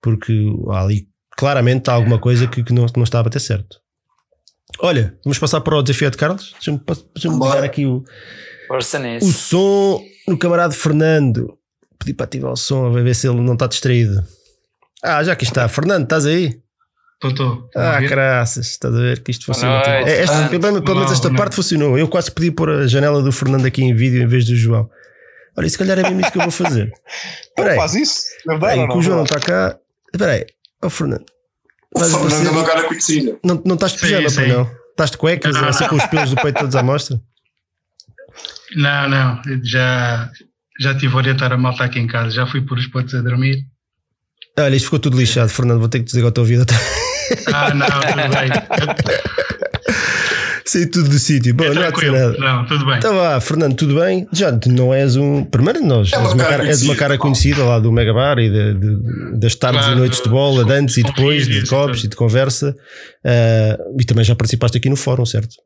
[0.00, 0.32] porque
[0.70, 3.76] ali claramente há alguma coisa que, que não, não está a bater certo.
[4.78, 6.52] Olha, vamos passar para o desafio de Carlos.
[6.52, 6.80] Deixa-me
[7.14, 8.02] deixa ligar aqui o,
[9.20, 11.58] o som no camarada Fernando.
[11.98, 14.24] Pedi para ativar o som, a ver se ele não está distraído.
[15.02, 15.68] Ah, já que está.
[15.68, 16.62] Fernando, estás aí?
[17.22, 19.80] Estou, Ah, graças, estás a ver que isto funciona.
[19.80, 21.98] Tipo, é, esta, ah, pelo menos esta parte funcionou.
[21.98, 24.88] Eu quase pedi pôr a janela do Fernando aqui em vídeo em vez do João.
[25.54, 26.90] Olha, se calhar é mesmo isso que eu vou fazer.
[27.44, 28.22] Espera Faz isso?
[28.46, 29.78] Não vai, não, o João não está cá.
[30.12, 30.46] Espera aí,
[30.82, 31.26] oh, Fernando.
[31.94, 33.38] O Fernando é uma cara conhecida.
[33.44, 34.48] Não, não estás de pijama, sim, sim.
[34.48, 34.70] não?
[34.90, 35.64] Estás de cuecas, não.
[35.68, 37.20] assim com os pelos do peito todos à mostra?
[38.76, 39.42] Não, não.
[39.62, 40.30] Já,
[40.80, 42.30] já tive a orientar a malta aqui em casa.
[42.30, 43.66] Já fui por os pontos a dormir.
[44.58, 45.80] Olha, isto ficou tudo lixado, Fernando.
[45.80, 46.64] Vou ter que dizer a tua vida.
[47.52, 48.50] Ah, não, tudo bem.
[50.64, 51.52] Sei tudo do sítio.
[51.52, 52.36] Bom, é não há de nada.
[52.38, 52.96] Não, tudo bem.
[52.96, 54.28] Então vá, Fernando, tudo bem?
[54.32, 55.44] Já não és um.
[55.44, 58.74] Primeiro, nós, é és, uma cara, és uma cara conhecida lá do Megabar e de,
[58.74, 62.08] de, das tardes claro, e noites de bola, de antes e depois, de copos e
[62.08, 62.76] de conversa.
[63.24, 65.56] Uh, e também já participaste aqui no fórum, certo?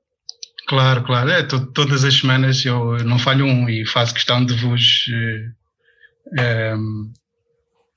[0.68, 1.28] Claro, claro.
[1.28, 5.06] É, todas as semanas eu não falho um e faço questão de vos.
[5.08, 7.12] Uh, eh, um,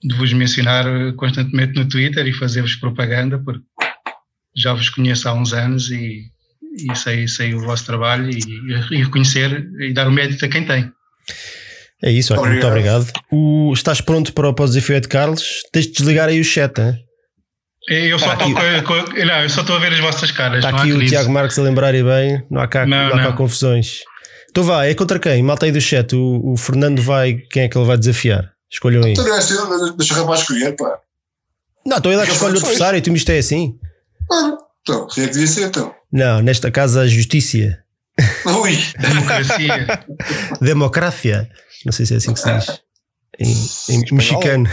[0.04, 3.64] de vos mencionar constantemente no Twitter e fazer-vos propaganda, porque
[4.56, 6.24] já vos conheço há uns anos e,
[6.90, 8.40] e sei, sei o vosso trabalho e,
[8.92, 10.92] e reconhecer e dar o mérito a quem tem.
[12.04, 12.52] É isso, obrigado.
[12.52, 13.12] muito obrigado.
[13.32, 15.64] O, estás pronto para o pós-desafio de Carlos?
[15.72, 16.96] Tens de desligar aí o chat, hein?
[17.90, 20.64] Eu só, estou não, eu só estou a ver as vossas caras.
[20.64, 23.24] Está aqui o Tiago Marques a lembrar e bem, não há cá, não, não há
[23.24, 24.02] cá confusões.
[24.50, 25.42] Então vai, é contra quem?
[25.42, 26.14] Malta aí do chat.
[26.14, 28.57] O, o Fernando vai, quem é que ele vai desafiar?
[28.70, 29.14] Escolham aí.
[29.14, 29.24] Então,
[29.96, 31.00] deixa o rapaz escolher, pá.
[31.86, 33.80] Não, estou a dar que escolhe o adversário e tu me isto é assim.
[34.32, 35.96] Ah, então, quem é que devia ser então?
[36.12, 37.80] Não, nesta casa a justiça.
[38.46, 38.78] Ui!
[39.00, 40.06] Democracia.
[40.60, 41.50] Democracia.
[41.86, 42.82] Não sei se é assim que se diz.
[43.40, 44.70] Em, em mexicano.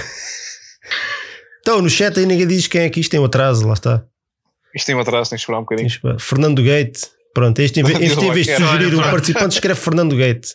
[1.61, 4.05] Então, no chat aí ninguém diz quem é que isto tem um atraso, lá está.
[4.75, 5.91] Isto tem um atraso, tem que esperar um bocadinho.
[6.19, 7.01] Fernando Gate.
[7.33, 10.51] Pronto, este, este em vez de sugerir um participante, escreve Fernando Gate.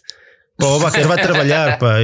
[0.58, 1.96] Pá, o Baquer vai trabalhar, pá.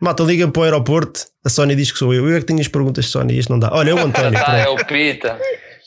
[0.00, 1.20] Malta, liga para o aeroporto.
[1.44, 2.28] A Sónia diz que sou eu.
[2.28, 3.38] Eu é que tenho as perguntas, Sónia.
[3.38, 3.70] Este não dá.
[3.72, 4.38] Olha, é o António.
[4.44, 5.38] ah, é o Pita.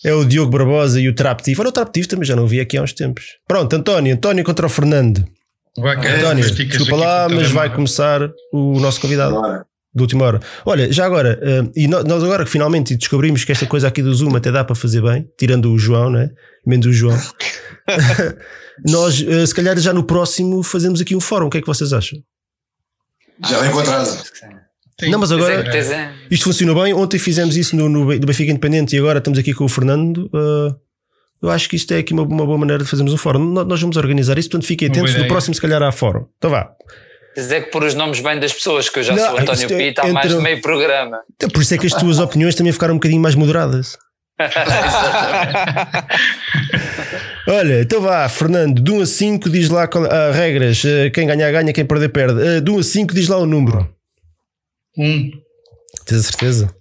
[0.03, 1.59] É o Diogo Barbosa e o Traptif.
[1.59, 3.23] Olha, o Traptif também já não vi aqui há uns tempos.
[3.47, 4.13] Pronto, António.
[4.13, 5.25] António contra o Fernando.
[5.77, 10.39] Vai, António, desculpa lá, mas vai começar o nosso convidado do última hora.
[10.65, 14.13] Olha, já agora, uh, e nós agora que finalmente descobrimos que esta coisa aqui do
[14.13, 16.29] Zoom até dá para fazer bem, tirando o João, né?
[16.65, 17.17] Menos o João.
[18.85, 21.47] nós, uh, se calhar, já no próximo fazemos aqui um fórum.
[21.47, 22.19] O que é que vocês acham?
[23.47, 24.23] Já vem com atraso.
[24.99, 25.09] Sim.
[25.09, 26.93] Não, mas agora Tens- tens- isto funcionou bem.
[26.93, 30.29] Ontem fizemos isso no, no, no Benfica Independente e agora estamos aqui com o Fernando.
[30.33, 30.75] Uh,
[31.41, 33.39] eu acho que isto é aqui uma, uma boa maneira de fazermos um fórum.
[33.39, 35.15] No- Nós vamos organizar isso, portanto fiquem atentos.
[35.15, 36.27] No próximo, se calhar, há fórum.
[36.37, 36.69] Então vá.
[37.35, 39.67] Dizer que pôr os nomes bem das pessoas, que eu já Não, sou António é
[39.77, 41.21] Pita há mais entre- de meio programa.
[41.35, 43.97] Então, por isso é que as tuas opiniões também ficaram um bocadinho mais moderadas.
[47.47, 50.83] Olha, então vá, Fernando, de 1 a 5 diz lá qual- ah, regras.
[50.85, 52.41] Ah, quem ganhar, ganha, quem perder, perde.
[52.47, 53.89] Ah, de 1 a 5 diz lá o número.
[54.97, 55.29] Um,
[56.05, 56.75] Tens a certeza?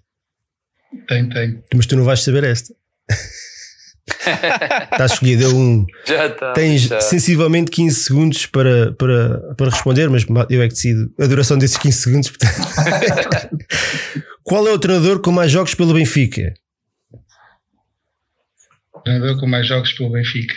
[1.09, 1.63] tem, tem.
[1.75, 2.75] Mas tu não vais saber esta.
[4.93, 5.87] Está escolhido, é um.
[6.05, 6.53] já está.
[6.53, 7.01] Tens já.
[7.01, 11.77] sensivelmente 15 segundos para, para, para responder, mas eu é que decido a duração desses
[11.77, 12.31] 15 segundos.
[12.31, 12.57] portanto.
[14.43, 16.53] Qual é o treinador com mais jogos pelo Benfica?
[19.05, 20.55] Treinador com mais jogos pelo Benfica.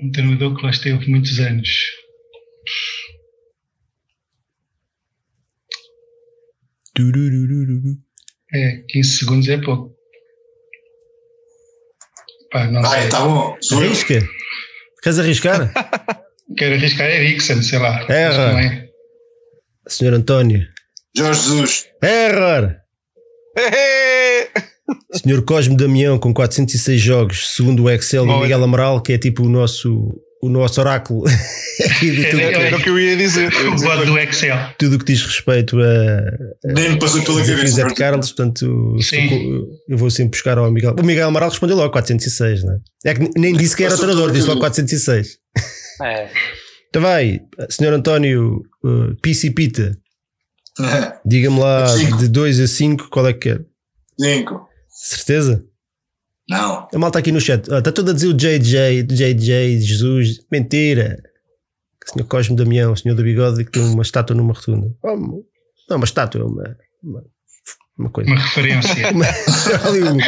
[0.00, 1.68] Um treinador que lá esteve muitos anos.
[8.52, 9.94] É, 15 segundos é pouco.
[12.50, 13.10] Pá, não Vai, sei.
[13.10, 13.56] tá bom.
[13.60, 13.86] Sou eu.
[13.86, 14.20] Arrisca?
[15.02, 15.72] Queres arriscar?
[16.56, 18.06] Quero arriscar Eriksen, sei lá.
[18.52, 18.88] Não é.
[19.88, 20.66] Senhor António.
[21.16, 21.88] Jorge Jesus.
[22.02, 22.76] Error!
[25.14, 28.42] Senhor Cosme Damião com 406 jogos, segundo o Excel do Olha.
[28.42, 31.24] Miguel Amaral, que é tipo o nosso, o nosso oráculo
[31.84, 33.50] aqui de tudo, É, Era o que eu ia dizer.
[33.52, 34.56] Eu ia O God do Excel.
[34.78, 37.84] tudo o que diz respeito a Nem me passou pela cabeça.
[37.86, 39.66] de Carlos, portanto Sim.
[39.88, 40.94] eu vou sempre buscar ao Miguel.
[41.00, 42.78] O Miguel Amaral respondeu logo 406, não é?
[43.06, 44.84] É que nem disse que era treinador, disse logo cabeça.
[44.84, 45.38] 406.
[46.02, 46.28] É.
[46.90, 47.40] Então vai,
[47.70, 49.96] Senhor António uh, Pisi Pita,
[51.24, 52.18] diga-me lá Cinco.
[52.18, 53.64] de 2 a 5 qual é que quer.
[54.20, 54.68] Cinco.
[55.06, 55.64] Certeza?
[56.48, 56.88] Não.
[56.92, 60.38] A malta aqui no chat ah, está todo a dizer o JJ, JJ, Jesus.
[60.50, 61.22] Mentira.
[62.06, 64.90] O senhor Cosme Damião, o senhor do bigode, que tem uma estátua numa rotunda.
[65.02, 65.16] Oh,
[65.88, 67.24] não, uma estátua, é uma, uma,
[67.98, 68.30] uma coisa.
[68.30, 69.08] Uma referência.
[69.12, 69.26] Uma-
[70.12, 70.18] um-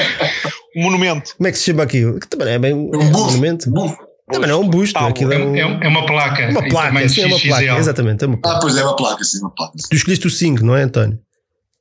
[0.78, 1.34] Um monumento.
[1.36, 2.18] como é que se chama aquilo?
[2.20, 3.70] Que também é bem um, É um monumento.
[3.70, 3.96] Bufo.
[4.30, 6.48] Também não é um busto, Tá, aquilo É, é, um- é- é uma placa.
[6.50, 7.08] uma placa.
[7.08, 7.78] Sim, é uma placa.
[7.78, 8.56] Exatamente, é uma placa.
[8.56, 9.72] Ah, pois é, uma placa, sim, uma placa.
[9.90, 11.18] Tu escolheste o 5, não é, António?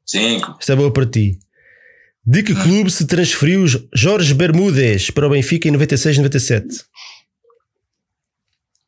[0.05, 0.55] Cinco.
[0.59, 1.39] Isto é boa para ti.
[2.26, 6.84] De que clube se transferiu Jorge Bermúdez para o Benfica em 96-97?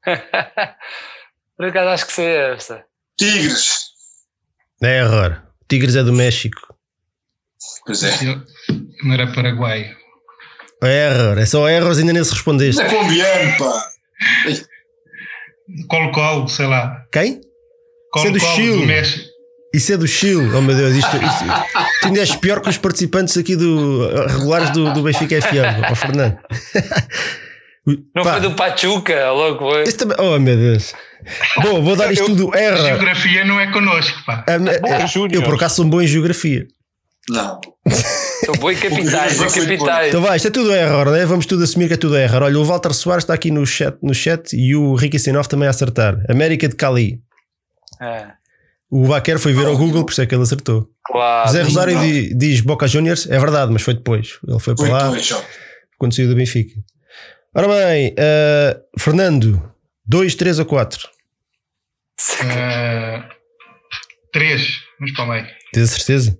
[1.55, 2.85] Por acaso acho que sei esta.
[3.15, 3.91] Tigres.
[4.81, 5.43] É error.
[5.68, 6.76] Tigres é do México.
[7.85, 8.11] Pois é.
[9.03, 9.95] Não era Paraguai.
[10.84, 12.81] Error, é só erros ainda nem se respondeste.
[12.81, 13.91] É colombiano, pá.
[15.88, 17.05] Colo-Colo, sei lá.
[17.11, 17.34] Quem?
[17.34, 18.81] É do Colo-Colo Chile.
[18.81, 19.36] do México.
[19.78, 20.49] Isso é do Chile.
[20.56, 21.45] Oh meu Deus, isto, isto,
[22.02, 25.95] tu ainda és pior que os participantes aqui do regulares do, do Benfica FM, ó
[25.95, 26.38] Fernando.
[28.14, 29.84] Não Pá, foi do Pachuca, logo foi.
[29.84, 30.94] este também- Oh meu Deus.
[31.64, 32.86] Bom, vou dar isto tudo erro.
[32.86, 34.44] Geografia não é connosco, pá.
[34.48, 35.41] Ah, me- Bom, Júnior.
[35.41, 36.68] Eu por acaso sou bom em geografia.
[37.30, 37.60] Não.
[38.45, 40.08] Sou boi capitais, Não e foi de capitais.
[40.10, 41.26] Então vai, isto é tudo erro, né?
[41.26, 42.44] Vamos tudo assumir que é tudo erro.
[42.44, 45.68] Olha, o Walter Soares está aqui no chat, no chat e o Ricky Sinov também
[45.68, 46.18] a acertar.
[46.30, 47.20] América de Cali.
[48.02, 48.28] É,
[48.89, 50.89] O Baquer foi ver ao Google, por isso é que ele acertou.
[51.05, 51.49] claro.
[51.51, 52.01] Zé Rosário não.
[52.01, 54.39] di- diz Boca Juniors, é verdade, mas foi depois.
[54.47, 55.43] Ele foi para Foi lá depois, só.
[55.97, 56.73] quando saiu do Benfica.
[57.53, 59.72] Ora bem, eh, Fernando,
[60.05, 61.09] 2, 3 ou 4?
[62.41, 63.30] Ah,
[64.31, 64.80] três.
[64.99, 65.47] Vamos para o meio.
[65.73, 66.38] Tens a certeza?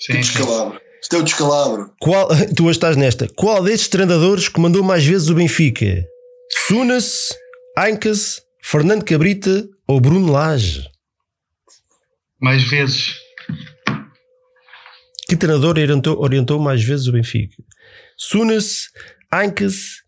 [0.00, 0.12] Sim.
[0.14, 0.80] descalabro.
[1.02, 1.92] Isto é o descalabro.
[2.00, 3.26] Qual, tu hoje estás nesta.
[3.36, 6.04] Qual destes treinadores comandou mais vezes o Benfica?
[6.66, 7.28] Sunas,
[7.76, 10.84] Aincas, Fernando Cabrita ou Bruno Lage?
[12.40, 13.14] Mais vezes.
[15.28, 17.62] Que treinador orientou, orientou mais vezes o Benfica?
[18.16, 18.88] Sunas,
[19.30, 20.02] Aincas,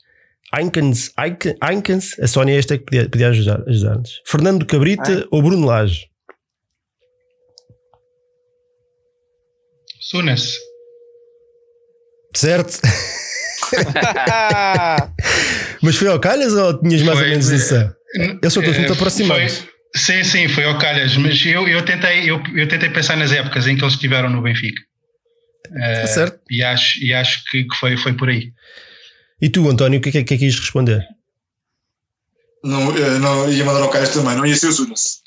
[0.53, 4.21] Aincans, Aincans, Aincans, a Sónia é esta que podia, podia ajudar- ajudar-nos.
[4.27, 6.09] Fernando Cabrita ou Bruno Lage?
[10.01, 10.57] Sunas.
[12.35, 12.81] Certo?
[15.83, 17.95] Mas foi ao calhas ou tinhas mais ou Foi, menos eh, noção?
[18.43, 19.59] Eles são todos Eh, muito aproximados.
[19.59, 23.33] foi- Sim, sim, foi ao calhas, mas eu, eu, tentei, eu, eu tentei pensar nas
[23.33, 24.81] épocas em que eles estiveram no Benfica.
[25.75, 26.41] Eh, Tá certo.
[26.49, 28.53] E acho, e acho que, que foi, foi por aí.
[29.41, 31.05] E tu, António, o que é que, que é que ias responder?
[32.63, 35.21] Não, eh, não ia mandar ao Caio também, não ia ser o Sunas.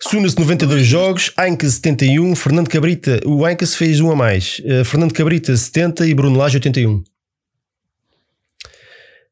[0.00, 4.60] Sunas 92 jogos, Aincas 71, Fernando Cabrita, o Aincas fez um a mais.
[4.64, 7.02] Eh, Fernando Cabrita 70 e Bruno Lage 81.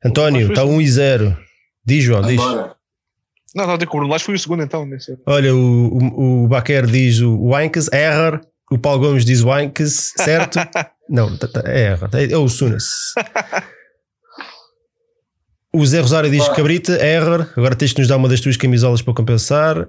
[0.05, 1.39] António, está 1 e 0.
[1.87, 2.41] Diz, João, diz.
[2.41, 2.74] Agora.
[3.55, 4.89] Não, não, o Lage foi o segundo então.
[5.27, 8.41] Olha, o, o, o Baquer diz o, Aincas, error.
[8.71, 10.59] O Paulo Gomes diz o Aincas, certo?
[11.09, 11.29] Não,
[11.65, 12.09] é error.
[12.15, 13.13] É, é o Sunas.
[15.73, 16.49] O Zé Rosário diz.
[16.49, 17.53] Cabrita, error.
[17.57, 19.89] Agora tens de nos dar uma das tuas camisolas para compensar.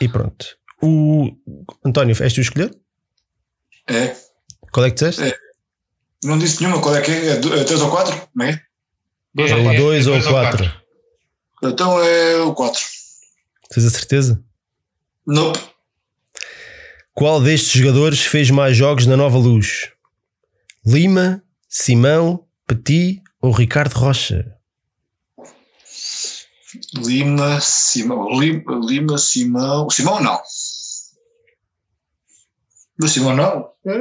[0.00, 0.44] E pronto.
[0.82, 1.30] O
[1.84, 2.76] António, és tu a escolher?
[3.88, 4.14] É.
[4.72, 5.22] Qual é que disseste?
[5.22, 5.36] É.
[6.24, 7.28] Não disse nenhuma, qual é que é?
[7.28, 8.28] É 3 ou 4?
[8.34, 8.60] Não é?
[9.34, 9.82] Dois É ou o quatro.
[9.82, 10.83] 2 ou Dois o 4?
[11.64, 12.80] Então é o 4.
[13.70, 14.44] Tens a certeza?
[15.26, 15.58] Nope.
[17.14, 19.90] Qual destes jogadores fez mais jogos na Nova Luz?
[20.84, 24.58] Lima, Simão, Petit ou Ricardo Rocha?
[26.96, 28.38] Lima, Simão.
[28.38, 29.88] Lima, Lima, Simão.
[29.88, 30.40] Simão não.
[33.00, 33.70] Mas Simão não.
[33.86, 33.98] É.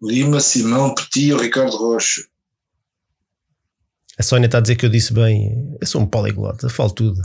[0.00, 2.22] Lima, Simão, Petit ou Ricardo Rocha.
[4.18, 5.76] A Sónia está a dizer que eu disse bem.
[5.80, 7.20] Eu sou um poliglota, falo tudo.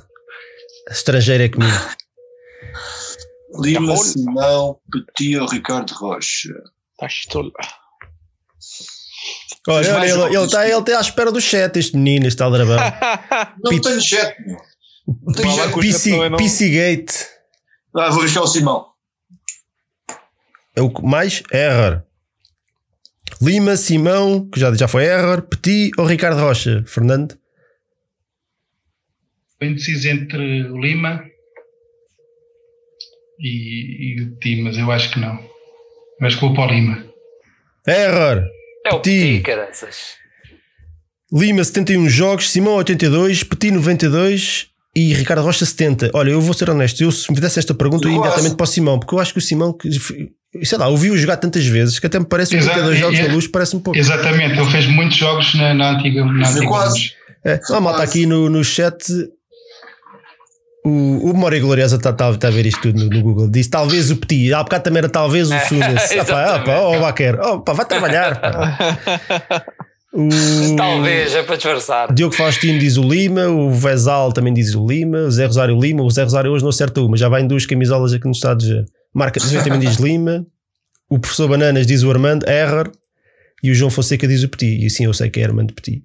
[0.89, 1.77] Estrangeiro é comigo.
[3.61, 3.95] Lima.
[3.97, 6.49] Simão, Petit Ricardo Rocha.
[6.93, 7.51] Estás tolo.
[9.68, 12.77] Olha, olha, ele, ele está ele está à espera do chat, este menino, este aldrabão.
[13.63, 14.57] Não Pit- tenho chat, meu.
[15.23, 15.72] Não tenho Fala chat.
[15.73, 16.38] com o PC, não.
[16.38, 17.11] PC Gate.
[17.95, 18.85] Ah, vou buscar o Simão.
[20.76, 21.43] É o que mais?
[21.51, 22.03] Error.
[23.41, 25.41] Lima, Simão, que já, já foi error.
[25.43, 26.83] Petit ou Ricardo Rocha?
[26.87, 27.37] Fernando?
[29.51, 31.23] Estou indeciso entre o Lima
[33.39, 35.35] e, e o Ti, mas eu acho que não.
[36.19, 37.05] Eu acho que vou para o Lima.
[37.87, 38.43] Error.
[38.85, 39.19] É o Petit.
[39.19, 40.21] Petit, caraças.
[41.33, 46.11] Lima 71 jogos, Simão 82, Petit 92 e Ricardo Rocha 70.
[46.13, 48.63] Olha, eu vou ser honesto, eu se me fizesse esta pergunta eu ia imediatamente para
[48.63, 49.89] o Simão, porque eu acho que o Simão, que,
[50.63, 53.33] sei lá, ouvi-o jogar tantas vezes que até me parece Exato, 82 jogos é- na
[53.33, 53.97] luz, parece-me pouco.
[53.97, 56.25] Exatamente, ele fez muitos jogos na, na antiga.
[56.25, 57.13] Na antiga quase.
[57.43, 59.03] É, a malta aqui no, no chat.
[60.83, 63.49] O, o Memória Gloriosa está tá, tá a ver isto tudo no, no Google.
[63.49, 64.53] Diz talvez o Petit.
[64.53, 66.11] Há bocado também era talvez o Sunas.
[66.11, 67.39] ah, pá, ah, pá, oh, Baquer.
[67.39, 68.39] Oh, pá, vai trabalhar.
[68.39, 69.65] pá.
[70.13, 72.13] O Talvez, é para disfarçar.
[72.13, 73.47] Diogo Faustino diz o Lima.
[73.47, 75.19] O Vezal também diz o Lima.
[75.19, 76.03] O Zé Rosário Lima.
[76.03, 77.15] O Zé Rosário hoje não acerta uma.
[77.15, 78.85] Já vai em duas camisolas aqui a dizer.
[79.13, 80.45] Marca 18 também diz Lima.
[81.09, 82.47] O professor Bananas diz o Armando.
[82.47, 82.91] Error.
[83.63, 84.85] E o João Fonseca diz o Petit.
[84.85, 86.03] E sim, eu sei que é Armando Petit.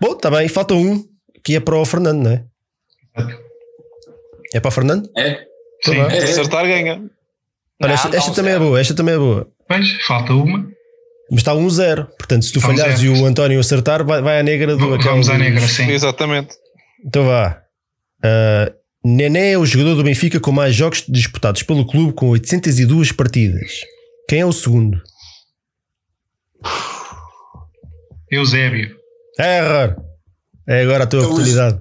[0.00, 0.48] Bom, está bem.
[0.48, 1.04] Falta um.
[1.42, 2.44] Que é para o Fernando, não é?
[4.54, 5.10] É para o Fernando?
[5.16, 5.34] É?
[5.34, 6.00] Tá Sim.
[6.00, 6.20] É.
[6.20, 6.94] Se acertar, ganha.
[6.94, 7.08] Olha,
[7.80, 9.48] Não, esta, esta não, também é boa, esta também é boa.
[9.68, 10.66] Pois, falta uma.
[11.30, 12.06] Mas está 1-0.
[12.16, 14.98] Portanto, se tu Está um falhares e o António acertar, vai, vai à negra do
[14.98, 15.90] Vamos à negra, sim.
[15.90, 16.54] Exatamente.
[17.04, 17.62] Então vá.
[18.24, 18.74] Uh,
[19.08, 23.80] Nené é o jogador do Benfica com mais jogos disputados pelo clube com 802 partidas.
[24.28, 25.00] Quem é o segundo?
[28.30, 28.96] Eusébio.
[29.38, 29.96] Error.
[30.68, 31.80] É agora a tua Eu- oportunidade.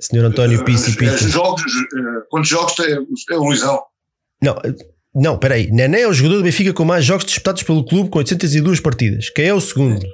[0.00, 1.28] Senhor António Pissi Eh, Pita.
[1.28, 2.86] Jogos, eh, quantos jogos tem?
[2.94, 2.98] É
[3.36, 3.82] o Luizão.
[4.42, 4.56] Não,
[5.14, 5.70] não, peraí.
[5.70, 9.28] Nené é o jogador do Benfica com mais jogos disputados pelo clube com 802 partidas.
[9.30, 10.04] Quem é o segundo?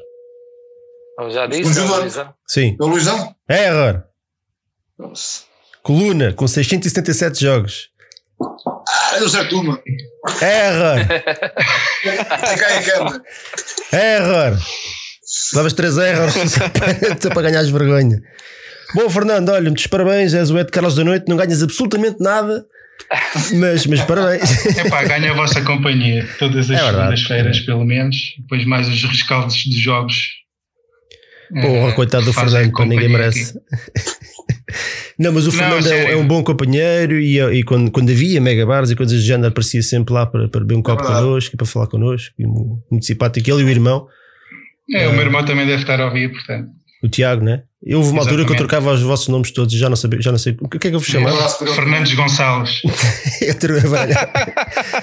[1.21, 1.99] Eu já disse, é o Continua.
[2.01, 2.35] Luizão.
[2.47, 2.77] Sim.
[2.79, 3.35] É o Luizão?
[3.49, 4.03] Error.
[4.99, 5.46] Nossa.
[5.87, 7.91] Coluna com 677 jogos.
[8.43, 9.81] Ah, eu certo uma.
[10.43, 10.99] Error.
[12.29, 13.23] Até cai a quebra.
[13.93, 14.59] Error.
[15.55, 18.21] Levas 3 erros só para ganhares vergonha.
[18.97, 20.35] Bom, Fernando, olha, muitos parabéns.
[20.35, 21.27] És o Ed Carlos da Noite.
[21.29, 22.65] Não ganhas absolutamente nada,
[23.55, 24.67] mas, mas parabéns.
[24.77, 28.17] Epá, ganha a vossa companhia todas as É segundas-feiras, pelo menos.
[28.41, 30.17] Depois mais os rescaldos dos jogos.
[31.49, 33.57] Porra, Eh, coitado do Fernando, ninguém merece.
[33.57, 34.16] aqui.
[35.19, 38.41] Não, mas o Não, Fernando é, é um bom companheiro e, e quando, quando havia
[38.41, 41.25] mega bars e coisas do género, aparecia sempre lá para, para beber um copo verdade.
[41.25, 42.35] connosco e para falar connosco.
[42.39, 43.49] E mu- muito simpático.
[43.51, 44.07] Ele e o irmão,
[44.93, 46.69] É, o meu irmão também deve estar a ouvir, portanto.
[47.03, 47.63] o Tiago, né?
[47.85, 48.69] Eu houve uma altura que eu Exatamente.
[48.69, 50.91] trocava os vossos nomes todos e já não sabia, já não sei o que é
[50.91, 51.49] que eu vos chamava.
[51.49, 52.81] Fernandes Gonçalves.
[53.41, 54.09] Eu trocava-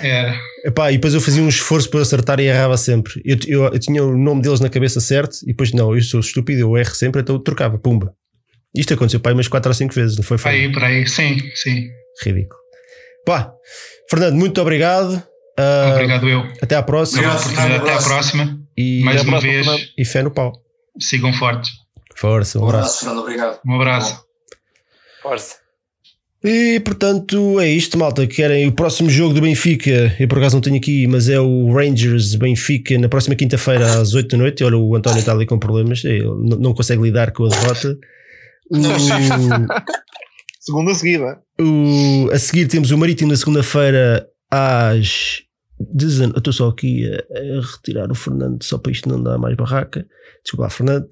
[0.02, 0.38] Era.
[0.65, 3.22] Epá, e depois eu fazia um esforço para acertar e errava sempre.
[3.23, 6.19] Eu, eu, eu tinha o nome deles na cabeça certo e depois não, eu sou
[6.19, 8.14] estúpido, eu erro sempre, então eu trocava, pumba.
[8.75, 10.37] Isto aconteceu pai umas 4 ou 5 vezes, não foi?
[10.37, 11.07] Por aí, por aí.
[11.07, 11.89] Sim, sim.
[12.23, 12.59] Ridículo.
[13.25, 13.53] Pá,
[14.09, 15.21] Fernando, muito obrigado.
[15.57, 16.43] Ah, Obrigado eu.
[16.61, 17.21] Até à próxima.
[17.35, 17.81] Obrigado.
[17.83, 18.59] Até à próxima.
[18.75, 19.67] E, Mais uma vez,
[19.97, 20.51] e fé no pau.
[20.99, 21.71] sigam fortes.
[22.15, 22.79] Força, um Um abraço.
[22.85, 23.19] abraço, Fernando.
[23.21, 23.59] Obrigado.
[23.65, 24.23] Um abraço.
[25.21, 25.55] Força.
[26.43, 28.27] E portanto é isto, malta.
[28.27, 30.13] Querem o próximo jogo do Benfica?
[30.19, 34.13] Eu por acaso não tenho aqui, mas é o Rangers Benfica na próxima quinta-feira às
[34.13, 34.63] 8 da noite.
[34.63, 37.97] Olha, o António está ali com problemas, ele não não consegue lidar com a derrota.
[40.60, 41.41] Segunda seguida.
[41.60, 45.41] o- a seguir temos o Marítimo na segunda-feira às
[45.94, 46.34] 19.
[46.34, 49.56] Eu estou só aqui a, a retirar o Fernando só para isto não dar mais
[49.57, 50.06] barraca.
[50.44, 51.07] Desculpa Fernando.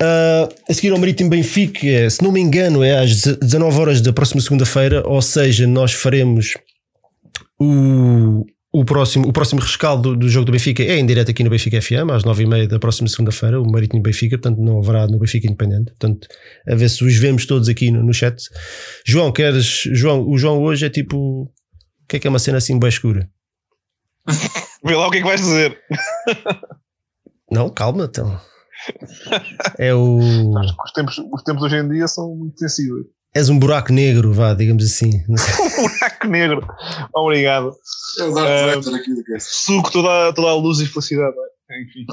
[0.00, 4.12] Ah, a seguir ao Marítimo Benfica, se não me engano, é às 19 horas da
[4.12, 6.54] próxima segunda-feira, ou seja, nós faremos
[7.58, 11.42] o o próximo, o próximo rescaldo do, do jogo do Benfica é em direto aqui
[11.42, 15.18] no Benfica FM, às 9h30 da próxima segunda-feira, o Marítimo Benfica, portanto não haverá no
[15.18, 15.86] Benfica Independente.
[15.86, 16.28] Portanto,
[16.68, 18.40] a ver se os vemos todos aqui no, no chat.
[19.04, 19.82] João, queres.
[19.92, 21.16] João, o João hoje é tipo.
[21.42, 23.28] O que é que é uma cena assim bem escura?
[24.84, 25.78] Vê lá o que é que vais dizer.
[27.50, 28.40] Não, calma, então.
[29.78, 30.18] É o.
[30.18, 33.06] Os tempos, os tempos hoje em dia são muito sensíveis.
[33.34, 35.22] És um buraco negro, vá, digamos assim.
[35.28, 36.66] Um buraco negro.
[37.14, 37.72] Obrigado.
[38.18, 39.48] É o Darth Ah, Vader aqui do cast.
[39.64, 41.34] Suco toda, toda a luz e felicidade.
[41.36, 41.82] não é?
[41.82, 42.06] Enfim.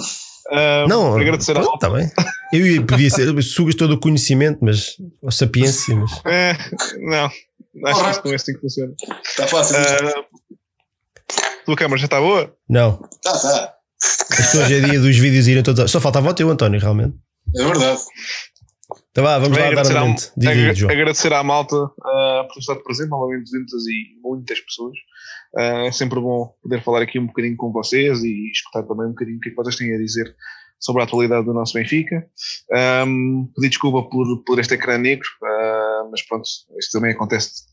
[0.52, 2.10] Ah, Não, agradecer a pronto, tá bem.
[2.54, 4.96] Eu ia- podia ser, sugas todo o conhecimento, mas.
[5.26, 6.12] A sapiência, mas.
[6.26, 6.56] É,
[7.00, 7.32] não,
[8.06, 8.94] acho que é assim que funciona.
[9.26, 9.76] Está fácil.
[9.78, 10.24] Ah,
[11.66, 12.54] tua câmara já está boa?
[12.70, 12.98] Não.
[13.24, 13.74] Tá, tá.
[14.40, 15.90] Isto hoje é dia dos vídeos irem todos.
[15.92, 17.16] Só faltava o teu, António, realmente.
[17.56, 18.00] É verdade.
[19.18, 20.92] Então vá, vamos lá dar agra- João.
[20.92, 24.96] agradecer à malta ah, por ter estado presente, novamente 200 e muitas pessoas.
[25.58, 29.14] Ah, é sempre bom poder falar aqui um bocadinho com vocês e escutar também um
[29.14, 30.36] bocadinho o que é que vocês têm a dizer
[30.80, 32.28] sobre a atualidade do nosso Benfica.
[33.08, 36.48] Um, pedir desculpa por, por este ecrã negro, ah, mas pronto,
[36.80, 37.64] isto também acontece,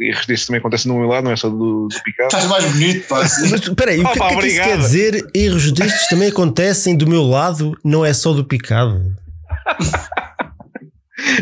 [0.00, 2.28] erros destes também acontecem no meu lado, não é só do, do picado.
[2.28, 3.20] Estás mais bonito, pá.
[3.20, 3.50] assim.
[3.50, 5.30] Mas espera aí, o que, Opa, o que é que isso quer dizer?
[5.34, 9.14] Erros destes também acontecem do meu lado, não é só do picado.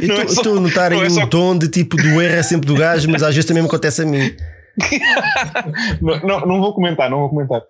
[0.01, 2.21] Eu Não é estou só- a não aí é um só- tom de tipo do
[2.21, 4.21] erro é sempre do gajo, mas às vezes também me acontece a mim.
[6.01, 7.63] não, não, não vou comentar, não vou comentar.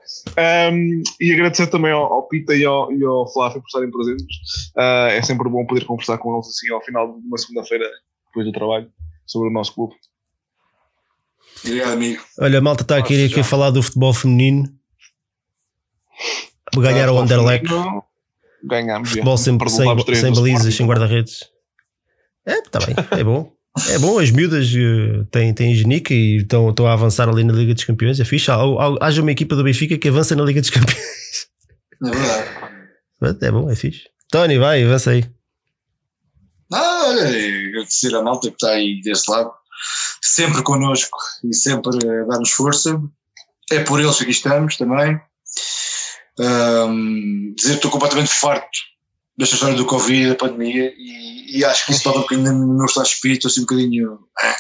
[0.73, 4.37] Um, e agradecer também ao, ao Pita e ao, e ao Flávio por estarem presentes.
[4.77, 7.85] Ah, é sempre bom poder conversar com eles assim ao final de uma segunda-feira,
[8.29, 8.89] depois do trabalho,
[9.27, 9.95] sobre o nosso clube.
[11.65, 12.23] Obrigado, amigo.
[12.41, 13.45] Olha, a malta está a querer aqui João.
[13.45, 14.65] falar do futebol feminino.
[16.77, 17.67] Ganhar Ah, o Anderlecht.
[18.65, 19.09] Ganhámos.
[19.09, 19.15] já.
[19.17, 21.51] Futebol sem, Perdeu sem, sem balizas, sem guarda-redes.
[22.47, 23.53] É, está bem, é bom.
[23.89, 27.55] É bom, as miúdas eh, têm, têm genica e estão, estão a avançar ali na
[27.55, 28.21] Liga dos Campeões.
[28.21, 28.51] É fixe.
[28.51, 31.47] Há- há- Haja uma equipa do Benfica que avança na Liga dos Campeões.
[32.05, 33.47] É verdade.
[33.47, 34.03] É bom, é fixe.
[34.31, 35.25] Tony, vai, avança aí.
[36.73, 39.53] Ah, olha, agradecer à malta que está aí desse lado,
[40.21, 43.01] sempre connosco e sempre a dar-nos força.
[43.71, 45.19] É por eles que aqui estamos também.
[46.41, 48.69] Ahm, dizer que estou completamente farto
[49.37, 52.77] desta história do Covid, da pandemia, e, e acho que isso toca um bocadinho no
[52.77, 54.19] meu estado de espírito, assim um bocadinho.
[54.43, 54.57] ah,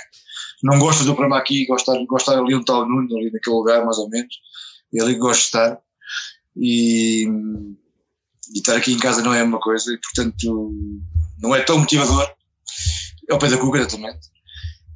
[0.62, 3.30] não gosto do programa aqui, gosto de estar, de estar ali está o Nuno, ali
[3.32, 4.34] naquele lugar, mais ou menos.
[4.92, 5.78] E é ali que gosto de estar.
[6.56, 7.26] E,
[8.54, 10.72] e estar aqui em casa não é uma coisa, e portanto
[11.40, 12.30] não é tão motivador.
[13.28, 14.30] É o pé da cuca, exatamente.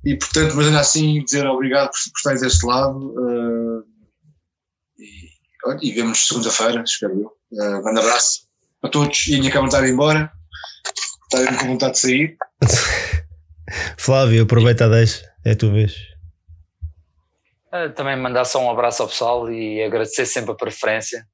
[0.04, 3.14] E portanto, mas ainda assim, dizer obrigado por, por estarem deste lado.
[3.18, 3.96] eh,
[4.98, 7.32] e, olha, e vemos segunda-feira, espero eu.
[7.52, 8.45] Uh, manda abraço
[8.86, 9.28] a todos.
[9.28, 10.32] E a minha câmara está a ir embora.
[11.32, 12.36] Está com vontade de sair.
[13.98, 15.24] Flávio, aproveita a deixa.
[15.44, 15.94] É a tua vez.
[17.70, 21.26] Ah, Também mandar só um abraço ao pessoal e agradecer sempre a preferência.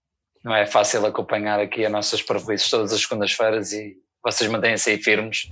[0.45, 4.99] Não é fácil acompanhar aqui as nossas previsões todas as segundas-feiras e vocês mantêm-se aí
[5.03, 5.49] firmes.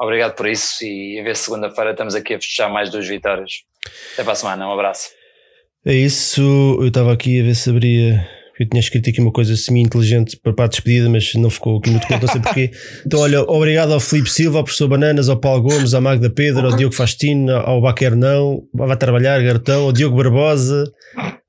[0.00, 3.62] Obrigado por isso e a ver se segunda-feira estamos aqui a fechar mais duas vitórias.
[4.14, 5.10] Até para a semana, um abraço.
[5.84, 6.40] É isso.
[6.80, 8.41] Eu estava aqui a ver se abria.
[8.58, 11.90] Eu tinha escrito aqui uma coisa semi-inteligente para para a despedida, mas não ficou aqui
[11.90, 12.70] no documento, não sei porquê.
[13.06, 16.66] Então, olha, obrigado ao Filipe Silva, ao professor Bananas, ao Paulo Gomes, à Magda Pedro,
[16.66, 20.84] ao Diogo Faustino, ao Baquernão, vai trabalhar, Gartão, ao Diogo Barbosa,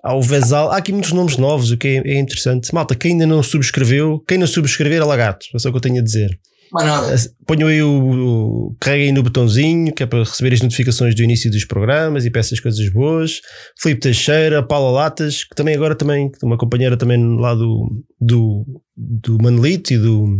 [0.04, 0.72] ao Vezal.
[0.72, 2.74] Há aqui muitos nomes novos, o que é, é interessante.
[2.74, 5.82] Malta, quem ainda não subscreveu, quem não subscrever é lagarto, é só o que eu
[5.82, 6.38] tenho a dizer.
[6.74, 7.16] Mais nada.
[7.46, 11.52] Ponham aí o, o carreguem no botãozinho que é para receber as notificações do início
[11.52, 13.42] dos programas e essas coisas boas.
[13.80, 18.66] Filipe Teixeira, Paula Latas, que também agora também, uma companheira também lá do, do,
[18.98, 20.40] do Manelito e do,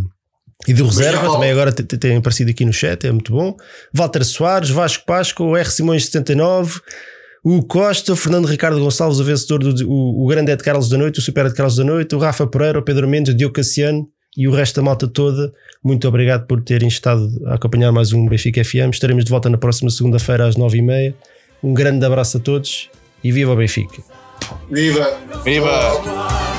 [0.68, 3.56] e do Reserva, também agora te- te- têm aparecido aqui no chat, é muito bom.
[3.94, 5.70] Walter Soares, Vasco Páscoa, o R.
[5.70, 6.80] Simões 79.
[7.46, 10.98] O Costa, o Fernando Ricardo Gonçalves, o vencedor do o, o grande Ed Carlos da
[10.98, 13.54] Noite, o Super Ed Carlos da Noite, o Rafa Pereira, o Pedro Mendes, o Diogo
[13.54, 14.08] Cassiano
[14.38, 15.54] e o resto da malta toda.
[15.84, 18.92] Muito obrigado por terem estado a acompanhar mais um Benfica FM.
[18.92, 21.16] Estaremos de volta na próxima segunda-feira às nove e meia.
[21.64, 22.90] Um grande abraço a todos
[23.24, 24.04] e viva o Benfica!
[24.70, 25.18] Viva!
[25.44, 26.53] Viva!